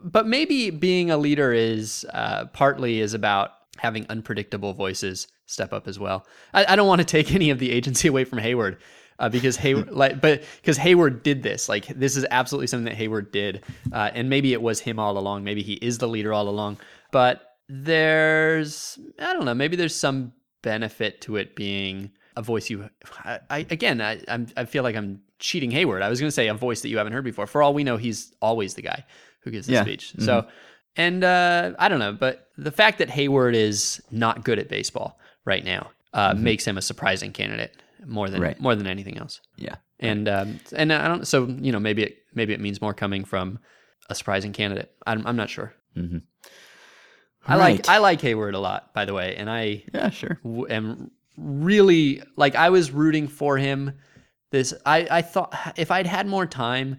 but 0.04 0.28
maybe 0.28 0.70
being 0.70 1.12
a 1.12 1.18
leader 1.18 1.54
is 1.54 2.06
uh, 2.14 2.46
partly 2.46 3.00
is 3.00 3.14
about 3.14 3.52
having 3.78 4.06
unpredictable 4.10 4.74
voices 4.74 5.28
step 5.46 5.74
up 5.74 5.88
as 5.88 6.00
well. 6.00 6.26
I, 6.54 6.66
I 6.70 6.76
don't 6.76 6.88
want 6.88 7.00
to 7.00 7.06
take 7.06 7.34
any 7.34 7.50
of 7.50 7.60
the 7.60 7.72
agency 7.72 8.08
away 8.08 8.24
from 8.24 8.40
Heyward. 8.40 8.78
Uh, 9.20 9.30
because 9.30 9.58
Heyward, 9.58 9.90
like, 9.92 10.20
but 10.20 10.44
because 10.62 10.78
Heyward 10.78 11.22
did 11.24 11.44
this, 11.44 11.70
like, 11.70 11.86
this 11.88 12.16
is 12.16 12.26
absolutely 12.32 12.68
something 12.68 12.86
that 12.86 12.98
Heyward 12.98 13.32
did, 13.32 13.64
uh, 13.92 14.10
and 14.14 14.30
maybe 14.30 14.54
it 14.54 14.62
was 14.62 14.80
him 14.80 14.98
all 14.98 15.18
along. 15.18 15.44
Maybe 15.44 15.62
he 15.62 15.74
is 15.74 16.00
the 16.00 16.08
leader 16.08 16.34
all 16.34 16.50
along. 16.50 16.78
But 17.12 17.42
there's, 17.70 18.98
I 19.20 19.34
don't 19.34 19.46
know, 19.46 19.54
maybe 19.54 19.76
there's 19.76 19.96
some 19.96 20.34
benefit 20.64 21.22
to 21.22 21.36
it 21.36 21.56
being 21.56 22.12
a 22.36 22.42
voice 22.42 22.70
you, 22.70 22.90
I, 23.24 23.40
I 23.50 23.58
again, 23.70 24.02
I, 24.02 24.22
I'm, 24.28 24.48
I 24.58 24.66
feel 24.66 24.84
like 24.84 24.96
I'm 24.96 25.22
cheating 25.38 25.70
Heyward. 25.72 26.02
I 26.02 26.10
was 26.10 26.20
going 26.20 26.30
to 26.30 26.34
say 26.34 26.48
a 26.48 26.54
voice 26.54 26.82
that 26.82 26.90
you 26.90 26.98
haven't 26.98 27.14
heard 27.14 27.24
before. 27.24 27.46
For 27.46 27.62
all 27.62 27.74
we 27.74 27.84
know, 27.84 27.98
he's 27.98 28.34
always 28.42 28.74
the 28.74 28.82
guy 28.82 29.06
who 29.42 29.52
gives 29.52 29.68
the 29.68 29.74
Yeah. 29.74 29.82
speech. 29.84 30.14
So, 30.20 30.46
and 30.96 31.24
uh, 31.24 31.74
I 31.80 31.88
don't 31.90 32.00
know, 32.00 32.14
but 32.14 32.48
the 32.58 32.72
fact 32.72 32.98
that 33.00 33.10
Heyward 33.10 33.54
is 33.56 34.02
not 34.12 34.44
good 34.44 34.60
at 34.60 34.68
baseball 34.70 35.20
right 35.46 35.64
now 35.64 35.92
uh, 36.14 36.34
makes 36.38 36.66
him 36.66 36.78
a 36.78 36.82
surprising 36.82 37.32
candidate 37.32 37.76
more 38.06 38.30
than 38.30 38.42
Right. 38.42 38.60
more 38.60 38.76
than 38.76 38.88
anything 38.88 39.18
else. 39.18 39.42
Yeah. 39.58 39.76
And 40.00 40.28
um, 40.28 40.60
and 40.76 40.92
I 40.92 41.08
don't. 41.08 41.28
So 41.28 41.46
you 41.46 41.72
know, 41.72 41.80
maybe 41.80 42.04
it 42.04 42.18
maybe 42.34 42.54
it 42.54 42.60
means 42.60 42.82
more 42.82 42.94
coming 42.94 43.24
from 43.24 43.60
a 44.10 44.16
surprising 44.16 44.52
candidate. 44.52 44.92
I'm 45.06 45.26
I'm 45.28 45.36
not 45.36 45.50
sure. 45.50 45.74
I 47.48 47.56
like 47.56 47.88
I 47.90 47.98
like 47.98 48.22
Heyward 48.22 48.54
a 48.54 48.60
lot, 48.60 48.94
by 48.94 49.06
the 49.06 49.14
way, 49.14 49.36
and 49.36 49.50
I 49.50 49.84
Yeah, 49.94 50.10
sure. 50.10 50.40
w- 50.44 50.68
am 50.70 51.12
really 51.38 52.22
like 52.36 52.56
I 52.56 52.70
was 52.70 52.92
rooting 52.92 53.28
for 53.28 53.58
him. 53.58 53.94
This 54.52 54.74
I 54.86 55.08
I 55.10 55.22
thought 55.22 55.56
if 55.78 55.90
I'd 55.92 56.08
had 56.08 56.28
more 56.28 56.46
time, 56.46 56.98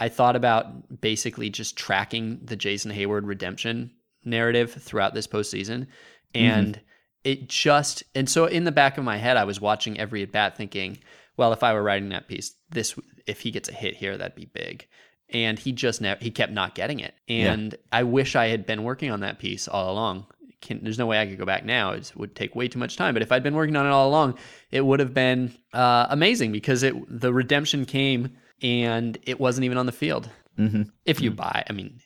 I 0.00 0.08
thought 0.08 0.34
about 0.34 1.00
basically 1.02 1.50
just 1.50 1.76
tracking 1.76 2.40
the 2.42 2.56
Jason 2.56 2.90
Heyward 2.90 3.26
redemption 3.26 3.92
narrative 4.24 4.72
throughout 4.72 5.12
this 5.12 5.26
postseason, 5.26 5.86
and 6.34 6.80
it 7.22 7.48
just 7.48 8.02
and 8.14 8.28
so 8.28 8.46
in 8.46 8.64
the 8.64 8.72
back 8.72 8.96
of 8.96 9.04
my 9.04 9.18
head, 9.18 9.36
I 9.36 9.44
was 9.44 9.60
watching 9.60 10.00
every 10.00 10.22
at 10.22 10.32
bat, 10.32 10.56
thinking, 10.56 10.98
well, 11.36 11.52
if 11.52 11.62
I 11.62 11.74
were 11.74 11.82
writing 11.82 12.08
that 12.08 12.28
piece, 12.28 12.54
this 12.70 12.98
if 13.26 13.42
he 13.42 13.50
gets 13.50 13.68
a 13.68 13.74
hit 13.74 13.94
here, 13.94 14.16
that'd 14.16 14.34
be 14.34 14.46
big. 14.46 14.86
And 15.28 15.58
he 15.58 15.70
just 15.70 16.00
never 16.00 16.18
he 16.22 16.30
kept 16.30 16.50
not 16.50 16.74
getting 16.74 17.00
it, 17.00 17.14
and 17.28 17.76
I 17.92 18.02
wish 18.04 18.34
I 18.34 18.48
had 18.48 18.64
been 18.66 18.82
working 18.82 19.10
on 19.10 19.20
that 19.20 19.38
piece 19.38 19.68
all 19.68 19.92
along. 19.92 20.26
Can, 20.62 20.82
there's 20.82 20.98
no 20.98 21.06
way 21.06 21.20
I 21.20 21.26
could 21.26 21.38
go 21.38 21.46
back 21.46 21.64
now. 21.64 21.92
It 21.92 22.12
would 22.16 22.34
take 22.34 22.54
way 22.54 22.68
too 22.68 22.78
much 22.78 22.96
time. 22.96 23.14
But 23.14 23.22
if 23.22 23.32
I'd 23.32 23.42
been 23.42 23.54
working 23.54 23.76
on 23.76 23.86
it 23.86 23.90
all 23.90 24.08
along, 24.08 24.38
it 24.70 24.84
would 24.84 25.00
have 25.00 25.14
been 25.14 25.54
uh, 25.72 26.06
amazing 26.10 26.52
because 26.52 26.82
it 26.82 26.94
the 27.08 27.32
redemption 27.32 27.84
came 27.84 28.36
and 28.62 29.18
it 29.24 29.40
wasn't 29.40 29.64
even 29.64 29.78
on 29.78 29.86
the 29.86 29.92
field. 29.92 30.28
hmm 30.56 30.82
If 31.04 31.20
you 31.20 31.30
buy, 31.30 31.64
I 31.68 31.72
mean, 31.72 32.00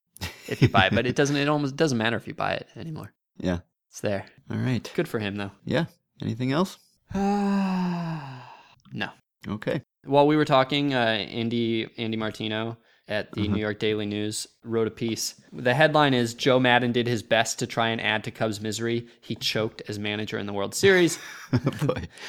if 0.49 0.63
you 0.63 0.69
buy 0.69 0.87
it, 0.87 0.95
but 0.95 1.07
it 1.07 1.17
doesn't. 1.21 1.37
It 1.37 1.49
almost 1.49 1.77
doesn't 1.77 1.99
matter 1.99 2.17
if 2.17 2.27
you 2.27 2.35
buy 2.35 2.55
it 2.55 2.69
anymore. 2.77 3.13
Yeah. 3.39 3.59
It's 3.91 4.01
there. 4.01 4.27
All 4.51 4.57
right. 4.59 4.91
Good 4.95 5.09
for 5.09 5.19
him 5.19 5.37
though. 5.37 5.53
Yeah. 5.65 5.87
Anything 6.23 6.53
else? 6.53 6.79
no. 7.15 9.09
Okay. 9.49 9.83
While 10.05 10.27
we 10.27 10.37
were 10.37 10.45
talking, 10.45 10.95
uh, 10.95 10.99
Andy 10.99 11.89
Andy 11.99 12.17
Martino 12.17 12.77
at 13.09 13.31
the 13.33 13.49
New 13.49 13.61
York 13.61 13.79
Daily 13.79 14.07
News 14.07 14.47
wrote 14.63 14.87
a 14.87 14.91
piece. 14.91 15.35
The 15.53 15.75
headline 15.75 16.15
is 16.15 16.33
Joe 16.33 16.59
Maddon 16.59 16.93
did 16.93 17.07
his 17.07 17.23
best 17.23 17.59
to 17.59 17.67
try 17.67 17.89
and 17.89 18.01
add 18.01 18.25
to 18.25 18.31
Cubs' 18.31 18.61
misery. 18.61 19.07
He 19.21 19.35
choked 19.35 19.83
as 19.89 19.99
manager 19.99 20.39
in 20.39 20.47
the 20.47 20.53
World 20.53 20.75
Series. 20.75 21.19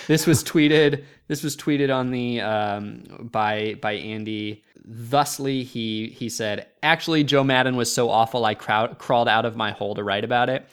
This 0.07 0.27
was 0.27 0.43
tweeted. 0.43 1.03
This 1.27 1.41
was 1.41 1.55
tweeted 1.57 1.93
on 1.93 2.11
the 2.11 2.41
um, 2.41 3.29
by 3.31 3.75
by 3.81 3.93
Andy. 3.93 4.63
Thusly, 4.87 5.63
he 5.63 6.09
he 6.09 6.29
said, 6.29 6.67
"Actually, 6.83 7.23
Joe 7.23 7.43
Maddon 7.43 7.75
was 7.75 7.91
so 7.91 8.09
awful, 8.09 8.45
I 8.45 8.53
crowd, 8.53 8.99
crawled 8.99 9.27
out 9.27 9.45
of 9.45 9.55
my 9.55 9.71
hole 9.71 9.95
to 9.95 10.03
write 10.03 10.23
about 10.23 10.49
it." 10.49 10.67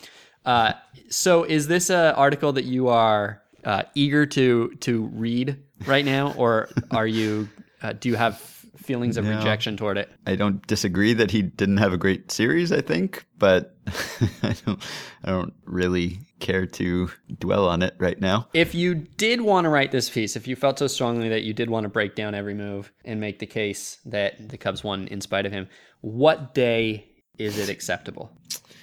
Uh, 0.44 0.72
so, 1.09 1.44
is 1.44 1.66
this 1.66 1.88
an 1.88 2.14
article 2.14 2.53
that 2.53 2.64
you 2.64 2.88
are 2.88 3.40
uh, 3.64 3.84
eager 3.94 4.26
to 4.26 4.68
to 4.80 5.05
read 5.14 5.57
right 5.86 6.05
now, 6.05 6.34
or 6.36 6.68
are 6.90 7.07
you 7.07 7.48
uh, 7.82 7.94
do 7.94 8.11
you 8.11 8.16
have 8.16 8.61
feelings 8.82 9.16
of 9.16 9.24
No. 9.24 9.36
rejection 9.36 9.76
toward 9.76 9.98
it? 9.98 10.10
I 10.26 10.36
don't 10.36 10.66
disagree 10.66 11.12
that 11.14 11.30
he 11.30 11.42
didn't 11.42 11.78
have 11.78 11.92
a 11.92 11.98
great 11.98 12.30
series, 12.30 12.72
I 12.72 12.80
think, 12.80 13.24
but 13.38 13.76
I 14.42 14.54
don't 14.64 14.82
I 15.24 15.30
don't 15.30 15.54
really 15.64 16.20
care 16.40 16.66
to 16.66 17.08
dwell 17.38 17.68
on 17.68 17.82
it 17.82 17.94
right 17.98 18.20
now. 18.20 18.48
If 18.52 18.74
you 18.74 18.94
did 18.94 19.40
want 19.40 19.64
to 19.64 19.68
write 19.68 19.92
this 19.92 20.10
piece, 20.10 20.34
if 20.36 20.46
you 20.48 20.56
felt 20.56 20.78
so 20.78 20.86
strongly 20.88 21.28
that 21.30 21.42
you 21.42 21.52
did 21.52 21.70
want 21.70 21.84
to 21.84 21.88
break 21.88 22.14
down 22.14 22.34
every 22.34 22.54
move 22.54 22.92
and 23.04 23.20
make 23.20 23.38
the 23.38 23.46
case 23.46 23.98
that 24.06 24.48
the 24.48 24.58
Cubs 24.58 24.82
won 24.82 25.06
in 25.08 25.20
spite 25.20 25.46
of 25.46 25.52
him, 25.52 25.68
what 26.00 26.54
day 26.54 27.06
is 27.38 27.58
it 27.58 27.68
acceptable 27.68 28.30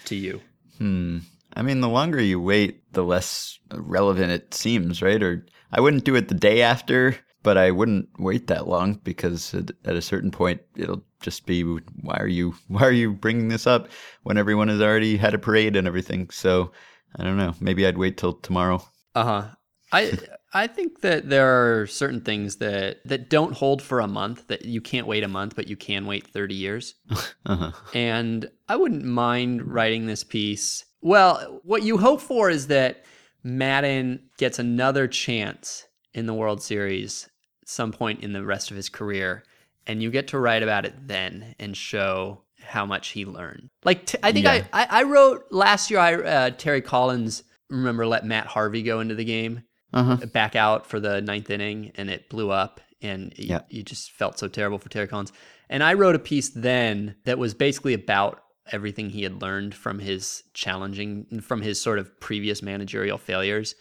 to 0.06 0.16
you? 0.16 0.42
Hmm. 0.78 1.20
I 1.56 1.62
mean, 1.64 1.82
the 1.82 1.90
longer 1.90 2.22
you 2.22 2.40
wait, 2.40 2.94
the 2.94 3.04
less 3.04 3.60
relevant 3.74 4.32
it 4.32 4.54
seems, 4.54 5.02
right? 5.02 5.22
Or 5.22 5.46
I 5.72 5.82
wouldn't 5.82 6.06
do 6.06 6.16
it 6.16 6.28
the 6.30 6.36
day 6.36 6.62
after, 6.62 7.16
but 7.44 7.58
I 7.58 7.72
wouldn't 7.72 8.10
wait 8.18 8.48
that 8.48 8.68
long 8.68 8.96
because 9.04 9.54
at, 9.54 9.72
at 9.86 9.96
a 9.96 10.02
certain 10.02 10.32
point 10.32 10.62
it'll 10.76 11.04
just 11.22 11.46
be 11.46 11.64
why 11.64 12.18
are 12.18 12.28
you 12.28 12.56
why 12.68 12.82
are 12.82 12.92
you 12.92 13.14
bringing 13.14 13.50
this 13.50 13.68
up 13.68 13.90
when 14.24 14.38
everyone 14.38 14.68
has 14.68 14.82
already 14.82 15.18
had 15.18 15.34
a 15.34 15.40
parade 15.40 15.76
and 15.76 15.88
everything? 15.88 16.30
So 16.30 16.72
I 17.16 17.24
don't 17.24 17.38
know. 17.38 17.56
Maybe 17.60 17.86
I'd 17.86 17.98
wait 17.98 18.18
till 18.18 18.34
tomorrow. 18.34 18.84
Uh 19.16 19.24
huh. 19.24 19.48
I 19.92 20.18
I 20.54 20.68
think 20.68 21.02
that 21.02 21.30
there 21.30 21.82
are 21.82 21.88
certain 21.88 22.22
things 22.22 22.58
that 22.58 22.98
that 23.06 23.30
don't 23.30 23.54
hold 23.54 23.82
for 23.82 24.00
a 24.00 24.08
month 24.08 24.48
that 24.48 24.66
you 24.66 24.82
can't 24.82 25.08
wait 25.08 25.24
a 25.24 25.28
month, 25.28 25.56
but 25.56 25.68
you 25.68 25.76
can 25.76 26.06
wait 26.06 26.28
thirty 26.28 26.56
years. 26.56 26.96
Uh-huh. 27.46 27.72
And 27.96 28.48
I 28.68 28.76
wouldn't 28.76 29.06
mind 29.06 29.64
writing 29.64 30.06
this 30.06 30.24
piece. 30.24 30.86
Well, 31.02 31.62
what 31.64 31.82
you 31.82 31.98
hope 31.98 32.22
for 32.22 32.52
is 32.52 32.68
that 32.68 33.06
Maddon 33.44 34.30
gets 34.38 34.60
another 34.60 35.08
chance 35.08 35.88
in 36.14 36.26
the 36.26 36.34
World 36.34 36.62
Series 36.62 37.30
some 37.66 37.92
point 37.92 38.24
in 38.24 38.34
the 38.34 38.44
rest 38.44 38.72
of 38.72 38.78
his 38.78 38.90
career, 38.90 39.44
and 39.86 40.02
you 40.02 40.10
get 40.10 40.28
to 40.30 40.40
write 40.40 40.64
about 40.64 40.86
it 40.86 40.96
then 41.08 41.54
and 41.60 41.78
show 41.78 42.42
how 42.64 42.84
much 42.86 43.10
he 43.10 43.26
learned. 43.26 43.70
Like 43.86 44.08
t- 44.08 44.18
I 44.24 44.32
think 44.32 44.46
Yeah. 44.46 44.66
I, 44.74 44.84
I 44.84 44.88
I 45.00 45.04
wrote 45.04 45.46
last 45.52 45.92
year. 45.92 46.00
I 46.00 46.16
uh, 46.16 46.50
Terry 46.52 46.82
Collins 46.82 47.44
remember 47.70 48.08
let 48.08 48.26
Matt 48.26 48.48
Harvey 48.48 48.82
go 48.82 49.00
into 49.02 49.14
the 49.16 49.24
game 49.26 49.62
Uh-huh. 49.94 50.18
back 50.34 50.56
out 50.56 50.88
for 50.88 51.00
the 51.00 51.22
ninth 51.22 51.50
inning 51.52 51.92
and 51.96 52.10
it 52.10 52.28
blew 52.30 52.50
up 52.50 52.82
and 53.02 53.34
you, 53.38 53.48
Yeah. 53.50 53.62
you 53.70 53.84
just 53.84 54.12
felt 54.12 54.38
so 54.40 54.48
terrible 54.48 54.78
for 54.80 54.90
Terry 54.90 55.08
Collins. 55.08 55.32
And 55.70 55.84
I 55.84 55.94
wrote 55.94 56.16
a 56.16 56.20
piece 56.20 56.50
then 56.50 57.16
that 57.26 57.38
was 57.38 57.54
basically 57.54 57.94
about 57.94 58.42
everything 58.72 59.10
he 59.12 59.22
had 59.24 59.42
learned 59.42 59.74
from 59.76 60.00
his 60.00 60.42
challenging 60.56 61.42
from 61.42 61.62
his 61.62 61.80
sort 61.82 62.00
of 62.00 62.20
previous 62.20 62.62
managerial 62.64 63.18
failures 63.20 63.76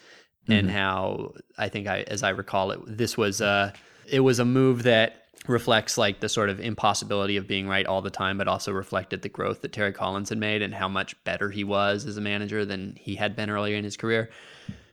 and 0.49 0.71
how 0.71 1.35
I 1.57 1.69
think 1.69 1.87
I 1.87 2.01
as 2.03 2.23
I 2.23 2.31
recall 2.31 2.71
it 2.71 2.81
this 2.87 3.17
was 3.17 3.41
uh 3.41 3.73
it 4.07 4.21
was 4.21 4.39
a 4.39 4.45
move 4.45 4.85
that 4.85 5.25
reflects 5.47 5.97
like 5.97 6.21
the 6.21 6.29
sort 6.29 6.51
of 6.51 6.61
impossibility 6.61 7.37
of 7.37 7.47
being 7.47 7.69
right 7.69 7.87
all 7.87 8.03
the 8.03 8.11
time 8.11 8.37
but 8.39 8.49
also 8.49 8.73
reflected 8.73 9.23
the 9.23 9.29
growth 9.29 9.63
that 9.63 9.73
Terry 9.73 9.93
Collins 9.93 10.29
had 10.31 10.39
made 10.39 10.63
and 10.63 10.75
how 10.75 10.89
much 10.89 11.23
better 11.25 11.51
he 11.51 11.65
was 11.65 12.05
as 12.07 12.17
a 12.17 12.21
manager 12.21 12.65
than 12.65 12.97
he 13.01 13.15
had 13.15 13.37
been 13.37 13.49
earlier 13.51 13.77
in 13.77 13.85
his 13.85 13.97
career. 13.97 14.31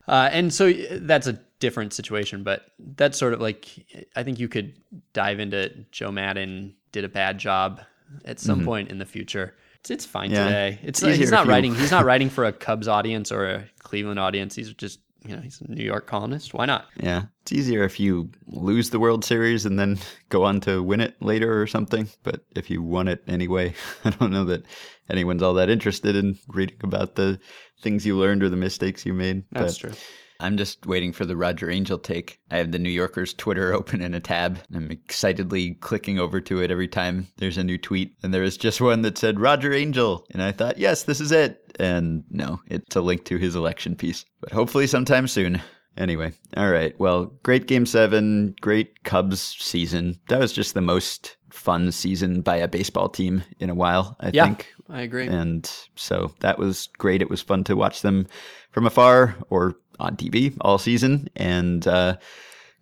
Uh, 0.08 0.30
and 0.32 0.54
so 0.54 0.72
that's 0.72 1.26
a 1.28 1.34
different 1.60 1.92
situation, 1.94 2.44
but 2.44 2.68
that's 2.96 3.18
sort 3.18 3.34
of 3.34 3.42
like 3.42 3.68
I 4.16 4.24
think 4.24 4.40
you 4.40 4.48
could 4.48 4.76
dive 5.14 5.40
into 5.40 5.70
Joe 5.92 6.12
Maddon 6.12 6.76
did 6.92 7.04
a 7.04 7.10
bad 7.10 7.38
job 7.40 7.82
at 8.24 8.40
some 8.40 8.64
point 8.64 8.90
in 8.92 9.00
the 9.00 9.06
future. 9.06 9.56
It's, 9.80 9.90
it's 9.92 10.06
fine 10.06 10.30
Yeah. 10.32 10.46
today. 10.46 10.80
It's, 10.84 11.02
It's 11.02 11.18
he's 11.18 11.32
not 11.32 11.48
writing. 11.48 11.74
He's 11.76 11.92
not 11.92 12.06
writing 12.06 12.30
for 12.30 12.46
a 12.46 12.54
Cubs 12.54 12.88
audience 12.88 13.32
or 13.32 13.46
a 13.50 13.66
Cleveland 13.80 14.20
audience. 14.20 14.56
He's 14.56 14.72
just 14.74 15.00
you 15.26 15.36
know 15.36 15.42
he's 15.42 15.62
a 15.62 15.72
New 15.72 15.84
York 15.84 16.08
columnist. 16.08 16.54
Why 16.54 16.66
not? 16.66 16.86
Yeah. 16.98 17.24
It's 17.42 17.52
easier 17.52 17.84
if 17.84 18.00
you 18.00 18.32
lose 18.48 18.90
the 18.90 19.00
World 19.00 19.24
Series 19.24 19.66
and 19.66 19.78
then 19.78 20.00
go 20.30 20.44
on 20.44 20.60
to 20.62 20.82
win 20.82 21.02
it 21.02 21.22
later 21.22 21.62
or 21.62 21.68
something. 21.68 22.08
But 22.24 22.42
if 22.56 22.70
you 22.70 22.82
won 22.82 23.08
it 23.08 23.24
anyway, 23.28 23.74
I 24.06 24.12
don't 24.12 24.32
know 24.32 24.46
that 24.46 24.66
anyone's 25.10 25.44
all 25.44 25.54
that 25.56 25.70
interested 25.70 26.16
in 26.16 26.38
reading 26.48 26.78
about 26.84 27.16
the 27.16 27.40
things 27.82 28.06
you 28.06 28.18
learned 28.18 28.44
or 28.44 28.50
the 28.50 28.56
mistakes 28.56 29.06
you 29.06 29.14
made. 29.14 29.44
That's 29.52 29.78
But 29.78 29.90
true. 29.90 29.98
I'm 30.40 30.58
just 30.58 30.86
waiting 30.86 31.12
for 31.14 31.26
the 31.26 31.36
Roger 31.38 31.70
Angell 31.70 32.00
take. 32.00 32.40
I 32.52 32.58
have 32.58 32.72
the 32.72 32.80
New 32.80 32.90
Yorker's 32.90 33.34
Twitter 33.34 33.74
open 33.76 34.02
in 34.02 34.14
a 34.14 34.20
tab. 34.20 34.60
I'm 34.74 34.92
excitedly 34.92 35.76
clicking 35.76 36.20
over 36.20 36.42
to 36.42 36.62
it 36.62 36.72
every 36.72 36.88
time 36.88 37.28
there's 37.38 37.58
a 37.58 37.64
new 37.64 37.78
tweet. 37.78 38.16
And 38.24 38.34
there 38.34 38.42
was 38.42 38.58
just 38.58 38.82
one 38.82 39.02
that 39.04 39.18
said 39.18 39.40
Roger 39.40 39.74
Angell. 39.74 40.26
And 40.32 40.42
I 40.42 40.52
thought, 40.52 40.78
yes, 40.78 41.04
this 41.04 41.22
is 41.22 41.32
it. 41.32 41.62
And 41.80 42.24
no, 42.30 42.62
it's 42.68 42.96
a 42.96 43.02
link 43.02 43.26
to 43.26 43.38
his 43.38 43.56
election 43.56 43.96
piece. 43.96 44.26
But 44.42 44.52
hopefully 44.52 44.88
sometime 44.88 45.28
soon. 45.28 45.62
Anyway, 45.98 46.34
all 46.58 46.70
right. 46.70 46.98
Well, 47.00 47.28
great 47.44 47.68
game 47.68 47.86
seven, 47.86 48.56
great 48.60 49.04
Cubs 49.06 49.40
season. 49.42 50.20
That 50.28 50.40
was 50.40 50.52
just 50.52 50.74
the 50.74 50.82
most 50.82 51.38
fun 51.52 51.90
season 51.94 52.42
by 52.42 52.58
a 52.58 52.68
baseball 52.68 53.08
team 53.08 53.44
in 53.60 53.70
a 53.70 53.76
while, 53.76 54.18
I 54.20 54.32
Yeah, 54.34 54.44
think. 54.46 54.74
I 54.90 55.02
agree. 55.02 55.28
And 55.28 55.66
so 55.96 56.34
that 56.42 56.60
was 56.60 56.90
great. 56.98 57.22
It 57.22 57.30
was 57.30 57.42
fun 57.42 57.64
to 57.66 57.78
watch 57.78 58.02
them 58.02 58.28
from 58.72 58.86
afar 58.86 59.36
or 59.50 59.76
on 60.00 60.16
TV 60.16 60.56
all 60.62 60.78
season. 60.78 61.28
And 61.36 61.88
uh, 61.88 62.18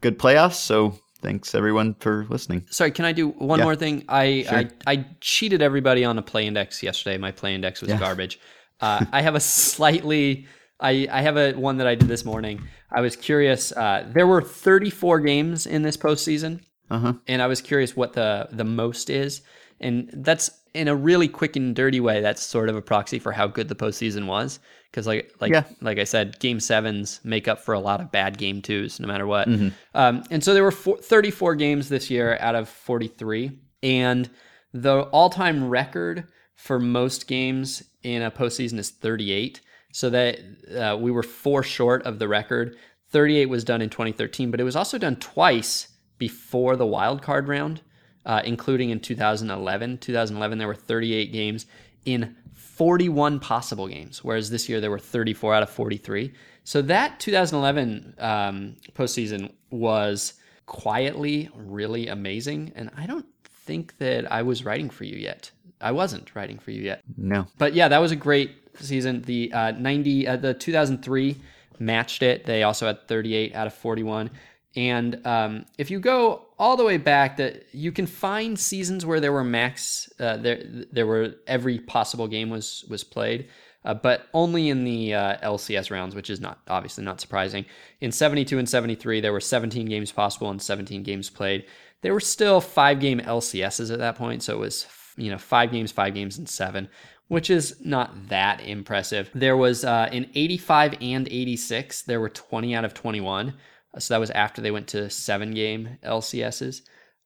good 0.01 0.17
playoffs. 0.19 0.55
So 0.55 0.97
thanks 1.21 1.55
everyone 1.55 1.95
for 1.95 2.25
listening. 2.29 2.65
Sorry, 2.69 2.91
can 2.91 3.05
I 3.05 3.11
do 3.13 3.29
one 3.29 3.59
Yeah. 3.59 3.65
more 3.65 3.75
thing? 3.75 4.03
I, 4.09 4.43
Sure. 4.47 4.57
I 4.59 4.69
I 4.87 5.05
cheated 5.21 5.61
everybody 5.61 6.03
on 6.05 6.17
a 6.17 6.21
play 6.21 6.45
index 6.47 6.83
yesterday. 6.83 7.17
My 7.17 7.31
play 7.31 7.55
index 7.55 7.81
was 7.81 7.89
Yeah. 7.89 7.99
garbage. 7.99 8.39
Uh, 8.81 9.05
I 9.13 9.21
have 9.21 9.35
a 9.35 9.39
slightly. 9.39 10.45
I, 10.79 11.07
I 11.09 11.21
have 11.21 11.37
a 11.37 11.53
one 11.53 11.77
that 11.77 11.87
I 11.87 11.95
did 11.95 12.09
this 12.09 12.25
morning. 12.25 12.61
I 12.91 12.99
was 12.99 13.15
curious. 13.15 13.71
Uh, 13.71 14.05
there 14.13 14.27
were 14.27 14.41
34 14.41 15.21
games 15.21 15.65
in 15.65 15.83
this 15.83 15.95
postseason, 15.95 16.59
Uh 16.89 16.99
huh. 16.99 17.13
and 17.27 17.41
I 17.41 17.47
was 17.47 17.61
curious 17.61 17.95
what 17.95 18.11
the 18.13 18.47
the 18.51 18.65
most 18.65 19.09
is, 19.09 19.41
and 19.79 20.09
that's 20.13 20.49
in 20.73 20.89
a 20.89 20.95
really 20.95 21.29
quick 21.29 21.55
and 21.55 21.73
dirty 21.73 22.01
way. 22.01 22.19
That's 22.19 22.41
sort 22.45 22.67
of 22.67 22.75
a 22.75 22.81
proxy 22.81 23.19
for 23.19 23.31
how 23.31 23.47
good 23.47 23.69
the 23.69 23.75
postseason 23.75 24.25
was, 24.25 24.59
because 24.93 25.07
like 25.07 25.33
like 25.41 25.51
Yeah. 25.51 25.63
like 25.81 25.97
I 25.97 26.03
said, 26.03 26.39
game 26.39 26.59
sevens 26.59 27.19
make 27.23 27.47
up 27.47 27.59
for 27.59 27.73
a 27.73 27.79
lot 27.79 27.99
of 27.99 28.11
bad 28.11 28.37
game 28.37 28.61
twos, 28.61 28.99
no 28.99 29.07
matter 29.07 29.25
what. 29.25 29.47
Um, 29.95 30.23
and 30.29 30.43
so 30.43 30.53
there 30.53 30.63
were 30.63 30.71
four, 30.71 30.97
34 30.97 31.55
games 31.55 31.89
this 31.89 32.11
year 32.11 32.37
out 32.39 32.53
of 32.53 32.69
43, 32.69 33.51
and 33.81 34.29
the 34.71 35.01
all-time 35.11 35.67
record 35.67 36.27
for 36.55 36.79
most 36.79 37.27
games 37.27 37.81
in 38.03 38.21
a 38.21 38.29
postseason 38.31 38.77
is 38.77 38.91
38. 38.91 39.61
So 39.91 40.09
that 40.11 40.39
uh, 40.75 40.97
we 40.99 41.11
were 41.11 41.21
four 41.23 41.61
short 41.63 42.03
of 42.03 42.17
the 42.19 42.27
record. 42.27 42.75
38 43.11 43.45
was 43.47 43.63
done 43.63 43.81
in 43.81 43.89
2013, 43.89 44.49
but 44.49 44.59
it 44.59 44.63
was 44.63 44.75
also 44.75 44.97
done 44.97 45.15
twice 45.17 45.87
before 46.17 46.75
the 46.75 46.85
wild 46.85 47.21
card 47.21 47.47
round, 47.47 47.81
uh, 48.25 48.41
including 48.43 48.89
in 48.89 48.99
2011. 48.99 49.97
2011 49.99 50.57
there 50.57 50.67
were 50.67 50.73
38 50.73 51.31
games 51.31 51.67
in 52.05 52.35
41 52.73 53.39
possible 53.39 53.87
games, 53.87 54.23
whereas 54.23 54.49
this 54.49 54.67
year 54.67 54.81
there 54.81 54.89
were 54.89 54.97
34 54.97 55.53
out 55.53 55.63
of 55.63 55.69
43. 55.69 56.33
So 56.63 56.81
that 56.83 57.19
2011 57.19 58.15
um, 58.17 58.75
postseason 58.93 59.51
was 59.69 60.33
quietly 60.65 61.51
really 61.55 62.07
amazing, 62.07 62.71
and 62.75 62.89
I 62.97 63.05
don't 63.05 63.27
think 63.45 63.97
that 63.99 64.31
I 64.31 64.41
was 64.41 64.65
writing 64.65 64.89
for 64.89 65.03
you 65.03 65.17
yet. 65.17 65.51
I 65.81 65.91
wasn't 65.91 66.33
writing 66.35 66.57
for 66.57 66.71
you 66.71 66.81
yet. 66.81 67.03
No. 67.15 67.45
But 67.59 67.75
yeah, 67.75 67.89
that 67.89 67.99
was 67.99 68.11
a 68.11 68.15
great 68.15 68.51
season. 68.79 69.21
The 69.21 69.53
uh, 69.53 69.71
90, 69.71 70.27
uh, 70.27 70.37
the 70.37 70.53
2003 70.55 71.35
matched 71.77 72.23
it. 72.23 72.45
They 72.45 72.63
also 72.63 72.87
had 72.87 73.07
38 73.07 73.53
out 73.53 73.67
of 73.67 73.73
41. 73.75 74.31
And 74.75 75.25
um, 75.25 75.65
if 75.77 75.91
you 75.91 75.99
go 75.99 76.47
all 76.57 76.77
the 76.77 76.83
way 76.83 76.97
back, 76.97 77.37
that 77.37 77.65
you 77.73 77.91
can 77.91 78.07
find 78.07 78.59
seasons 78.59 79.05
where 79.05 79.19
there 79.19 79.31
were 79.31 79.43
max, 79.43 80.11
uh, 80.19 80.37
there 80.37 80.63
there 80.91 81.05
were 81.05 81.35
every 81.45 81.79
possible 81.79 82.27
game 82.27 82.49
was 82.49 82.83
was 82.89 83.03
played, 83.03 83.49
uh, 83.85 83.93
but 83.93 84.27
only 84.33 84.69
in 84.69 84.83
the 84.83 85.13
uh, 85.13 85.37
LCS 85.47 85.91
rounds, 85.91 86.15
which 86.15 86.29
is 86.29 86.39
not 86.39 86.59
obviously 86.67 87.03
not 87.03 87.21
surprising. 87.21 87.65
In 88.01 88.11
72 88.11 88.57
and 88.57 88.67
73, 88.67 89.21
there 89.21 89.33
were 89.33 89.39
17 89.39 89.85
games 89.85 90.11
possible 90.11 90.49
and 90.49 90.61
17 90.61 91.03
games 91.03 91.29
played. 91.29 91.65
There 92.01 92.13
were 92.13 92.19
still 92.19 92.59
five 92.59 92.99
game 92.99 93.19
LCSs 93.19 93.91
at 93.91 93.99
that 93.99 94.15
point, 94.15 94.41
so 94.41 94.55
it 94.55 94.59
was 94.59 94.87
you 95.17 95.29
know 95.29 95.37
five 95.37 95.71
games, 95.71 95.91
five 95.91 96.15
games, 96.15 96.37
and 96.37 96.49
seven 96.49 96.89
which 97.29 97.49
is 97.49 97.77
not 97.83 98.29
that 98.29 98.61
impressive. 98.61 99.29
There 99.33 99.57
was 99.57 99.83
uh, 99.83 100.09
in 100.11 100.29
85 100.35 100.95
and 101.01 101.27
86, 101.27 102.03
there 102.03 102.19
were 102.19 102.29
20 102.29 102.75
out 102.75 102.85
of 102.85 102.93
21. 102.93 103.53
Uh, 103.93 103.99
So 103.99 104.13
that 104.13 104.19
was 104.19 104.31
after 104.31 104.61
they 104.61 104.71
went 104.71 104.87
to 104.89 105.09
seven 105.09 105.51
game 105.51 105.97
LCSs. 106.03 106.81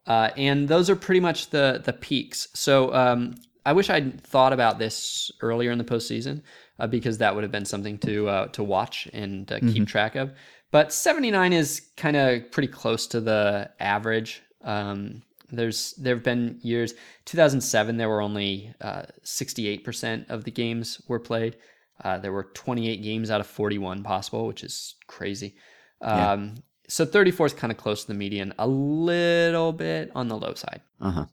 Uh, 0.06 0.30
and 0.38 0.68
those 0.68 0.90
are 0.90 0.96
pretty 0.96 1.20
much 1.20 1.50
the 1.50 1.82
the 1.84 1.94
peaks. 1.94 2.48
So 2.54 2.94
um, 2.94 3.36
I 3.66 3.74
wish 3.74 3.90
I'd 3.90 4.22
thought 4.22 4.54
about 4.54 4.80
this 4.80 5.30
earlier 5.42 5.72
in 5.72 5.78
the 5.78 5.84
postseason 5.84 6.42
uh, 6.80 6.88
because 6.88 7.18
that 7.18 7.36
would 7.36 7.44
have 7.44 7.52
been 7.52 7.66
something 7.66 7.98
to 8.00 8.30
uh, 8.30 8.48
to 8.48 8.64
watch 8.64 9.08
and 9.14 9.52
uh, 9.52 9.60
keep 9.60 9.88
track 9.88 10.16
of. 10.16 10.32
But 10.72 10.94
79 10.94 11.54
is 11.54 11.82
kind 11.98 12.16
of 12.18 12.52
pretty 12.52 12.68
close 12.68 13.08
to 13.08 13.22
the 13.22 13.70
average. 13.80 14.42
Um, 14.64 15.24
there's 15.52 15.94
there 15.94 16.16
have 16.16 16.24
been 16.24 16.60
years 16.62 16.94
2007 17.26 17.96
there 17.98 18.10
were 18.10 18.22
only 18.22 18.74
uh, 18.82 19.04
68% 19.24 20.30
of 20.30 20.44
the 20.44 20.52
games 20.52 21.02
were 21.08 21.20
played 21.20 21.56
uh, 22.04 22.18
there 22.18 22.34
were 22.34 22.50
28 22.54 23.02
games 23.02 23.32
out 23.32 23.40
of 23.40 23.48
41 23.48 24.04
possible 24.04 24.46
which 24.46 24.64
is 24.64 24.96
crazy 25.08 25.56
um, 26.02 26.56
so 26.88 27.06
34 27.06 27.48
is 27.48 27.54
kind 27.54 27.72
of 27.72 27.78
close 27.78 28.02
to 28.02 28.08
the 28.08 28.14
median 28.14 28.54
a 28.58 28.68
little 28.68 29.74
bit 29.74 30.12
on 30.16 30.28
the 30.28 30.38
low 30.38 30.54
side 30.54 30.82
Uh 31.02 31.12
huh. 31.12 31.26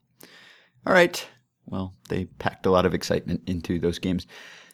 All 0.87 0.93
right. 0.93 1.27
Well, 1.67 1.95
they 2.09 2.25
packed 2.27 2.67
a 2.67 2.71
lot 2.71 2.85
of 2.85 2.93
excitement 2.93 3.43
into 3.47 3.79
those 3.79 3.99
games. 3.99 4.27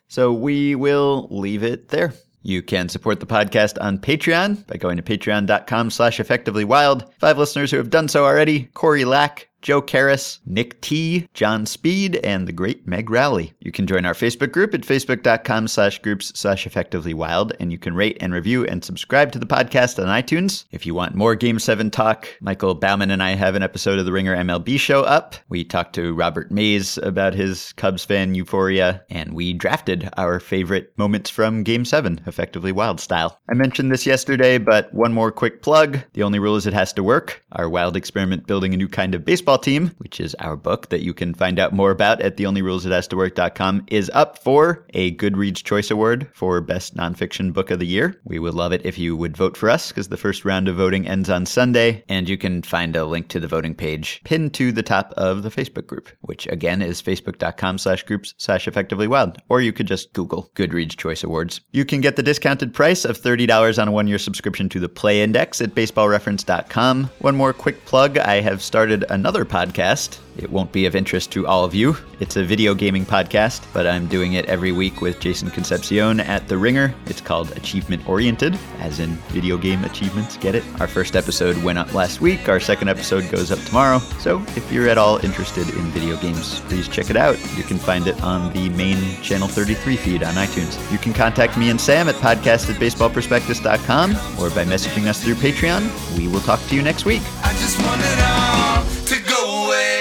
So 0.09 0.33
we 0.33 0.75
will 0.75 1.29
leave 1.31 1.63
it 1.63 1.89
there. 1.89 2.13
You 2.43 2.63
can 2.63 2.89
support 2.89 3.21
the 3.21 3.27
podcast 3.27 3.77
on 3.81 3.99
Patreon 3.99 4.67
by 4.67 4.77
going 4.77 4.97
to 4.97 5.03
patreon.com 5.03 5.91
slash 5.91 6.19
effectively 6.19 6.65
wild. 6.65 7.13
Five 7.21 7.39
listeners 7.39 7.71
who 7.71 7.77
have 7.77 7.91
done 7.91 8.09
so 8.09 8.25
already 8.25 8.65
Corey 8.75 9.05
Lack, 9.05 9.50
Joe 9.63 9.83
Karras, 9.83 10.39
Nick 10.47 10.81
T, 10.81 11.29
John 11.35 11.67
Speed, 11.67 12.17
and 12.17 12.49
the 12.49 12.53
great 12.53 12.87
Meg 12.87 13.11
Rowley. 13.11 13.53
You 13.61 13.73
can 13.73 13.87
join 13.87 14.07
our 14.07 14.15
Facebook 14.15 14.53
group 14.53 14.75
at 14.75 14.83
facebook.com 14.83 15.69
slash 15.69 15.99
groups 16.01 16.33
slash 16.35 16.67
effectively 16.67 17.15
wild, 17.15 17.53
and 17.61 17.71
you 17.71 17.79
can 17.79 17.95
rate 17.95 18.17
and 18.21 18.33
review 18.33 18.65
and 18.65 18.85
subscribe 18.85 19.33
to 19.33 19.39
the 19.39 19.47
podcast 19.47 20.03
on 20.03 20.09
iTunes. 20.09 20.65
If 20.71 20.87
you 20.87 20.95
want 20.95 21.15
more 21.15 21.35
Game 21.35 21.59
7 21.59 21.91
talk, 21.91 22.29
Michael 22.41 22.75
Bauman 22.75 23.11
and 23.11 23.23
I 23.23 23.31
have 23.31 23.55
an 23.55 23.63
episode 23.63 23.99
of 23.99 24.07
the 24.07 24.13
Ringer 24.13 24.37
MLB 24.37 24.79
show 24.79 25.03
up. 25.03 25.35
We 25.49 25.65
talked 25.65 25.95
to 25.97 26.15
Robert 26.15 26.51
Mays 26.51 26.99
about 26.99 27.35
his 27.35 27.73
Cubs 27.75 28.05
fan 28.05 28.35
euphoria, 28.35 29.03
and 29.11 29.35
we 29.35 29.53
drafted 29.53 30.09
our 30.17 30.41
favorite 30.41 30.93
moments 30.97 31.29
from 31.29 31.65
Game 31.65 31.85
7, 31.85 32.23
effectively 32.27 32.73
wild 32.73 33.01
style. 33.01 33.39
I 33.51 33.55
mentioned 33.55 33.93
this 33.93 34.07
yesterday, 34.07 34.59
but 34.59 34.93
one 34.95 35.13
more 35.13 35.31
quick 35.31 35.63
plug. 35.63 35.99
The 36.15 36.23
only 36.23 36.39
rule 36.39 36.57
is 36.57 36.67
it 36.67 36.73
has 36.73 36.93
to 36.95 37.03
work. 37.03 37.43
Our 37.53 37.69
wild 37.69 37.97
experiment 37.97 38.47
building 38.47 38.73
a 38.73 38.77
new 38.77 38.89
kind 38.89 39.15
of 39.15 39.25
baseball 39.25 39.50
team, 39.59 39.93
which 39.99 40.21
is 40.21 40.35
our 40.37 40.57
book 40.57 40.89
that 40.91 41.03
you 41.03 41.15
can 41.15 41.35
find 41.35 41.59
out 41.59 41.73
more 41.73 41.91
about 41.91 42.21
at 42.21 42.37
theonlyruleisithastowork.com, 42.37 43.87
is 43.89 44.11
up 44.15 44.39
for 44.39 44.87
a 44.95 45.15
Goodreads 45.17 45.63
Choice 45.63 45.91
Award 45.91 46.29
for 46.33 46.61
Best 46.61 46.97
Nonfiction 46.97 47.53
Book 47.53 47.71
of 47.71 47.79
the 47.79 47.87
Year. 47.87 48.21
We 48.25 48.39
would 48.39 48.55
love 48.55 48.73
it 48.73 48.85
if 48.85 48.99
you 48.99 49.17
would 49.17 49.37
vote 49.37 49.57
for 49.57 49.71
us 49.71 49.89
because 49.89 50.09
the 50.09 50.17
first 50.17 50.45
round 50.45 50.69
of 50.69 50.77
voting 50.77 51.07
ends 51.07 51.31
on 51.31 51.47
Sunday, 51.47 52.05
and 52.09 52.29
you 52.29 52.39
can 52.39 52.63
find 52.63 52.97
a 52.97 53.05
link 53.05 53.29
to 53.29 53.41
the 53.41 53.49
voting 53.49 53.75
page 53.75 54.21
pinned 54.25 54.55
to 54.55 54.73
the 54.73 54.83
top 54.83 55.13
of 55.17 55.43
the 55.43 55.51
Facebook 55.51 55.87
group, 55.87 56.09
which 56.23 56.47
again 56.49 56.83
is 56.83 57.03
facebook.com 57.03 57.79
slash 57.79 58.03
groups 58.05 58.35
slash 58.39 58.69
effectively 58.69 59.07
wild, 59.07 59.39
or 59.49 59.61
you 59.61 59.73
could 59.73 59.87
just 59.87 60.13
Google 60.13 60.51
Goodreads 60.55 60.97
Choice 60.97 61.25
Awards. 61.25 61.61
You 61.73 61.85
can 61.85 62.01
get 62.01 62.17
the 62.17 62.23
discounted 62.23 62.73
price 62.75 63.05
of 63.05 63.19
$30 63.19 63.81
on 63.81 63.89
a 63.89 63.93
one-year 63.93 64.19
subscription 64.19 64.69
to 64.71 64.81
the 64.81 64.89
Play 64.89 65.23
Index 65.23 65.61
at 65.61 65.75
baseballreference.com. 65.75 67.11
One 67.19 67.37
more 67.37 67.53
quick 67.53 67.85
plug, 67.85 68.19
I 68.19 68.41
have 68.41 68.63
started 68.63 69.05
another 69.11 69.40
podcast. 69.45 70.19
It 70.41 70.51
won't 70.51 70.73
be 70.73 70.87
of 70.87 70.97
interest 70.97 71.31
to 71.33 71.47
all 71.47 71.65
of 71.65 71.75
you. 71.75 71.95
It's 72.19 72.37
a 72.37 72.43
video 72.43 72.75
gaming 72.75 73.05
podcast, 73.05 73.63
but 73.75 73.87
I'm 73.87 74.07
doing 74.07 74.33
it 74.33 74.47
every 74.47 74.73
week 74.73 75.03
with 75.03 75.21
Jason 75.21 75.51
Concepcion 75.51 76.19
at 76.21 76.49
The 76.49 76.57
Ringer. 76.57 76.95
It's 77.07 77.21
called 77.21 77.53
Achievement 77.53 78.09
Oriented, 78.09 78.59
as 78.79 79.01
in 79.01 79.11
video 79.29 79.59
game 79.59 79.85
achievements. 79.85 80.39
Get 80.39 80.55
it? 80.55 80.65
Our 80.81 80.87
first 80.87 81.15
episode 81.15 81.63
went 81.63 81.79
up 81.79 81.93
last 81.93 82.23
week. 82.23 82.49
Our 82.49 82.59
second 82.59 82.89
episode 82.89 83.31
goes 83.31 83.53
up 83.53 83.59
tomorrow. 83.61 83.99
So 84.19 84.41
if 84.57 84.73
you're 84.73 84.89
at 84.89 84.97
all 84.97 85.23
interested 85.23 85.69
in 85.69 85.83
video 85.91 86.17
games, 86.17 86.61
please 86.61 86.89
check 86.89 87.11
it 87.11 87.17
out. 87.17 87.39
You 87.59 87.63
can 87.63 87.77
find 87.77 88.07
it 88.07 88.23
on 88.23 88.51
the 88.55 88.71
main 88.71 88.97
Channel 89.23 89.47
33 89.49 89.97
feed 89.97 90.23
on 90.23 90.33
iTunes. 90.35 90.91
You 90.91 90.97
can 90.97 91.13
contact 91.13 91.59
me 91.59 91.69
and 91.69 91.79
Sam 91.79 92.09
at 92.09 92.15
podcast 92.15 92.71
at 92.71 92.81
baseballprospectus.com 92.81 94.13
or 94.41 94.49
by 94.55 94.65
messaging 94.65 95.07
us 95.07 95.23
through 95.23 95.35
Patreon. 95.35 96.17
We 96.17 96.29
will 96.29 96.41
talk 96.41 96.61
to 96.69 96.75
you 96.75 96.81
next 96.81 97.05
week. 97.05 97.21
I 97.43 97.53
just 97.53 97.79
want 97.83 98.01
it 98.03 98.19
all 98.23 98.85
to 99.05 99.23
go 99.29 99.67
away. 99.67 100.00